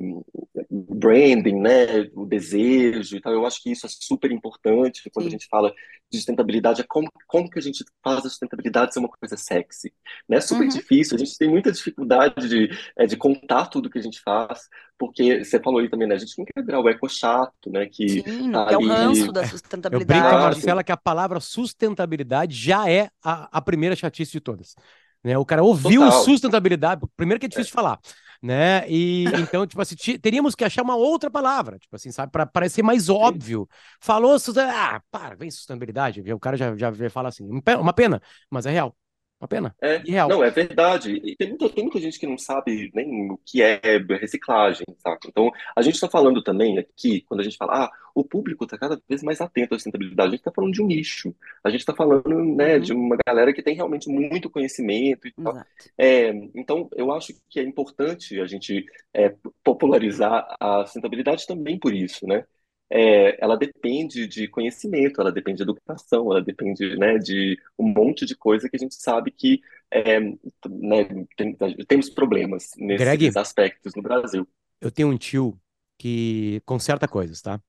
branding, 0.70 1.60
né, 1.60 2.10
o 2.14 2.24
desejo 2.24 3.16
e 3.16 3.20
tal. 3.20 3.32
Eu 3.32 3.46
acho 3.46 3.62
que 3.62 3.70
isso 3.70 3.86
é 3.86 3.88
super 3.88 4.30
importante 4.30 5.08
quando 5.12 5.24
Sim. 5.24 5.28
a 5.28 5.32
gente 5.32 5.46
fala 5.48 5.72
de 6.10 6.18
sustentabilidade, 6.18 6.80
é 6.80 6.84
como, 6.88 7.10
como 7.26 7.50
que 7.50 7.58
a 7.58 7.62
gente 7.62 7.84
faz 8.02 8.18
a 8.18 8.28
sustentabilidade 8.28 8.94
ser 8.94 9.00
uma 9.00 9.08
coisa 9.08 9.36
sexy, 9.36 9.92
né? 10.28 10.40
Super 10.40 10.62
uhum. 10.62 10.68
difícil, 10.68 11.16
a 11.16 11.18
gente 11.18 11.36
tem 11.36 11.48
muita 11.48 11.72
dificuldade 11.72 12.48
de, 12.48 12.70
é, 12.96 13.06
de 13.06 13.16
contar 13.16 13.66
tudo 13.66 13.90
que 13.90 13.98
a 13.98 14.02
gente 14.02 14.20
faz, 14.20 14.68
porque 14.96 15.44
você 15.44 15.60
falou 15.60 15.80
aí 15.80 15.88
também, 15.88 16.06
né, 16.06 16.14
a 16.14 16.18
gente 16.18 16.38
não 16.38 16.44
quer 16.44 16.64
virar 16.64 16.80
o 16.80 16.88
eco 16.88 17.08
chato, 17.08 17.70
né, 17.70 17.86
que 17.86 18.22
Sim, 18.22 18.52
tá 18.52 18.68
é 18.70 18.76
o 18.76 18.86
ranço 18.86 19.32
da 19.32 19.46
sustentabilidade. 19.46 20.20
Eu 20.20 20.22
brinco 20.22 20.30
com 20.30 20.36
a 20.36 20.46
Marcela 20.46 20.84
que 20.84 20.92
a 20.92 20.96
palavra 20.96 21.40
sustentabilidade 21.40 22.54
já 22.54 22.88
é 22.88 23.10
a, 23.22 23.58
a 23.58 23.60
primeira 23.60 23.96
chatice 23.96 24.32
de 24.32 24.40
todas. 24.40 24.76
Né? 25.24 25.36
O 25.36 25.44
cara 25.44 25.64
ouviu 25.64 26.02
Total. 26.02 26.22
sustentabilidade, 26.22 27.02
primeiro 27.16 27.40
que 27.40 27.46
é 27.46 27.48
difícil 27.48 27.68
é. 27.68 27.70
de 27.70 27.74
falar, 27.74 27.98
né? 28.42 28.88
E 28.88 29.24
então, 29.40 29.66
tipo 29.66 29.80
assim, 29.80 29.96
teríamos 30.20 30.54
que 30.54 30.64
achar 30.64 30.82
uma 30.82 30.96
outra 30.96 31.30
palavra, 31.30 31.78
tipo 31.78 31.94
assim, 31.96 32.10
sabe, 32.10 32.32
para 32.32 32.46
parecer 32.46 32.82
mais 32.82 33.08
óbvio. 33.08 33.68
Falou, 34.00 34.36
ah, 34.58 35.00
para, 35.10 35.36
vem 35.36 35.50
sustentabilidade, 35.50 36.20
o 36.32 36.40
cara 36.40 36.56
já, 36.56 36.74
já 36.76 36.92
fala 37.10 37.28
assim, 37.28 37.44
uma 37.44 37.92
pena, 37.92 38.20
mas 38.50 38.66
é 38.66 38.70
real. 38.70 38.96
Uma 39.38 39.48
pena. 39.48 39.76
É, 39.80 39.98
Real. 39.98 40.28
Não, 40.28 40.42
é 40.42 40.50
verdade. 40.50 41.20
E 41.22 41.36
tem 41.36 41.48
muita, 41.48 41.68
tem 41.68 41.84
muita 41.84 42.00
gente 42.00 42.18
que 42.18 42.26
não 42.26 42.38
sabe 42.38 42.90
nem 42.94 43.30
o 43.30 43.38
que 43.44 43.60
é 43.60 43.80
reciclagem, 44.18 44.86
sabe? 44.98 45.18
Então, 45.26 45.50
a 45.76 45.82
gente 45.82 45.94
está 45.94 46.08
falando 46.08 46.42
também 46.42 46.78
aqui, 46.78 47.20
quando 47.22 47.40
a 47.40 47.42
gente 47.42 47.56
fala, 47.56 47.84
ah, 47.84 47.90
o 48.14 48.24
público 48.24 48.64
está 48.64 48.78
cada 48.78 49.00
vez 49.06 49.22
mais 49.22 49.42
atento 49.42 49.74
à 49.74 49.78
sustentabilidade, 49.78 50.28
a 50.28 50.30
gente 50.30 50.40
está 50.40 50.52
falando 50.52 50.72
de 50.72 50.82
um 50.82 50.86
nicho. 50.86 51.34
A 51.62 51.68
gente 51.68 51.80
está 51.80 51.94
falando, 51.94 52.28
né, 52.28 52.76
uhum. 52.76 52.80
de 52.80 52.92
uma 52.94 53.16
galera 53.26 53.52
que 53.52 53.62
tem 53.62 53.74
realmente 53.74 54.08
muito 54.08 54.48
conhecimento 54.48 55.28
e 55.28 55.32
tal. 55.32 55.62
É, 55.98 56.30
então, 56.54 56.88
eu 56.96 57.12
acho 57.12 57.34
que 57.50 57.60
é 57.60 57.62
importante 57.62 58.40
a 58.40 58.46
gente 58.46 58.86
é, 59.12 59.34
popularizar 59.62 60.46
a 60.58 60.84
sustentabilidade 60.86 61.46
também 61.46 61.78
por 61.78 61.92
isso, 61.92 62.26
né? 62.26 62.44
É, 62.90 63.42
ela 63.42 63.56
depende 63.56 64.26
de 64.26 64.46
conhecimento, 64.48 65.20
ela 65.20 65.32
depende 65.32 65.58
de 65.58 65.62
educação, 65.64 66.30
ela 66.30 66.42
depende 66.42 66.96
né, 66.96 67.18
de 67.18 67.58
um 67.78 67.88
monte 67.88 68.24
de 68.24 68.36
coisa 68.36 68.68
que 68.68 68.76
a 68.76 68.78
gente 68.78 68.94
sabe 68.94 69.30
que 69.30 69.60
é, 69.90 70.20
né, 70.20 71.26
tem, 71.36 71.56
temos 71.86 72.10
problemas 72.10 72.70
nesses 72.76 73.06
Greg, 73.06 73.38
aspectos 73.38 73.94
no 73.94 74.02
Brasil. 74.02 74.46
Eu 74.80 74.90
tenho 74.90 75.08
um 75.08 75.16
tio 75.16 75.58
que 75.98 76.60
conserta 76.64 77.08
coisas, 77.08 77.40
tá? 77.40 77.60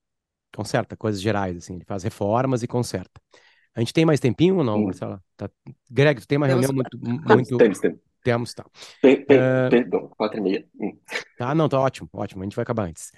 Conserta 0.55 0.95
coisas 0.95 1.21
gerais, 1.21 1.57
assim, 1.57 1.75
ele 1.75 1.85
faz 1.85 2.03
reformas 2.03 2.63
e 2.63 2.67
conserta. 2.67 3.19
A 3.75 3.79
gente 3.79 3.93
tem 3.93 4.05
mais 4.05 4.19
tempinho 4.19 4.57
ou 4.57 4.63
não. 4.63 4.85
Marcela? 4.85 5.23
Tá... 5.35 5.49
Greg, 5.89 6.19
tu 6.19 6.27
tem 6.27 6.37
uma 6.37 6.47
reunião 6.47 6.73
muito. 6.73 6.97
muito... 6.99 7.57
Temos, 7.57 7.79
temos. 7.79 7.99
Temos, 8.23 8.53
tá. 8.53 8.65
Tem, 9.01 9.23
tem, 9.23 9.37
uh... 9.37 9.69
Perdão, 9.69 10.09
quatro 10.17 10.39
e 10.39 10.41
meia. 10.41 10.67
Hum. 10.79 10.97
Tá, 11.37 11.53
não, 11.53 11.69
tá 11.69 11.79
ótimo, 11.79 12.09
ótimo. 12.11 12.41
A 12.41 12.45
gente 12.45 12.55
vai 12.55 12.63
acabar 12.63 12.83
antes. 12.83 13.11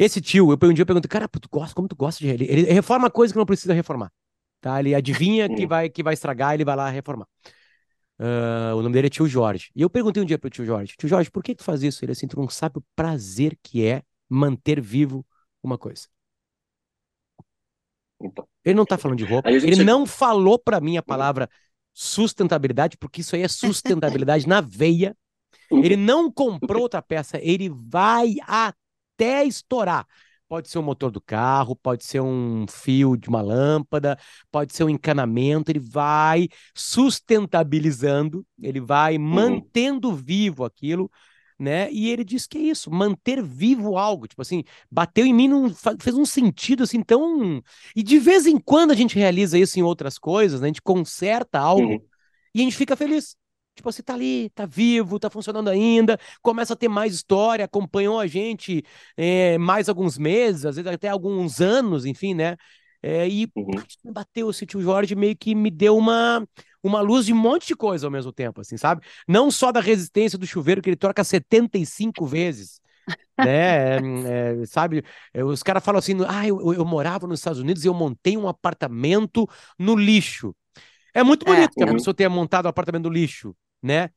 Esse 0.00 0.18
tio, 0.18 0.50
eu 0.50 0.58
um 0.62 0.72
dia 0.72 0.80
eu 0.80 0.86
pergunto, 0.86 1.06
cara, 1.06 1.28
tu 1.28 1.46
gosta, 1.50 1.74
como 1.74 1.86
tu 1.86 1.94
gosta 1.94 2.24
de 2.24 2.30
ele? 2.30 2.46
Ele 2.48 2.62
reforma 2.72 3.10
coisa 3.10 3.34
que 3.34 3.38
não 3.38 3.44
precisa 3.44 3.74
reformar. 3.74 4.10
Tá? 4.58 4.80
Ele 4.80 4.94
adivinha 4.94 5.46
que 5.46 5.66
vai, 5.66 5.90
que 5.90 6.02
vai 6.02 6.14
estragar, 6.14 6.54
ele 6.54 6.64
vai 6.64 6.74
lá 6.74 6.88
reformar. 6.88 7.26
Uh, 8.18 8.76
o 8.76 8.82
nome 8.82 8.94
dele 8.94 9.08
é 9.08 9.10
tio 9.10 9.26
Jorge. 9.26 9.70
E 9.76 9.82
eu 9.82 9.90
perguntei 9.90 10.22
um 10.22 10.24
dia 10.24 10.38
pro 10.38 10.48
tio 10.48 10.64
Jorge, 10.64 10.94
tio 10.96 11.06
Jorge, 11.06 11.30
por 11.30 11.42
que 11.42 11.54
tu 11.54 11.62
faz 11.62 11.82
isso? 11.82 12.02
Ele 12.02 12.12
assim, 12.12 12.26
tu 12.26 12.40
não 12.40 12.48
sabe 12.48 12.78
o 12.78 12.84
prazer 12.96 13.58
que 13.62 13.86
é 13.86 14.02
manter 14.26 14.80
vivo 14.80 15.22
uma 15.62 15.76
coisa. 15.76 16.08
Então. 18.22 18.48
Ele 18.64 18.76
não 18.76 18.86
tá 18.86 18.96
falando 18.96 19.18
de 19.18 19.24
roupa. 19.24 19.50
Ele 19.50 19.84
não 19.84 20.06
falou 20.06 20.58
para 20.58 20.80
mim 20.80 20.96
a 20.96 21.02
palavra 21.02 21.46
sustentabilidade, 21.92 22.96
porque 22.96 23.20
isso 23.20 23.36
aí 23.36 23.42
é 23.42 23.48
sustentabilidade 23.48 24.48
na 24.48 24.62
veia. 24.62 25.14
Ele 25.70 25.96
não 25.96 26.32
comprou 26.32 26.82
outra 26.82 27.02
peça, 27.02 27.38
ele 27.42 27.68
vai 27.68 28.36
a 28.46 28.72
até 29.20 29.44
estourar. 29.44 30.06
Pode 30.48 30.68
ser 30.68 30.78
o 30.78 30.82
motor 30.82 31.12
do 31.12 31.20
carro, 31.20 31.76
pode 31.76 32.04
ser 32.04 32.20
um 32.20 32.66
fio 32.68 33.16
de 33.16 33.28
uma 33.28 33.40
lâmpada, 33.40 34.18
pode 34.50 34.74
ser 34.74 34.82
um 34.82 34.88
encanamento. 34.88 35.70
Ele 35.70 35.78
vai 35.78 36.48
sustentabilizando, 36.74 38.44
ele 38.60 38.80
vai 38.80 39.16
uhum. 39.16 39.22
mantendo 39.22 40.12
vivo 40.12 40.64
aquilo, 40.64 41.08
né? 41.56 41.88
E 41.92 42.10
ele 42.10 42.24
diz 42.24 42.48
que 42.48 42.58
é 42.58 42.62
isso, 42.62 42.90
manter 42.90 43.40
vivo 43.40 43.96
algo. 43.96 44.26
Tipo 44.26 44.42
assim, 44.42 44.64
bateu 44.90 45.24
em 45.24 45.32
mim, 45.32 45.46
não, 45.46 45.72
fez 46.00 46.16
um 46.16 46.26
sentido 46.26 46.82
assim 46.82 47.00
tão. 47.00 47.62
E 47.94 48.02
de 48.02 48.18
vez 48.18 48.44
em 48.44 48.58
quando 48.58 48.90
a 48.90 48.96
gente 48.96 49.16
realiza 49.16 49.56
isso 49.56 49.78
em 49.78 49.82
outras 49.82 50.18
coisas, 50.18 50.60
né? 50.60 50.66
A 50.66 50.70
gente 50.70 50.82
conserta 50.82 51.60
algo 51.60 51.92
uhum. 51.92 52.04
e 52.52 52.60
a 52.60 52.64
gente 52.64 52.76
fica 52.76 52.96
feliz. 52.96 53.36
Tipo, 53.80 53.90
você 53.90 54.02
tá 54.02 54.12
ali, 54.12 54.50
tá 54.50 54.66
vivo, 54.66 55.18
tá 55.18 55.30
funcionando 55.30 55.68
ainda, 55.68 56.18
começa 56.42 56.74
a 56.74 56.76
ter 56.76 56.88
mais 56.88 57.14
história, 57.14 57.64
acompanhou 57.64 58.20
a 58.20 58.26
gente 58.26 58.84
é, 59.16 59.56
mais 59.56 59.88
alguns 59.88 60.18
meses, 60.18 60.66
às 60.66 60.76
vezes 60.76 60.92
até 60.92 61.08
alguns 61.08 61.62
anos, 61.62 62.04
enfim, 62.04 62.34
né? 62.34 62.56
É, 63.02 63.26
e 63.26 63.50
uhum. 63.56 63.72
bateu 64.12 64.50
esse 64.50 64.66
tio 64.66 64.82
Jorge, 64.82 65.14
meio 65.14 65.34
que 65.34 65.54
me 65.54 65.70
deu 65.70 65.96
uma, 65.96 66.46
uma 66.82 67.00
luz 67.00 67.24
de 67.24 67.32
um 67.32 67.36
monte 67.36 67.68
de 67.68 67.74
coisa 67.74 68.06
ao 68.06 68.10
mesmo 68.10 68.30
tempo, 68.30 68.60
assim, 68.60 68.76
sabe? 68.76 69.00
Não 69.26 69.50
só 69.50 69.72
da 69.72 69.80
resistência 69.80 70.38
do 70.38 70.46
chuveiro, 70.46 70.82
que 70.82 70.90
ele 70.90 70.96
troca 70.96 71.24
75 71.24 72.26
vezes. 72.26 72.82
né? 73.38 73.96
É, 73.96 74.66
sabe? 74.66 75.02
Os 75.34 75.62
caras 75.62 75.82
falam 75.82 75.98
assim: 75.98 76.14
ah, 76.28 76.46
eu, 76.46 76.74
eu 76.74 76.84
morava 76.84 77.26
nos 77.26 77.40
Estados 77.40 77.60
Unidos 77.60 77.82
e 77.82 77.88
eu 77.88 77.94
montei 77.94 78.36
um 78.36 78.46
apartamento 78.46 79.48
no 79.78 79.96
lixo. 79.96 80.54
É 81.14 81.22
muito 81.22 81.44
é, 81.48 81.54
bonito 81.54 81.70
é, 81.70 81.74
que 81.74 81.82
a 81.82 81.86
uhum. 81.86 81.94
pessoa 81.94 82.14
tenha 82.14 82.30
montado 82.30 82.66
o 82.66 82.68
um 82.68 82.70
apartamento 82.70 83.04
do 83.04 83.10
lixo, 83.10 83.54
né? 83.82 84.10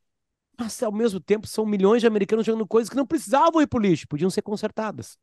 Mas 0.59 0.81
ao 0.83 0.91
mesmo 0.91 1.19
tempo 1.19 1.47
são 1.47 1.65
milhões 1.65 2.01
de 2.01 2.07
americanos 2.07 2.45
jogando 2.45 2.67
coisas 2.67 2.89
que 2.89 2.95
não 2.97 3.07
precisavam 3.07 3.61
ir 3.61 3.67
pro 3.67 3.79
lixo, 3.79 4.07
podiam 4.07 4.29
ser 4.29 4.41
consertadas. 4.43 5.17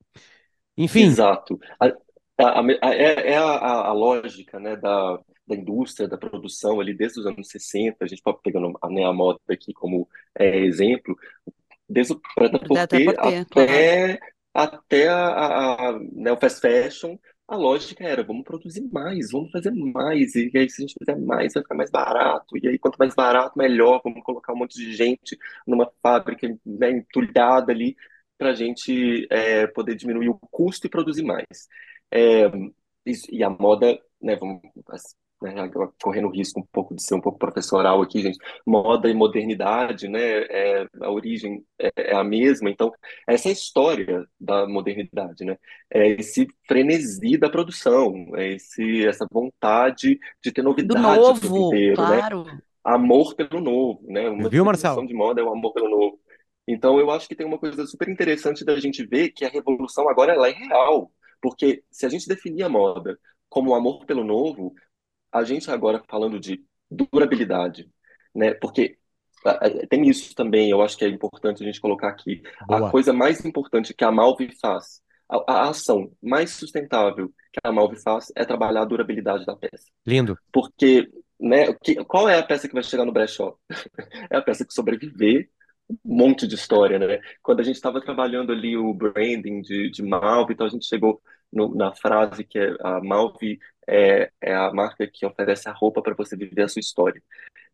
Enfim. 0.77 1.19
Exato. 1.19 1.59
A- 1.81 1.87
a- 2.39 2.63
é 2.95 3.33
é 3.33 3.37
a, 3.37 3.45
a- 3.45 3.89
a 3.89 3.93
lógica, 3.93 4.59
né, 4.59 4.77
da, 4.77 5.17
da 5.47 5.55
indústria, 5.55 6.09
da 6.09 6.17
produção 6.19 6.81
ali 6.81 6.95
desde 6.95 7.21
os 7.21 7.27
anos 7.27 7.49
60, 7.49 8.05
a 8.05 8.09
gente 8.09 8.23
pode 8.23 8.41
pegando 8.43 8.77
a, 8.83 8.89
né, 8.91 9.05
a 9.05 9.13
moda 9.13 9.39
aqui 9.51 9.73
como 9.73 10.09
é, 10.39 10.59
exemplo, 10.61 11.17
desde 11.89 12.15
o 12.15 12.21
Até 12.77 12.89
ter, 12.89 13.17
claro. 13.49 13.49
até, 13.55 14.19
até 14.55 15.09
a, 15.09 15.17
a, 15.29 15.91
a, 15.91 16.01
né, 16.01 16.33
o 16.33 16.39
fast 16.41 16.61
fashion, 16.61 17.19
a 17.51 17.57
lógica 17.57 18.05
era, 18.05 18.23
vamos 18.23 18.45
produzir 18.45 18.83
mais, 18.93 19.31
vamos 19.33 19.51
fazer 19.51 19.71
mais, 19.73 20.35
e 20.37 20.51
aí 20.57 20.71
se 20.71 20.83
a 20.83 20.87
gente 20.87 20.97
fizer 20.99 21.17
mais, 21.19 21.55
vai 21.55 21.63
ficar 21.63 21.75
mais 21.75 21.91
barato, 21.91 22.57
e 22.57 22.69
aí 22.69 22.79
quanto 22.79 22.97
mais 22.99 23.15
barato, 23.15 23.59
melhor, 23.59 24.01
vamos 24.05 24.23
colocar 24.23 24.53
um 24.53 24.57
monte 24.57 24.77
de 24.77 24.93
gente 24.95 25.37
numa 25.67 25.91
fábrica, 26.03 26.49
né, 26.65 26.91
entulhada 26.93 27.73
ali, 27.73 27.97
para 28.39 28.51
a 28.51 28.55
gente 28.55 29.27
é, 29.31 29.67
poder 29.67 29.97
diminuir 29.97 30.29
o 30.31 30.39
custo 30.51 30.87
e 30.87 30.91
produzir 30.91 31.23
mais. 31.25 31.69
É, 32.11 32.45
isso- 33.05 33.27
e 33.33 33.43
a 33.45 33.51
moda, 33.51 34.01
né, 34.21 34.37
vamos, 34.37 34.61
né, 35.41 35.71
correndo 36.03 36.29
o 36.29 36.31
risco 36.31 36.61
um 36.61 36.67
pouco 36.71 36.95
de 36.95 37.03
ser 37.03 37.15
um 37.15 37.21
pouco 37.21 37.39
professoral 37.39 38.03
aqui, 38.03 38.21
gente, 38.21 38.39
moda 38.67 39.09
e 39.09 39.15
modernidade, 39.15 40.09
né, 40.09 40.21
é, 40.21 40.87
a 41.01 41.11
origem 41.11 41.65
é, 41.79 41.91
é 41.97 42.15
a 42.15 42.23
mesma, 42.23 42.71
então 42.71 42.93
essa 43.27 43.49
é 43.49 43.51
a 43.51 43.53
história 43.53 44.25
da 44.39 44.67
modernidade, 44.69 45.45
né, 45.45 45.57
é 45.91 46.09
esse 46.09 46.47
frenesi 46.69 47.39
da 47.39 47.49
produção, 47.49 48.15
é 48.37 48.55
esse, 48.55 49.07
essa 49.07 49.27
vontade 49.31 50.19
de 50.43 50.53
ter 50.53 50.63
Do 50.63 50.69
novidade 50.69 51.19
o 51.19 51.35
tempo 51.35 51.49
novo, 51.49 51.67
inteiro, 51.69 52.03
né, 52.03 52.19
claro. 52.19 52.45
amor 52.85 53.35
pelo 53.35 53.61
novo, 53.61 54.01
né, 54.09 54.29
uma 54.29 54.49
Viu, 54.49 54.65
Marcelo? 54.65 55.07
de 55.07 55.15
moda 55.15 55.41
é 55.41 55.45
o 55.45 55.51
amor 55.51 55.73
pelo 55.73 55.89
novo. 55.89 56.21
Então 56.69 57.01
eu 57.01 57.11
acho 57.11 57.27
que 57.27 57.35
tem 57.35 57.47
uma 57.47 57.59
coisa 57.59 57.85
super 57.85 58.09
interessante 58.09 58.65
da 58.65 58.79
gente 58.79 59.05
ver 59.05 59.31
que 59.31 59.45
a 59.45 59.49
revolução 59.49 60.09
agora 60.09 60.35
ela 60.35 60.49
é 60.49 60.53
real, 60.53 61.11
porque 61.43 61.83
se 61.91 62.07
a 62.07 62.09
gente 62.09 62.29
definir 62.29 62.63
a 62.63 62.69
moda 62.69 63.19
como 63.49 63.71
o 63.71 63.75
amor 63.75 64.07
pelo 64.07 64.23
novo, 64.23 64.73
a 65.33 65.45
gente 65.45 65.71
agora 65.71 66.03
falando 66.09 66.39
de 66.41 66.65
durabilidade, 66.91 67.89
né? 68.35 68.55
Porque 68.55 68.99
tem 69.89 70.07
isso 70.09 70.35
também, 70.35 70.71
eu 70.71 70.83
acho 70.83 70.97
que 70.97 71.05
é 71.05 71.09
importante 71.09 71.63
a 71.63 71.67
gente 71.67 71.81
colocar 71.81 72.09
aqui. 72.09 72.43
A 72.69 72.79
Boa. 72.79 72.91
coisa 72.91 73.13
mais 73.13 73.45
importante 73.45 73.95
que 73.95 74.05
a 74.05 74.11
Malve 74.13 74.51
faz, 74.61 75.01
a, 75.29 75.37
a 75.53 75.69
ação 75.71 76.11
mais 76.23 76.51
sustentável 76.51 77.29
que 77.53 77.61
a 77.65 77.73
Malve 77.73 77.97
faz 78.03 78.27
é 78.37 78.45
trabalhar 78.45 78.83
a 78.83 78.85
durabilidade 78.85 79.47
da 79.47 79.57
peça. 79.57 79.85
Lindo. 80.07 80.37
Porque, 80.53 81.09
né, 81.39 81.73
que, 81.83 81.97
qual 82.05 82.29
é 82.29 82.39
a 82.39 82.43
peça 82.43 82.69
que 82.69 82.75
vai 82.75 82.83
chegar 82.83 83.05
no 83.05 83.13
brechó? 83.13 83.57
É 84.31 84.37
a 84.37 84.43
peça 84.43 84.65
que 84.67 84.75
sobreviver 84.75 85.49
um 86.05 86.17
monte 86.17 86.47
de 86.47 86.55
história, 86.55 86.99
né? 86.99 87.21
Quando 87.43 87.61
a 87.61 87.63
gente 87.65 87.77
estava 87.77 88.01
trabalhando 88.01 88.53
ali 88.53 88.77
o 88.77 88.93
branding 88.95 89.61
de, 89.63 89.91
de 89.91 90.03
Malve, 90.03 90.53
então 90.53 90.67
a 90.67 90.71
gente 90.71 90.87
chegou 90.87 91.21
no- 91.53 91.75
na 91.75 91.93
frase 91.95 92.45
que 92.45 92.59
é 92.59 92.77
a 92.81 93.01
Malve 93.03 93.59
é, 93.91 94.31
é 94.41 94.55
a 94.55 94.73
marca 94.73 95.07
que 95.07 95.27
oferece 95.27 95.69
a 95.69 95.73
roupa 95.73 96.01
para 96.01 96.15
você 96.15 96.37
viver 96.37 96.63
a 96.63 96.69
sua 96.69 96.81
história. 96.81 97.23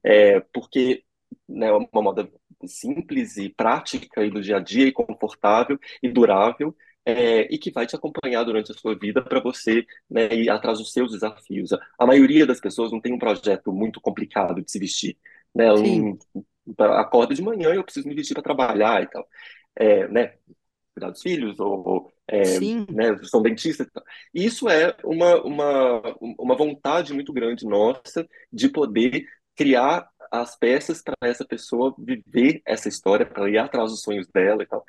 É, 0.02 0.40
porque 0.52 1.04
né, 1.48 1.68
é 1.68 1.72
uma 1.72 2.02
moda 2.02 2.30
simples 2.66 3.36
e 3.36 3.50
prática 3.50 4.24
e 4.24 4.30
do 4.30 4.40
dia 4.40 4.56
a 4.56 4.60
dia 4.60 4.86
e 4.86 4.92
confortável 4.92 5.78
e 6.02 6.08
durável 6.08 6.74
é, 7.04 7.42
e 7.54 7.58
que 7.58 7.70
vai 7.70 7.86
te 7.86 7.94
acompanhar 7.94 8.42
durante 8.44 8.72
a 8.72 8.74
sua 8.74 8.98
vida 8.98 9.22
para 9.22 9.40
você 9.40 9.86
né, 10.10 10.32
ir 10.34 10.50
atrás 10.50 10.78
dos 10.78 10.92
seus 10.92 11.12
desafios. 11.12 11.70
A, 11.98 12.06
maioria 12.06 12.46
das 12.46 12.60
pessoas 12.60 12.90
não 12.90 13.00
tem 13.00 13.12
um 13.12 13.18
projeto 13.18 13.72
muito 13.72 14.00
complicado 14.00 14.62
de 14.62 14.70
se 14.70 14.78
vestir, 14.78 15.16
né? 15.54 15.66
Não 15.72 16.18
acorda 16.98 17.32
de 17.34 17.42
manhã 17.42 17.72
e 17.72 17.76
eu 17.76 17.84
preciso 17.84 18.08
me 18.08 18.14
vestir 18.14 18.34
para 18.34 18.42
trabalhar 18.42 19.02
e 19.02 19.06
tal, 19.06 19.28
é, 19.76 20.08
né? 20.08 20.34
Cuidar 20.96 21.10
dos 21.10 21.20
filhos 21.20 21.60
ou 21.60 22.10
é, 22.26 22.42
né, 22.90 23.18
são 23.24 23.42
dentistas. 23.42 23.86
E 24.34 24.46
Isso 24.46 24.66
é 24.66 24.96
uma, 25.04 25.42
uma, 25.42 26.16
uma 26.20 26.56
vontade 26.56 27.12
muito 27.12 27.34
grande 27.34 27.66
nossa 27.66 28.26
de 28.50 28.70
poder 28.70 29.26
criar 29.54 30.08
as 30.30 30.56
peças 30.56 31.02
para 31.02 31.14
essa 31.22 31.44
pessoa 31.44 31.94
viver 31.98 32.62
essa 32.64 32.88
história, 32.88 33.26
para 33.26 33.48
ir 33.50 33.58
atrás 33.58 33.90
dos 33.90 34.00
sonhos 34.00 34.26
dela 34.28 34.62
e 34.62 34.66
tal. 34.66 34.82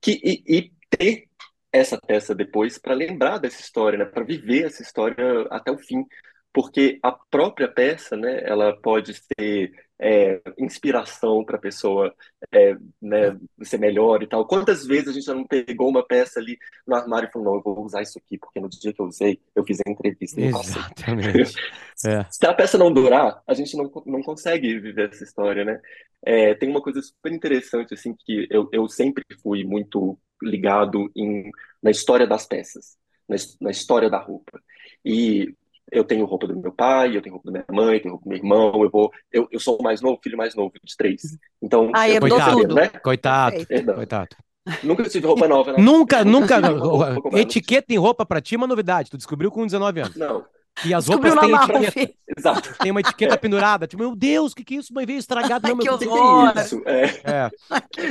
Que, 0.00 0.20
e, 0.22 0.44
e 0.46 0.72
ter 0.88 1.28
essa 1.72 1.98
peça 1.98 2.32
depois 2.32 2.78
para 2.78 2.94
lembrar 2.94 3.38
dessa 3.38 3.60
história, 3.60 3.98
né? 3.98 4.04
Para 4.04 4.24
viver 4.24 4.66
essa 4.66 4.82
história 4.82 5.42
até 5.50 5.72
o 5.72 5.78
fim. 5.78 6.04
Porque 6.52 6.98
a 7.02 7.10
própria 7.12 7.68
peça, 7.68 8.16
né, 8.16 8.40
ela 8.44 8.76
pode 8.80 9.14
ser 9.14 9.72
é, 10.00 10.40
inspiração 10.58 11.44
para 11.44 11.56
a 11.56 11.60
pessoa 11.60 12.14
é, 12.50 12.74
né, 13.00 13.38
ser 13.62 13.78
melhor 13.78 14.22
e 14.22 14.26
tal. 14.26 14.46
Quantas 14.46 14.86
vezes 14.86 15.08
a 15.08 15.12
gente 15.12 15.26
já 15.26 15.34
não 15.34 15.46
pegou 15.46 15.90
uma 15.90 16.04
peça 16.04 16.40
ali 16.40 16.58
no 16.86 16.96
armário 16.96 17.28
e 17.28 17.32
falou, 17.32 17.48
não, 17.48 17.54
eu 17.56 17.62
vou 17.62 17.84
usar 17.84 18.00
isso 18.00 18.18
aqui, 18.18 18.38
porque 18.38 18.58
no 18.58 18.68
dia 18.68 18.94
que 18.94 19.00
eu 19.00 19.06
usei, 19.06 19.38
eu 19.54 19.62
fiz 19.62 19.78
a 19.86 19.90
entrevista. 19.90 20.40
Exatamente. 20.40 21.54
É. 22.02 22.24
Se 22.30 22.46
a 22.46 22.54
peça 22.54 22.78
não 22.78 22.90
durar, 22.90 23.42
a 23.46 23.52
gente 23.52 23.76
não, 23.76 23.92
não 24.06 24.22
consegue 24.22 24.80
viver 24.80 25.10
essa 25.10 25.22
história, 25.22 25.66
né? 25.66 25.78
É, 26.24 26.54
tem 26.54 26.70
uma 26.70 26.80
coisa 26.80 27.02
super 27.02 27.30
interessante, 27.30 27.92
assim, 27.92 28.14
que 28.14 28.46
eu, 28.50 28.70
eu 28.72 28.88
sempre 28.88 29.22
fui 29.42 29.64
muito 29.64 30.18
ligado 30.42 31.12
em, 31.14 31.50
na 31.82 31.90
história 31.90 32.26
das 32.26 32.46
peças, 32.46 32.96
na, 33.28 33.36
na 33.60 33.70
história 33.70 34.08
da 34.08 34.18
roupa. 34.18 34.62
E 35.04 35.54
eu 35.92 36.04
tenho 36.04 36.24
roupa 36.24 36.46
do 36.46 36.56
meu 36.58 36.72
pai, 36.72 37.16
eu 37.16 37.22
tenho 37.22 37.34
roupa 37.34 37.50
da 37.50 37.58
minha 37.66 37.82
mãe, 37.84 37.96
eu 37.96 38.02
tenho 38.02 38.14
roupa 38.14 38.24
do 38.24 38.28
meu 38.28 38.38
irmão, 38.38 38.82
eu 38.84 38.90
vou, 38.90 39.10
eu, 39.32 39.48
eu 39.50 39.60
sou 39.60 39.78
o 39.78 39.82
mais 39.82 40.00
novo, 40.00 40.18
filho 40.22 40.36
mais 40.36 40.54
novo 40.54 40.72
de 40.82 40.96
três. 40.96 41.22
Então, 41.62 41.90
Ah, 41.94 42.08
eu 42.08 42.20
Coitado. 42.20 42.56
tudo. 42.56 42.74
né? 42.74 42.88
Coitado. 42.88 43.66
Perdão. 43.66 43.94
Coitado. 43.96 44.36
Nunca 44.82 45.02
tive 45.08 45.26
roupa 45.26 45.48
nova, 45.48 45.72
né? 45.72 45.78
Nunca, 45.82 46.24
nunca. 46.24 46.56
ela. 46.56 47.16
Etiqueta 47.32 47.92
em 47.92 47.96
roupa 47.98 48.24
pra 48.26 48.40
ti 48.40 48.54
é 48.54 48.58
uma 48.58 48.66
novidade. 48.66 49.10
Tu 49.10 49.16
descobriu 49.16 49.50
com 49.50 49.64
19 49.64 50.00
anos. 50.00 50.16
Não, 50.16 50.44
E 50.84 50.94
as 50.94 51.04
Descobriu 51.04 51.34
roupas 51.34 51.66
têm 51.66 51.84
etiqueta. 51.84 52.14
Exato. 52.38 52.74
Tem 52.78 52.90
uma 52.90 53.00
etiqueta 53.00 53.36
pendurada. 53.36 53.86
Tipo, 53.86 54.02
meu 54.02 54.14
Deus, 54.16 54.52
o 54.52 54.56
que 54.56 54.64
que 54.64 54.74
é 54.74 54.78
isso? 54.78 54.92
Mas 54.94 55.06
veio 55.06 55.18
estragado. 55.18 55.68
Não, 55.68 55.74
Ai, 55.76 55.80
que 55.80 55.88
Deus. 55.88 56.02
Horror. 56.06 56.52
é 56.56 56.62
isso? 56.62 56.82
É, 56.86 57.04
É. 57.24 57.50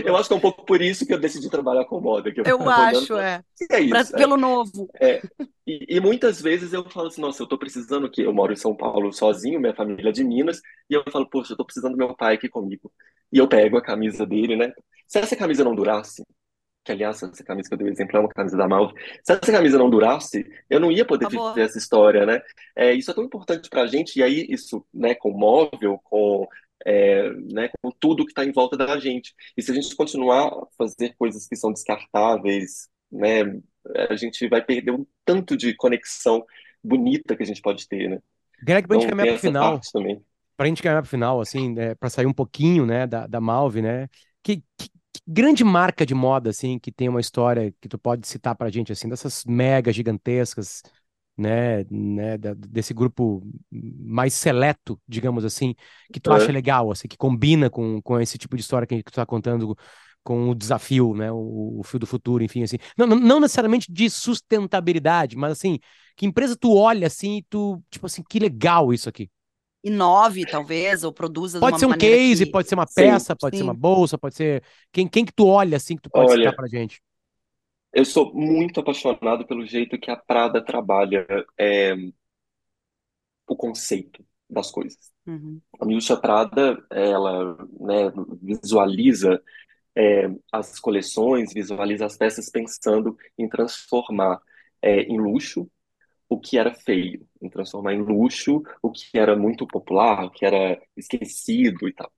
eu 0.06 0.16
acho 0.18 0.28
que 0.28 0.34
é 0.34 0.38
um 0.38 0.42
pouco 0.42 0.66
por 0.66 0.82
isso 0.82 1.06
que 1.06 1.14
eu 1.14 1.20
decidi 1.20 1.50
trabalhar 1.50 1.86
com 1.86 2.00
moda, 2.00 2.32
que 2.32 2.40
eu 2.40 2.46
Eu 2.46 2.58
olhando 2.58 2.70
acho, 2.72 3.18
é. 3.18 3.42
é 3.72 3.88
Pra- 3.88 4.02
isso? 4.02 4.16
É, 4.16 4.18
pelo 4.20 4.38
novo. 4.38 4.90
É, 5.00 5.22
e, 5.66 5.86
e 5.98 6.00
muitas 6.00 6.42
vezes 6.42 6.74
eu 6.74 6.88
falo 6.90 7.08
assim, 7.08 7.22
nossa, 7.22 7.42
eu 7.42 7.48
tô 7.48 7.58
precisando 7.58 8.10
que 8.10 8.22
eu 8.22 8.34
moro 8.34 8.54
em 8.54 8.58
São 8.58 8.76
Paulo 8.76 9.12
sozinho, 9.14 9.60
minha 9.60 9.74
família 9.74 10.10
é 10.10 10.12
de 10.12 10.24
Minas, 10.24 10.62
e 10.90 10.94
eu 10.94 11.04
falo, 11.12 11.28
poxa, 11.30 11.54
eu 11.54 11.58
tô 11.58 11.66
precisando 11.66 11.94
do 11.94 11.98
meu 11.98 12.16
pai 12.16 12.36
aqui 12.36 12.50
comigo. 12.50 12.92
E 13.32 13.38
eu 13.38 13.48
pego 13.48 13.78
a 13.78 13.82
camisa 13.82 14.26
dele, 14.26 14.56
né? 14.56 14.74
Se 15.08 15.18
essa 15.20 15.36
camisa 15.36 15.64
não 15.64 15.74
durasse, 15.76 16.24
que 16.90 16.94
aliás, 16.94 17.22
essa 17.22 17.44
camisa 17.44 17.68
que 17.70 17.74
eu 17.74 17.78
dei 17.78 17.88
o 17.88 17.92
exemplo 17.92 18.18
é 18.18 18.20
uma 18.20 18.30
camisa 18.30 18.58
da 18.58 18.68
Malve, 18.68 18.94
se 19.24 19.32
essa 19.34 19.52
camisa 19.52 19.78
não 19.78 19.90
durasse, 19.90 20.46
eu 20.70 20.80
não 20.80 20.92
ia 20.92 21.06
poder 21.06 21.26
Acabou. 21.28 21.50
viver 21.54 21.66
essa 21.66 21.78
história, 21.78 22.26
né? 22.26 22.42
É, 22.76 22.94
isso 22.94 23.12
é 23.12 23.14
tão 23.14 23.24
importante 23.24 23.70
pra 23.70 23.86
gente, 23.88 24.18
e 24.20 24.24
aí 24.24 24.46
isso, 24.50 24.86
né, 24.94 25.14
com 25.16 25.32
móvel, 25.32 26.00
com, 26.04 26.48
é, 26.86 27.30
né, 27.52 27.70
com 27.82 27.92
tudo 28.00 28.26
que 28.26 28.32
está 28.32 28.44
em 28.46 28.52
volta 28.52 28.76
da 28.78 29.00
gente. 29.00 29.34
E 29.58 29.62
se 29.62 29.72
a 29.72 29.74
gente 29.76 29.96
continuar 29.96 30.48
a 30.48 30.66
fazer 30.78 31.16
coisas 31.18 31.48
que 31.48 31.56
são 31.56 31.72
descartáveis, 31.74 32.90
né, 33.12 33.44
a 34.10 34.16
gente 34.16 34.48
vai 34.48 34.64
perder 34.64 34.92
um 34.92 35.06
tanto 35.26 35.56
de 35.58 35.76
conexão 35.76 36.46
bonita 36.84 37.36
que 37.36 37.44
a 37.44 37.46
gente 37.46 37.62
pode 37.62 37.88
ter, 37.88 38.10
né? 38.10 38.20
Greg, 38.62 38.88
pra 38.88 38.96
gente 38.98 39.06
Então 39.06 39.10
caminhar 39.10 39.28
tem 39.28 39.34
pro 39.38 39.42
final, 39.42 39.80
também. 39.94 40.24
pra 40.58 40.68
gente 40.68 40.82
caminhar 40.84 41.02
pro 41.04 41.10
final, 41.10 41.40
assim, 41.42 41.74
né, 41.74 41.96
pra 41.96 42.10
sair 42.10 42.26
um 42.26 42.34
pouquinho, 42.34 42.86
né, 42.86 43.08
da, 43.08 43.28
da 43.28 43.40
Malve, 43.42 43.82
né? 43.82 44.08
Que- 44.44 44.64
que 44.78 44.90
grande 45.30 45.64
marca 45.64 46.06
de 46.06 46.16
moda, 46.16 46.50
assim, 46.50 46.80
que 46.80 46.92
tem 46.92 47.10
uma 47.10 47.22
história 47.22 47.74
que 47.82 47.88
tu 47.90 47.98
pode 47.98 48.28
citar 48.28 48.56
pra 48.56 48.70
gente, 48.70 48.92
assim, 48.92 49.10
dessas 49.10 49.44
mega 49.46 49.92
gigantescas, 49.94 50.82
né, 51.38 51.86
né, 51.90 52.38
da- 52.38 52.54
desse 52.54 52.94
grupo 52.94 53.42
mais 53.72 54.34
seleto, 54.34 55.00
digamos 55.08 55.46
assim, 55.46 55.74
que 56.12 56.20
tu 56.20 56.32
acha 56.34 56.52
É. 56.52 56.54
legal, 56.54 56.92
assim, 56.92 57.08
que 57.08 57.18
combina 57.18 57.70
com, 57.70 58.02
com 58.02 58.20
esse 58.20 58.38
tipo 58.38 58.56
de 58.58 58.62
história 58.62 58.86
que 58.88 58.94
a 58.96 58.98
gente 58.98 59.12
tá 59.12 59.26
contando 59.26 59.76
com 60.24 60.50
o 60.50 60.56
desafio, 60.56 61.14
né, 61.16 61.32
o, 61.32 61.80
o 61.80 61.84
fio 61.84 62.00
do 62.00 62.06
futuro, 62.08 62.44
enfim, 62.44 62.64
assim. 62.64 62.78
Não, 62.98 63.08
não, 63.08 63.18
não 63.20 63.40
necessariamente 63.40 63.92
de 63.92 64.10
sustentabilidade, 64.10 65.36
mas 65.38 65.54
assim, 65.54 65.80
que 66.16 66.26
empresa 66.26 66.56
tu 66.58 66.76
olha 66.76 67.08
assim 67.08 67.38
e 67.38 67.44
tu, 67.44 67.82
tipo 67.90 68.06
assim, 68.06 68.24
que 68.30 68.40
legal 68.40 68.94
isso 68.94 69.08
aqui. 69.10 69.30
Inove, 69.84 70.46
talvez, 70.46 71.04
ou 71.04 71.14
produza 71.14 71.60
de 71.62 71.62
Pode 71.62 71.74
uma 71.74 71.80
ser 71.80 71.86
um 71.86 71.94
case, 71.94 72.46
que... 72.46 72.52
pode 72.52 72.68
ser 72.68 72.76
uma 72.76 72.88
Sim, 72.88 72.94
peça, 72.96 73.36
pode 73.36 73.58
ser 73.58 73.64
sim. 73.64 73.70
uma 73.70 73.74
bolsa, 73.74 74.18
pode 74.18 74.36
ser. 74.36 74.64
Quem, 74.92 75.08
quem 75.08 75.26
que 75.26 75.34
tu 75.34 75.48
olha 75.48 75.78
assim 75.78 75.96
que 75.96 76.02
tu 76.02 76.10
pode 76.12 76.32
citar 76.32 76.48
Olha, 76.48 76.56
pra 76.56 76.68
gente? 76.68 77.02
eu 77.94 78.06
sou 78.06 78.34
muito 78.34 78.80
apaixonado 78.80 79.46
pelo 79.48 79.66
jeito 79.66 79.98
que 80.00 80.12
a 80.12 80.16
Prada 80.16 80.64
trabalha 80.64 81.26
é, 81.58 81.96
o 83.48 83.56
conceito 83.56 84.24
das 84.50 84.72
coisas. 84.72 85.12
Uhum. 85.26 85.62
A 85.80 85.86
Miúcha 85.86 86.18
Prada, 86.18 86.84
ela, 86.92 87.56
né, 87.80 88.12
visualiza 88.42 89.42
é, 89.96 90.30
as 90.52 90.80
coleções, 90.80 91.54
visualiza 91.54 92.06
as 92.06 92.18
peças 92.18 92.50
pensando 92.50 93.18
em 93.38 93.48
transformar 93.50 94.40
é, 94.82 95.02
em 95.02 95.20
luxo 95.20 95.70
o 96.30 96.40
que 96.40 96.58
era 96.60 96.74
feio, 96.74 97.26
em 97.42 97.50
transformar 97.50 97.94
em 97.94 98.02
luxo 98.02 98.62
o 98.84 98.92
que 98.92 99.18
era 99.18 99.36
muito 99.36 99.66
popular, 99.66 100.26
o 100.26 100.30
que 100.30 100.46
era 100.46 100.80
esquecido 100.96 101.88
e 101.88 101.94
tal. 101.94 102.12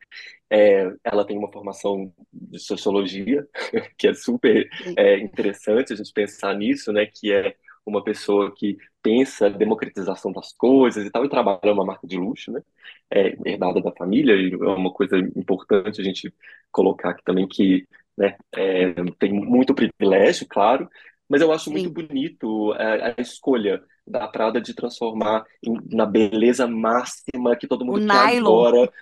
É, 0.49 0.91
ela 1.03 1.25
tem 1.25 1.37
uma 1.37 1.51
formação 1.51 2.13
de 2.31 2.59
sociologia, 2.59 3.47
que 3.97 4.07
é 4.09 4.13
super 4.13 4.69
é, 4.97 5.17
interessante 5.19 5.93
a 5.93 5.95
gente 5.95 6.11
pensar 6.11 6.53
nisso, 6.55 6.91
né? 6.91 7.05
Que 7.05 7.31
é 7.31 7.55
uma 7.85 8.03
pessoa 8.03 8.53
que 8.53 8.77
pensa 9.01 9.47
a 9.47 9.49
democratização 9.49 10.31
das 10.31 10.51
coisas 10.51 11.05
e 11.05 11.09
tal, 11.09 11.25
e 11.25 11.29
trabalha 11.29 11.73
uma 11.73 11.85
marca 11.85 12.05
de 12.05 12.17
luxo, 12.17 12.51
né? 12.51 12.61
É, 13.09 13.35
herdada 13.45 13.81
da 13.81 13.91
família, 13.93 14.35
e 14.35 14.51
é 14.53 14.57
uma 14.57 14.91
coisa 14.91 15.17
importante 15.17 16.01
a 16.01 16.03
gente 16.03 16.33
colocar 16.69 17.11
aqui 17.11 17.23
também 17.23 17.47
que 17.47 17.87
né, 18.17 18.37
é, 18.55 18.93
tem 19.17 19.33
muito 19.33 19.73
privilégio, 19.73 20.45
claro, 20.47 20.89
mas 21.31 21.41
eu 21.41 21.51
acho 21.51 21.65
Sim. 21.65 21.71
muito 21.71 21.89
bonito 21.89 22.73
a, 22.73 23.15
a 23.17 23.21
escolha 23.21 23.83
da 24.05 24.27
Prada 24.27 24.61
de 24.61 24.73
transformar 24.75 25.45
em- 25.63 25.95
na 25.95 26.05
beleza 26.05 26.67
máxima 26.67 27.55
que 27.55 27.67
todo 27.67 27.83
O 27.83 27.85
mundo 27.85 28.01
quer 28.07 28.27
nylon. 28.27 28.65
agora. 28.65 28.93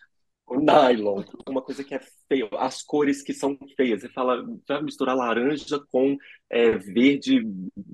O 0.47 0.59
nylon, 0.59 1.23
uma 1.47 1.61
coisa 1.61 1.83
que 1.83 1.93
é 1.95 1.99
feia, 2.27 2.49
as 2.57 2.81
cores 2.81 3.21
que 3.21 3.33
são 3.33 3.57
feias. 3.77 4.01
Você 4.01 4.09
fala, 4.09 4.43
vai 4.67 4.81
misturar 4.81 5.15
laranja 5.15 5.79
com 5.91 6.17
é, 6.49 6.71
verde, 6.71 7.43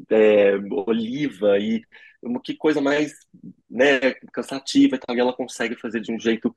é, 0.10 0.56
oliva 0.88 1.60
e 1.60 1.82
que 2.44 2.56
coisa 2.56 2.82
mais, 2.82 3.14
né, 3.70 4.00
cansativa 4.34 4.96
e 4.96 5.00
tal. 5.00 5.16
E 5.16 5.20
ela 5.20 5.34
consegue 5.36 5.76
fazer 5.76 6.00
de 6.02 6.12
um 6.12 6.20
jeito 6.20 6.56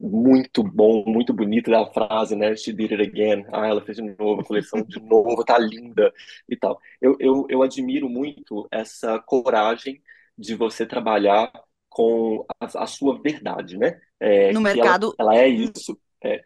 muito 0.00 0.62
bom, 0.62 1.04
muito 1.06 1.32
bonito 1.32 1.74
a 1.74 1.86
frase, 1.92 2.36
né? 2.36 2.54
She 2.56 2.72
did 2.72 2.92
it 2.92 3.02
again. 3.02 3.44
Ah, 3.52 3.66
ela 3.66 3.84
fez 3.84 3.96
de 3.96 4.02
novo, 4.02 4.40
a 4.40 4.44
coleção 4.44 4.82
de 4.82 5.00
novo, 5.00 5.44
tá 5.44 5.58
linda 5.58 6.12
e 6.48 6.56
tal. 6.56 6.80
Eu, 7.00 7.16
eu, 7.18 7.46
eu 7.48 7.62
admiro 7.62 8.08
muito 8.08 8.68
essa 8.70 9.18
coragem 9.18 10.00
de 10.36 10.54
você 10.54 10.86
trabalhar 10.86 11.50
com 11.88 12.44
a, 12.60 12.84
a 12.84 12.86
sua 12.86 13.20
verdade, 13.20 13.76
né? 13.76 14.00
É, 14.20 14.52
No 14.52 14.60
que 14.62 14.78
ela, 14.80 14.92
mercado, 14.92 15.14
ela 15.18 15.36
é 15.36 15.48
isso. 15.48 15.98
É, 16.22 16.44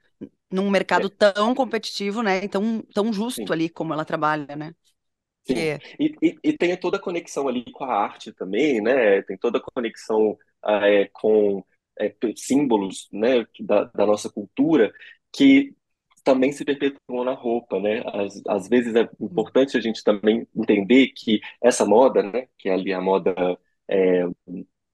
num 0.51 0.69
é, 0.69 0.71
mercado 0.71 1.11
tão 1.11 1.55
competitivo, 1.55 2.23
né? 2.23 2.45
E 2.45 2.49
tão, 2.49 2.83
tão 2.95 3.13
justo 3.13 3.47
sim. 3.47 3.53
ali 3.53 3.69
como 3.69 3.93
ela 3.93 4.05
trabalha, 4.05 4.57
né? 4.57 4.75
Sim, 5.45 5.55
Que 5.55 5.81
e, 5.99 6.15
e, 6.23 6.39
e 6.45 6.57
tem 6.57 6.77
toda 6.77 6.97
a 6.99 7.01
conexão 7.01 7.49
ali 7.49 7.65
com 7.73 7.85
a 7.85 7.95
arte 7.95 8.33
também, 8.33 8.81
né? 8.81 9.23
Tem 9.23 9.37
toda 9.37 9.59
a 9.59 9.63
conexão 9.63 10.39
é, 10.65 11.09
com 11.13 11.65
é, 12.07 12.15
símbolos, 12.37 13.09
né, 13.13 13.47
da, 13.61 13.85
da 13.85 14.07
nossa 14.07 14.31
cultura 14.31 14.93
que 15.33 15.75
também 16.25 16.53
se 16.53 16.65
perpetuam 16.65 17.25
na 17.25 17.33
roupa, 17.35 17.81
né? 17.81 18.03
Às, 18.07 18.41
às 18.47 18.69
vezes 18.69 18.95
é 18.95 19.09
importante 19.21 19.77
a 19.77 19.81
gente 19.81 20.05
também 20.05 20.47
entender 20.55 21.09
que 21.09 21.41
essa 21.63 21.85
moda, 21.85 22.23
né, 22.23 22.47
que 22.59 22.69
é 22.69 22.75
ali 22.75 22.93
a 22.93 23.01
moda 23.01 23.35
é, 23.89 24.25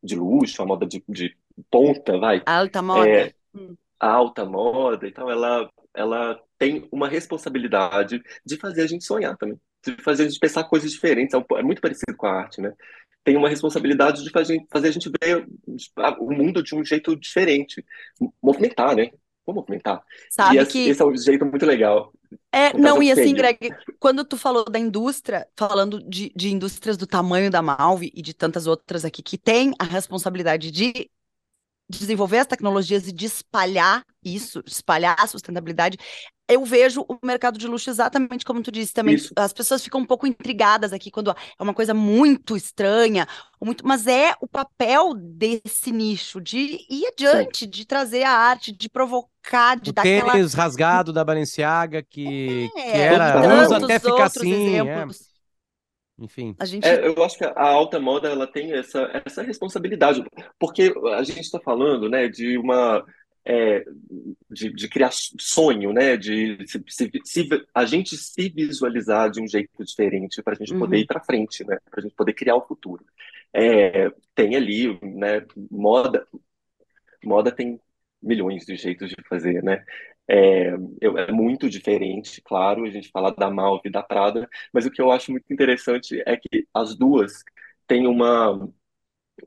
de 0.03 0.17
luxo, 0.17 0.63
a 0.63 0.67
moda 0.67 0.87
de, 0.87 1.03
de 1.09 1.37
ponta, 1.71 2.19
vai, 2.19 2.43
alta 2.47 2.83
moda. 2.83 3.09
é, 3.09 3.33
Hum. 3.55 3.77
a 4.01 4.11
alta 4.13 4.45
moda 4.45 5.07
e 5.09 5.13
tal, 5.13 5.31
ela, 5.31 5.71
ela 5.95 6.41
tem 6.59 6.89
uma 6.93 7.09
responsabilidade 7.09 8.23
de 8.45 8.57
fazer 8.57 8.83
a 8.83 8.87
gente 8.87 9.05
sonhar 9.05 9.37
também, 9.37 9.61
fazer 10.03 10.25
a 10.25 10.29
gente 10.29 10.39
pensar 10.39 10.65
coisas 10.65 10.91
diferentes. 10.93 11.35
É 11.35 11.39
um 11.39 11.45
é 11.59 11.63
muito 11.63 11.81
parecido 11.81 12.17
com 12.17 12.27
a 12.27 12.33
arte, 12.33 12.61
né? 12.61 12.73
Tem 13.25 13.37
uma 13.37 13.49
responsabilidade 13.49 14.25
de 14.25 14.31
fazer, 14.31 14.61
fazer 14.71 14.89
a 14.89 14.91
gente 14.91 15.11
ver 15.23 15.47
o 16.19 16.33
mundo 16.33 16.63
de 16.63 16.75
um 16.75 16.85
jeito 16.85 17.15
diferente, 17.17 17.85
movimentar, 18.43 18.95
né? 18.97 19.11
Vamos 19.47 19.63
movimentar. 19.63 20.03
E 20.31 20.35
Sabe 20.35 20.57
esse, 20.59 20.71
que 20.71 20.89
esse 20.89 21.03
é 21.03 21.05
um 21.05 21.17
jeito 21.17 21.45
muito 21.45 21.65
legal. 21.65 22.13
É, 22.53 22.77
não, 22.77 23.03
e 23.03 23.11
assim. 23.11 23.35
Greg, 23.35 23.71
quando 23.99 24.25
tu 24.25 24.37
falou 24.37 24.65
da 24.65 24.79
indústria, 24.79 25.47
falando 25.57 26.03
de, 26.03 26.31
de 26.37 26.51
indústrias 26.53 26.97
do 26.97 27.07
tamanho 27.07 27.51
da 27.51 27.63
Malve 27.63 28.13
e 28.15 28.21
de 28.21 28.35
tantas 28.35 28.67
outras 28.67 29.05
aqui 29.05 29.23
que 29.23 29.39
têm 29.39 29.73
a 29.79 29.85
responsabilidade 29.85 30.71
de 30.71 31.11
desenvolver 31.89 32.39
as 32.39 32.47
tecnologias 32.47 33.09
e 33.09 33.13
de 33.13 33.25
espalhar 33.25 34.05
isso, 34.23 34.63
de 34.63 34.71
espalhar 34.71 35.17
a 35.19 35.27
sustentabilidade, 35.27 35.97
eu 36.49 36.65
vejo 36.65 37.05
o 37.09 37.19
mercado 37.25 37.59
de 37.59 37.67
luxo 37.67 37.91
exatamente 37.91 38.45
como 38.45 38.63
tu 38.63 38.73
disse 38.73 38.93
também. 38.93 39.15
Isso. 39.15 39.33
As 39.37 39.53
pessoas 39.53 39.83
ficam 39.83 40.01
um 40.01 40.07
pouco 40.07 40.27
intrigadas 40.27 40.93
aqui 40.93 41.11
quando 41.11 41.31
é 41.31 41.63
uma 41.63 41.75
coisa 41.75 41.93
muito 41.93 42.57
estranha, 42.57 43.27
muito, 43.61 43.87
mas 43.87 44.07
é 44.07 44.35
o 44.41 44.49
papel 44.49 45.15
desse 45.15 45.93
nicho 45.93 46.41
de 46.41 46.59
ir 46.59 46.87
Sim. 46.91 47.07
adiante, 47.13 47.67
de 47.67 47.85
trazer 47.85 48.23
a 48.23 48.31
arte, 48.33 48.73
de 48.73 48.89
provocar, 48.89 49.77
de 49.79 49.91
O 49.91 49.93
dar 49.93 50.03
aquela. 50.03 50.33
tênis 50.33 50.55
rasgado 50.55 51.13
da 51.13 51.25
Balenciaga, 51.25 52.03
que, 52.03 52.71
que 52.75 52.81
É, 52.81 52.97
e 52.97 53.01
era, 53.01 53.43
tantos 53.43 53.73
até 53.73 53.99
ficar 53.99 54.25
assim, 54.25 54.79
é. 54.89 55.07
Enfim. 56.21 56.57
A 56.59 56.65
gente. 56.65 56.85
É, 56.87 57.07
eu 57.07 57.23
acho 57.23 57.39
que 57.39 57.45
a 57.45 57.63
alta 57.69 58.01
moda 58.01 58.29
ela 58.29 58.47
tem 58.47 58.73
essa, 58.73 59.09
essa 59.25 59.43
responsabilidade, 59.43 60.25
porque 60.59 60.93
a 61.15 61.23
gente 61.23 61.41
está 61.41 61.61
falando, 61.61 62.09
né, 62.09 62.29
de 62.29 62.59
uma 62.59 63.05
é, 63.49 63.85
de, 64.51 64.73
de 64.73 64.89
criar 64.89 65.11
sonho, 65.13 65.93
né, 65.93 66.17
de 66.17 66.67
se, 66.69 66.83
se- 66.89 67.11
se- 67.25 67.49
a 67.75 67.85
gente 67.87 68.17
se 68.17 68.51
visualizar 68.51 69.31
de 69.31 69.41
um 69.43 69.49
jeito 69.49 69.85
diferente 69.85 70.43
para 70.43 70.55
a 70.55 70.57
gente 70.57 70.75
poder 70.77 70.99
Uhum. 70.99 71.01
ir 71.01 71.07
para 71.07 71.25
frente, 71.25 71.65
né, 71.67 71.79
para 71.91 72.01
a 72.01 72.03
gente 72.03 72.15
poder 72.17 72.35
criar 72.35 72.57
o 72.57 72.67
futuro. 72.67 73.05
É, 73.53 74.11
tem 74.35 74.57
ali, 74.57 74.99
né, 75.03 75.47
moda, 75.71 76.27
moda 77.25 77.51
tem 77.53 77.81
milhões 78.23 78.65
de 78.65 78.77
jeitos 78.77 79.11
de 79.11 79.17
fazer, 79.29 79.63
né? 79.63 79.85
É, 80.31 80.69
é 81.01 81.33
muito 81.33 81.71
diferente, 81.71 82.43
claro, 82.43 82.85
a 82.85 82.91
gente 82.91 83.09
fala 83.11 83.31
da 83.35 83.51
Malve 83.51 83.89
e 83.89 83.91
da 83.93 84.03
Prada, 84.03 84.49
mas 84.73 84.85
o 84.85 84.91
que 84.91 85.01
eu 85.01 85.11
acho 85.11 85.31
muito 85.33 85.51
interessante 85.53 86.23
é 86.27 86.37
que 86.37 86.67
as 86.75 86.95
duas 86.97 87.43
têm 87.87 88.07
uma, 88.07 88.69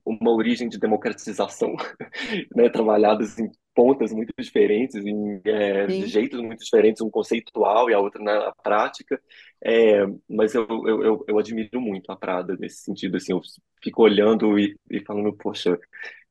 uma 0.05 0.31
origem 0.31 0.69
de 0.69 0.79
democratização, 0.79 1.75
né? 2.55 2.69
Trabalhadas 2.69 3.37
em 3.39 3.49
pontas 3.73 4.11
muito 4.11 4.33
diferentes, 4.37 4.95
em 4.95 5.41
é, 5.45 5.89
jeitos 5.89 6.41
muito 6.41 6.63
diferentes, 6.63 7.01
um 7.01 7.09
conceitual 7.09 7.89
e 7.89 7.93
a 7.93 7.99
outra 7.99 8.21
na 8.23 8.51
prática. 8.63 9.21
É, 9.63 10.05
mas 10.29 10.53
eu, 10.53 10.67
eu, 10.87 11.25
eu, 11.27 11.39
admiro 11.39 11.79
muito 11.81 12.11
a 12.11 12.15
Prada 12.15 12.55
nesse 12.59 12.83
sentido, 12.83 13.17
assim, 13.17 13.31
eu 13.33 13.41
fico 13.81 14.03
olhando 14.03 14.59
e, 14.59 14.77
e 14.89 14.99
falando, 15.05 15.33
poxa, 15.33 15.79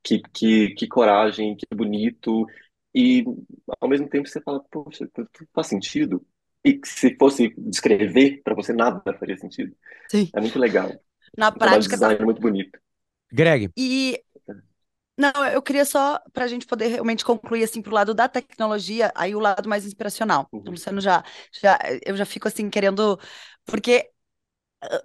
que, 0.03 0.21
que, 0.33 0.75
que 0.75 0.87
coragem, 0.89 1.57
que 1.57 1.67
bonito. 1.75 2.47
E 2.95 3.25
ao 3.81 3.89
mesmo 3.89 4.09
tempo 4.09 4.29
você 4.29 4.41
fala, 4.41 4.63
poxa, 4.71 5.09
tu- 5.13 5.27
tu- 5.33 5.47
faz 5.55 5.69
sentido? 5.69 6.25
E 6.65 6.79
se 6.85 7.17
fosse 7.17 7.55
descrever, 7.57 8.43
para 8.43 8.55
você 8.55 8.73
nada 8.73 9.01
faria 9.19 9.37
sentido. 9.37 9.75
Sim. 10.11 10.31
É 10.35 10.41
muito 10.41 10.59
legal. 10.59 10.91
Na 11.37 11.51
O 11.55 11.59
prática 11.59 11.97
tá. 11.99 12.09
design 12.09 12.21
é 12.21 12.25
muito 12.25 12.41
bonito. 12.41 12.79
Greg, 13.33 13.71
E 13.77 14.23
não, 15.19 15.33
eu 15.53 15.63
queria 15.63 15.85
só 15.85 16.19
para 16.33 16.45
a 16.45 16.49
gente 16.49 16.67
poder 16.67 16.89
realmente 16.89 17.25
concluir 17.25 17.65
assim 17.65 17.83
pro 17.83 17.95
lado 17.95 18.15
da 18.15 18.29
tecnologia, 18.29 19.13
aí 19.15 19.35
o 19.35 19.41
lado 19.41 19.69
mais 19.69 19.85
inspiracional. 19.87 20.49
O 20.53 20.59
Uhum. 20.59 20.73
Luciano 20.73 21.01
já, 21.01 21.25
já, 21.53 21.79
eu 22.07 22.17
já 22.17 22.25
fico 22.27 22.49
assim 22.49 22.71
querendo, 22.71 23.19
porque 23.67 24.11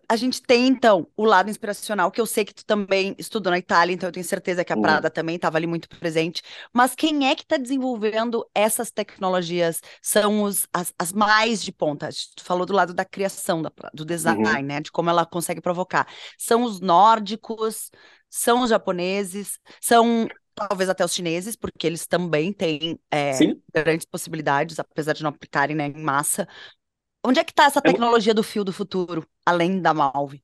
a 0.08 0.16
gente 0.16 0.42
tem 0.42 0.68
então 0.68 1.08
o 1.18 1.26
lado 1.26 1.50
inspiracional, 1.50 2.10
que 2.12 2.22
eu 2.22 2.26
sei 2.26 2.46
que 2.46 2.54
tu 2.54 2.66
também 2.66 3.16
estudou 3.18 3.52
na 3.52 3.58
Itália, 3.60 3.94
então 3.94 4.08
eu 4.08 4.14
tenho 4.14 4.26
certeza 4.26 4.64
que 4.64 4.72
a 4.72 4.76
Uhum. 4.76 4.82
Prada 4.82 5.10
também 5.10 5.36
estava 5.36 5.58
ali 5.58 5.68
muito 5.68 5.90
presente. 5.90 6.42
Mas 6.74 6.96
quem 6.96 7.28
é 7.30 7.36
que 7.36 7.44
está 7.44 7.58
desenvolvendo 7.58 8.48
essas 8.56 8.90
tecnologias? 8.92 9.82
São 10.02 10.44
os, 10.44 10.68
as, 10.74 10.94
as 10.98 11.12
mais 11.12 11.62
de 11.64 11.72
ponta. 11.72 12.10
Tu 12.36 12.44
falou 12.44 12.66
do 12.66 12.74
lado 12.74 12.94
da 12.94 13.04
criação, 13.06 13.62
da, 13.62 13.72
do 13.94 14.06
design, 14.06 14.40
Uhum. 14.44 14.66
né? 14.68 14.82
De 14.82 14.92
como 14.92 15.10
ela 15.10 15.26
consegue 15.26 15.62
provocar. 15.62 16.08
São 16.38 16.64
os 16.64 16.80
nórdicos, 16.80 17.92
são 18.30 18.62
os 18.64 18.70
japoneses, 18.70 19.60
são 19.82 20.28
talvez 20.54 20.90
até 20.90 21.04
os 21.04 21.14
chineses, 21.14 21.56
porque 21.56 21.86
eles 21.86 22.08
também 22.08 22.54
têm 22.54 22.98
é, 23.12 23.52
grandes 23.74 24.06
possibilidades, 24.06 24.80
apesar 24.80 25.14
de 25.14 25.22
não 25.24 25.30
aplicarem, 25.30 25.76
né, 25.76 25.88
em 25.88 26.02
massa. 26.02 26.48
Onde 27.26 27.40
é 27.40 27.44
que 27.44 27.52
está 27.52 27.66
essa 27.66 27.82
é, 27.84 27.90
tecnologia 27.90 28.34
do 28.34 28.44
fio 28.44 28.64
do 28.64 28.72
futuro, 28.74 29.28
além 29.46 29.82
da 29.82 29.94
Malve? 29.94 30.42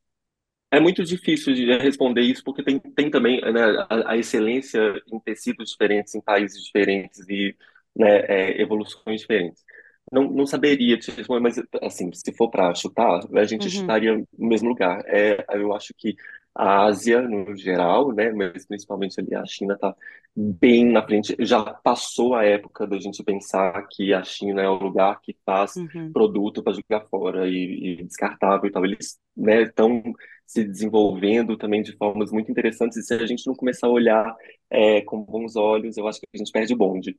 é 0.71 0.79
muito 0.79 1.03
difícil 1.03 1.53
de 1.53 1.65
responder 1.77 2.21
isso, 2.21 2.43
porque 2.43 2.63
tem, 2.63 2.79
tem 2.79 3.09
também, 3.11 3.41
né, 3.41 3.61
a, 3.89 4.11
a 4.13 4.17
excelência 4.17 4.79
em 5.11 5.19
tecidos 5.19 5.71
diferentes, 5.71 6.15
em 6.15 6.21
países 6.21 6.63
diferentes 6.63 7.19
e, 7.29 7.55
né, 7.95 8.19
é, 8.27 8.61
evoluções 8.61 9.21
diferentes. 9.21 9.63
Não, 10.11 10.23
não 10.31 10.45
saberia 10.45 10.97
te 10.97 11.11
responder, 11.11 11.41
mas 11.41 11.55
assim, 11.81 12.11
se 12.13 12.33
for 12.35 12.49
para 12.49 12.73
chutar, 12.73 13.19
a 13.35 13.43
gente 13.45 13.69
Uhum. 13.69 13.69
chutaria 13.69 14.15
no 14.17 14.27
mesmo 14.47 14.69
lugar. 14.69 15.01
É, 15.07 15.45
eu 15.57 15.73
acho 15.73 15.93
que 15.97 16.15
a 16.55 16.85
Ásia, 16.85 17.21
no 17.21 17.55
geral, 17.55 18.11
né, 18.13 18.31
mas 18.31 18.65
principalmente 18.65 19.19
ali 19.19 19.35
a 19.35 19.45
China 19.45 19.73
está 19.75 19.95
bem 20.35 20.85
na 20.91 21.01
frente. 21.03 21.35
Já 21.39 21.63
passou 21.73 22.35
a 22.35 22.43
época 22.45 22.87
da 22.87 22.99
gente 22.99 23.23
pensar 23.23 23.87
que 23.89 24.13
a 24.13 24.23
China 24.23 24.61
é 24.61 24.69
o 24.69 24.75
lugar 24.81 25.19
que 25.21 25.35
faz 25.45 25.73
Uhum. 25.75 26.13
produto 26.13 26.63
para 26.63 26.73
jogar 26.73 27.07
fora 27.09 27.47
e, 27.47 27.99
e 28.01 28.03
descartável 28.03 28.67
e 28.69 28.71
tal. 28.71 28.85
Eles, 28.85 29.19
né, 29.35 29.63
estão 29.63 30.01
se 30.45 30.63
desenvolvendo 30.65 31.57
também 31.57 31.81
de 31.81 31.95
formas 31.97 32.31
muito 32.31 32.51
interessantes. 32.51 32.97
E 32.97 33.03
se 33.03 33.13
a 33.13 33.25
gente 33.25 33.47
não 33.47 33.55
começar 33.55 33.87
a 33.87 33.89
olhar 33.89 34.35
é, 34.69 35.01
com 35.01 35.21
bons 35.23 35.55
olhos, 35.55 35.97
eu 35.97 36.07
acho 36.07 36.19
que 36.19 36.27
a 36.33 36.37
gente 36.37 36.51
perde 36.51 36.73
o 36.73 36.77
bonde. 36.77 37.17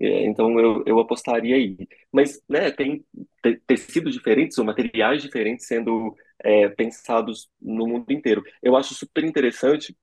É, 0.00 0.24
então 0.26 0.58
eu, 0.58 0.82
eu 0.86 0.98
apostaria 1.00 1.56
aí. 1.56 1.76
Mas, 2.12 2.40
né, 2.48 2.70
tem 2.70 3.04
te- 3.04 3.30
tecidos 3.66 4.14
diferentes 4.14 4.58
ou 4.58 4.64
materiais 4.64 5.22
diferentes 5.22 5.66
sendo 5.66 6.16
é, 6.40 6.68
pensados 6.70 7.48
no 7.60 7.86
mundo 7.86 8.10
inteiro. 8.12 8.42
Eu 8.62 8.76
acho 8.76 8.94
super 8.94 9.24
interessante 9.24 9.96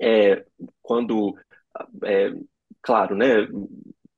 é, 0.00 0.44
quando, 0.82 1.36
é, 2.04 2.32
claro, 2.82 3.16
né, 3.16 3.46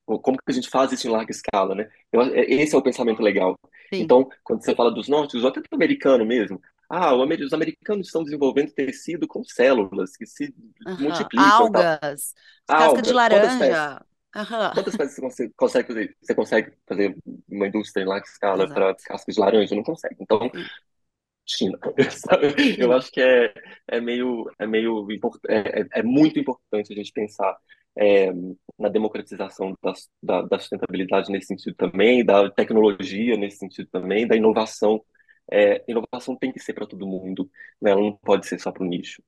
como 0.07 0.39
que 0.39 0.45
a 0.49 0.53
gente 0.53 0.69
faz 0.71 0.93
isso 0.93 1.07
em 1.07 1.11
larga 1.11 1.31
escala, 1.31 1.75
né? 1.75 1.91
Eu, 2.13 2.23
é- 2.23 2.45
esse 2.51 2.75
é 2.75 2.79
o 2.79 2.83
pensamento 2.83 3.23
legal. 3.23 3.59
Sim. 3.93 4.15
Então, 4.15 4.29
quando 4.45 4.65
você 4.65 4.75
fala 4.75 4.91
dos 4.93 5.09
nórdicos, 5.09 5.43
ou 5.45 5.51
até 5.51 5.61
do 5.61 5.67
americano 5.75 6.25
mesmo, 6.25 6.61
Ah, 6.91 7.15
os 7.15 7.53
americanos 7.53 8.07
estão 8.07 8.25
desenvolvendo 8.25 8.73
tecido 8.73 9.29
com 9.29 9.45
células 9.45 10.17
que 10.17 10.25
se 10.27 10.55
Aham. 10.87 11.29
multiplicam 11.37 11.69
tal. 11.69 11.93
Algas, 12.01 12.35
casca 12.77 13.03
Alga, 13.03 13.03
de 13.03 13.13
laranja. 13.13 14.05
Aham. 14.35 14.73
Quantas 14.75 14.95
espécies 14.95 15.17
você 15.17 15.23
consegue, 15.23 15.55
consegue 15.57 15.89
fazer? 15.89 16.17
Você 16.21 16.35
consegue 16.35 16.73
fazer 16.87 17.17
uma 17.49 17.67
indústria 17.67 18.03
em 18.03 18.07
larga 18.07 18.27
escala 18.27 18.69
para 18.69 18.95
casca 18.95 19.33
de 19.33 19.41
laranja? 19.41 19.75
Não 19.75 19.83
consegue. 19.83 20.17
Então, 20.21 20.51
Hum. 20.55 20.65
China, 21.47 21.79
sabe? 22.11 22.55
Eu 22.79 22.93
acho 22.93 23.11
que 23.11 23.21
é, 23.21 23.53
é 23.89 24.01
meio, 24.01 24.51
é 24.59 24.67
meio 24.67 25.07
é, 25.49 25.81
é, 25.81 25.87
é 26.01 26.03
muito 26.03 26.39
importante 26.39 26.93
a 26.93 26.97
gente 26.97 27.13
pensar 27.13 27.57
é, 27.97 28.31
na 28.79 28.89
democratização 28.89 29.75
das, 29.83 30.09
da, 30.23 30.43
da 30.43 30.59
sustentabilidade 30.59 31.31
nesse 31.33 31.47
sentido 31.49 31.75
também, 31.75 32.25
da 32.25 32.51
tecnologia 32.51 33.37
nesse 33.37 33.59
sentido 33.59 33.89
também, 33.91 34.27
da 34.27 34.37
inovação. 34.37 35.03
É, 35.51 35.83
inovação 35.89 36.37
tem 36.37 36.53
que 36.53 36.61
ser 36.61 36.75
para 36.75 36.87
todo 36.87 37.07
mundo, 37.07 37.51
né? 37.81 37.91
Ela 37.93 38.01
não 38.03 38.17
pode 38.19 38.47
ser 38.47 38.61
só 38.61 38.71
para 38.71 38.83
o 38.83 38.87
nicho. 38.87 39.23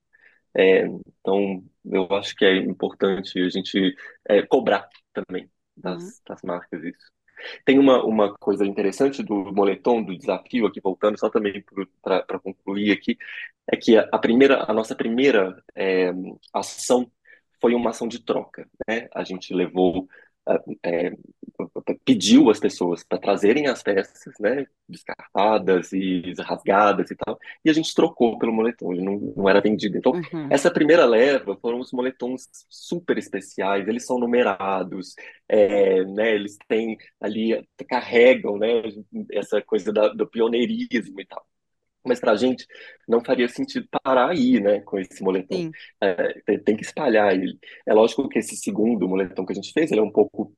É, 0.55 0.85
então, 0.85 1.63
eu 1.85 2.05
acho 2.15 2.35
que 2.35 2.45
é 2.45 2.57
importante 2.57 3.39
a 3.39 3.49
gente 3.49 3.95
é, 4.29 4.41
cobrar 4.45 4.87
também 5.13 5.49
Uhum. 5.83 5.83
das, 5.83 6.21
das 6.27 6.41
marcas 6.43 6.83
isso. 6.83 7.11
Tem 7.65 7.79
uma, 7.79 8.03
uma 8.05 8.35
coisa 8.37 8.65
interessante 8.65 9.23
do 9.23 9.53
moletom, 9.53 10.03
do 10.03 10.17
desafio, 10.17 10.67
aqui 10.67 10.81
voltando, 10.81 11.19
só 11.19 11.29
também 11.29 11.63
para 12.01 12.39
concluir 12.39 12.91
aqui, 12.91 13.17
é 13.71 13.77
que 13.77 13.97
a, 13.97 14.07
a 14.11 14.19
primeira, 14.19 14.65
a 14.69 14.73
nossa 14.73 14.95
primeira 14.95 15.63
é, 15.75 16.11
ação 16.53 17.11
foi 17.61 17.75
uma 17.75 17.91
ação 17.91 18.07
de 18.07 18.19
troca, 18.23 18.67
né? 18.87 19.07
A 19.13 19.23
gente 19.23 19.53
levou, 19.53 20.07
é, 20.83 21.11
pediu 22.05 22.49
às 22.49 22.59
pessoas 22.59 23.03
para 23.03 23.19
trazerem 23.19 23.67
as 23.67 23.83
peças, 23.83 24.33
né? 24.39 24.65
Descartadas 24.87 25.91
e 25.93 26.33
rasgadas 26.39 27.11
e 27.11 27.15
tal, 27.15 27.37
e 27.63 27.69
a 27.69 27.73
gente 27.73 27.93
trocou 27.93 28.37
pelo 28.37 28.51
moletom, 28.53 28.91
ele 28.93 29.03
não, 29.03 29.17
não 29.35 29.49
era 29.49 29.61
vendido. 29.61 29.97
Então, 29.97 30.13
Uhum. 30.33 30.47
essa 30.49 30.71
primeira 30.71 31.05
leva 31.05 31.57
foram 31.57 31.79
os 31.79 31.91
moletons 31.91 32.47
super 32.69 33.17
especiais, 33.17 33.87
eles 33.87 34.05
são 34.05 34.19
numerados, 34.19 35.15
é, 35.47 36.03
né, 36.05 36.33
eles 36.35 36.57
têm 36.67 36.97
ali, 37.19 37.65
carregam, 37.87 38.57
né, 38.57 38.67
essa 39.31 39.61
coisa 39.61 39.91
da, 39.93 40.09
do 40.09 40.27
pioneirismo 40.27 41.21
e 41.21 41.25
tal. 41.25 41.45
Mas 42.03 42.19
para 42.19 42.31
a 42.31 42.35
gente 42.35 42.65
não 43.07 43.23
faria 43.23 43.47
sentido 43.47 43.87
parar 44.03 44.29
aí, 44.29 44.59
né, 44.59 44.81
com 44.81 44.97
esse 44.97 45.21
moletom. 45.23 45.71
É, 46.01 46.41
tem, 46.45 46.59
tem 46.59 46.75
que 46.75 46.83
espalhar 46.83 47.33
ele. 47.33 47.57
É 47.85 47.93
lógico 47.93 48.27
que 48.27 48.39
esse 48.39 48.55
segundo 48.55 49.07
moletom 49.07 49.45
que 49.45 49.53
a 49.53 49.55
gente 49.55 49.71
fez, 49.71 49.91
ele 49.91 50.01
é 50.01 50.03
um 50.03 50.11
pouco 50.11 50.53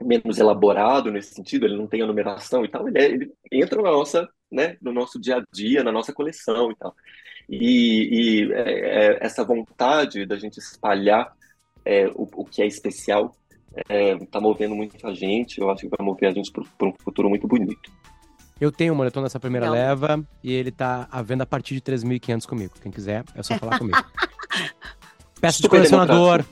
menos 0.00 0.38
elaborado 0.38 1.10
nesse 1.10 1.34
sentido, 1.34 1.66
ele 1.66 1.76
não 1.76 1.86
tem 1.86 2.02
a 2.02 2.06
numeração 2.06 2.64
e 2.64 2.68
tal, 2.68 2.88
ele, 2.88 2.98
é, 2.98 3.06
ele 3.06 3.32
entra 3.50 3.82
na 3.82 3.90
nossa, 3.90 4.28
né, 4.50 4.76
no 4.80 4.92
nosso 4.92 5.20
dia 5.20 5.38
a 5.38 5.44
dia, 5.52 5.82
na 5.82 5.90
nossa 5.90 6.12
coleção 6.12 6.70
e 6.70 6.76
tal. 6.76 6.94
E, 7.48 8.44
e 8.46 8.52
é, 8.52 8.60
é, 8.60 9.18
essa 9.20 9.44
vontade 9.44 10.24
da 10.26 10.36
gente 10.36 10.58
espalhar 10.58 11.32
é, 11.84 12.06
o, 12.08 12.28
o 12.36 12.44
que 12.44 12.62
é 12.62 12.66
especial 12.66 13.34
está 14.20 14.40
movendo 14.40 14.74
muita 14.74 15.14
gente, 15.14 15.60
eu 15.60 15.70
acho 15.70 15.82
que 15.82 15.96
vai 15.96 16.04
mover 16.04 16.28
a 16.28 16.32
gente 16.32 16.50
para 16.50 16.88
um 16.88 16.94
futuro 16.98 17.28
muito 17.28 17.46
bonito. 17.46 17.92
Eu 18.60 18.72
tenho 18.72 18.92
o 18.92 18.96
moletom 18.96 19.22
dessa 19.22 19.38
primeira 19.38 19.70
Legal. 19.70 19.88
leva 19.88 20.24
e 20.42 20.52
ele 20.52 20.70
tá 20.72 21.06
à 21.10 21.22
venda 21.22 21.44
a 21.44 21.46
partir 21.46 21.74
de 21.74 21.80
3.500 21.80 22.46
comigo. 22.46 22.74
Quem 22.82 22.90
quiser, 22.90 23.24
é 23.34 23.42
só 23.42 23.56
falar 23.56 23.78
comigo. 23.78 23.96
Peça 25.40 25.62
de 25.62 25.68
colecionador. 25.68 26.44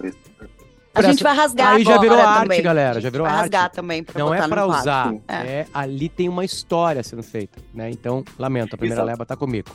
A 0.94 1.02
gente 1.02 1.22
vai 1.22 1.34
rasgar 1.36 1.74
Aí 1.74 1.84
já 1.84 1.98
virou 1.98 2.18
arte, 2.18 2.42
também. 2.42 2.62
galera, 2.62 3.00
já 3.00 3.10
virou 3.10 3.26
vai 3.26 3.34
arte. 3.34 3.42
rasgar 3.42 3.70
também 3.70 4.02
pra 4.02 4.18
Não 4.18 4.32
é 4.32 4.36
botar 4.38 4.48
no 4.48 4.54
pra 4.54 4.64
quadro. 4.64 4.80
usar. 4.80 5.14
É. 5.28 5.34
é 5.34 5.66
ali 5.74 6.08
tem 6.08 6.28
uma 6.28 6.44
história 6.44 7.02
sendo 7.02 7.22
feita, 7.22 7.58
né? 7.74 7.90
Então, 7.90 8.24
lamento, 8.38 8.74
a 8.74 8.78
primeira 8.78 9.02
Exato. 9.02 9.10
leva 9.10 9.26
tá 9.26 9.36
comigo. 9.36 9.68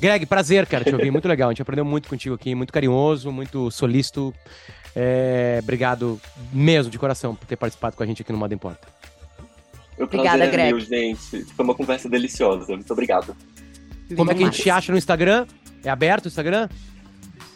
Greg, 0.00 0.24
prazer, 0.26 0.66
cara, 0.66 0.84
te 0.84 0.94
ouvir, 0.94 1.10
muito 1.10 1.26
legal. 1.28 1.48
A 1.48 1.52
gente 1.52 1.62
aprendeu 1.62 1.84
muito 1.84 2.08
contigo 2.08 2.34
aqui, 2.34 2.54
muito 2.54 2.72
carinhoso, 2.72 3.30
muito 3.32 3.70
solícito. 3.70 4.32
É, 4.94 5.58
obrigado 5.62 6.18
mesmo, 6.52 6.90
de 6.90 6.98
coração, 6.98 7.34
por 7.34 7.46
ter 7.46 7.56
participado 7.56 7.96
com 7.96 8.02
a 8.02 8.06
gente 8.06 8.22
aqui 8.22 8.32
no 8.32 8.38
Moda 8.38 8.54
Importa. 8.54 8.86
O 9.98 10.04
Obrigada, 10.04 10.38
prazer 10.38 10.52
Greg. 10.52 10.72
meu, 10.72 10.80
gente. 10.80 11.44
Foi 11.54 11.64
uma 11.64 11.74
conversa 11.74 12.08
deliciosa. 12.08 12.66
Muito 12.68 12.90
obrigado. 12.92 13.36
Como 14.14 14.30
é 14.30 14.34
que 14.34 14.42
a 14.42 14.46
gente 14.46 14.62
te 14.62 14.70
acha 14.70 14.92
no 14.92 14.98
Instagram? 14.98 15.46
É 15.84 15.90
aberto 15.90 16.26
o 16.26 16.28
Instagram? 16.28 16.68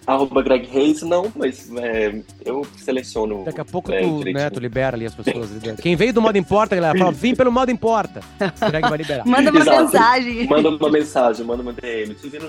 Arroba 0.06 0.42
Greg 0.42 0.66
Reis, 0.66 1.02
não, 1.02 1.30
mas 1.36 1.70
é, 1.76 2.20
eu 2.44 2.66
seleciono. 2.78 3.44
Daqui 3.44 3.60
a 3.60 3.64
pouco 3.64 3.92
é, 3.92 4.00
tu, 4.00 4.24
né, 4.24 4.50
tu 4.50 4.58
libera 4.58 4.96
ali 4.96 5.06
as 5.06 5.14
pessoas. 5.14 5.50
libera. 5.50 5.76
Quem 5.76 5.94
veio 5.94 6.12
do 6.12 6.22
Moda 6.22 6.38
Importa, 6.38 6.74
galera, 6.74 6.98
fala, 6.98 7.12
vim 7.12 7.34
pelo 7.34 7.52
Moda 7.52 7.70
Importa. 7.70 8.20
O 8.60 8.70
Greg 8.70 8.88
vai 8.88 8.98
liberar. 8.98 9.24
Manda 9.28 9.50
uma 9.50 9.60
Exato. 9.60 9.82
mensagem. 9.84 10.46
Manda 10.48 10.68
uma 10.70 10.90
mensagem, 10.90 11.46
manda 11.46 11.62
uma 11.62 11.72
DM. 11.72 12.14
Te 12.14 12.26
no 12.38 12.48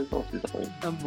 então. 0.00 0.24
Tá 0.80 0.90
bom. 0.90 1.02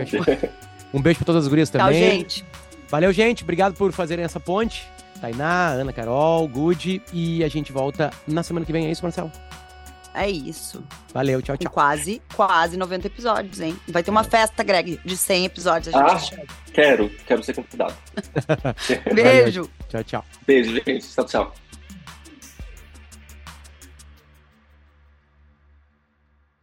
Um 0.93 1.01
beijo 1.01 1.19
pra 1.19 1.25
todas 1.25 1.43
as 1.43 1.47
gurias 1.47 1.69
Tchau, 1.69 1.79
também. 1.79 1.99
gente. 1.99 2.45
Valeu, 2.89 3.11
gente. 3.11 3.43
Obrigado 3.43 3.73
por 3.73 3.91
fazerem 3.91 4.23
essa 4.23 4.39
ponte. 4.39 4.85
Tainá, 5.25 5.69
Ana 5.69 5.91
Carol, 5.91 6.47
Good. 6.47 7.01
E 7.11 7.43
a 7.43 7.47
gente 7.47 7.71
volta 7.71 8.11
na 8.27 8.43
semana 8.43 8.63
que 8.65 8.71
vem. 8.71 8.85
É 8.85 8.91
isso, 8.91 9.01
Marcelo? 9.01 9.31
É 10.13 10.29
isso. 10.29 10.83
Valeu, 11.13 11.41
tchau, 11.41 11.57
Com 11.57 11.63
tchau. 11.63 11.73
quase, 11.73 12.21
quase 12.35 12.77
90 12.77 13.07
episódios, 13.07 13.59
hein? 13.59 13.75
Vai 13.87 14.03
ter 14.03 14.11
uma 14.11 14.23
festa, 14.23 14.63
Greg, 14.63 14.99
de 15.03 15.17
100 15.17 15.45
episódios. 15.45 15.93
A 15.95 16.05
Ah, 16.05 16.21
quero, 16.71 17.09
quero 17.25 17.43
ser 17.43 17.53
convidado. 17.55 17.93
Beijo. 19.13 19.69
Tchau, 19.89 20.03
tchau. 20.03 20.25
Beijo, 20.45 20.71
gente. 20.85 21.05
Tchau, 21.13 21.25
tchau. 21.25 21.53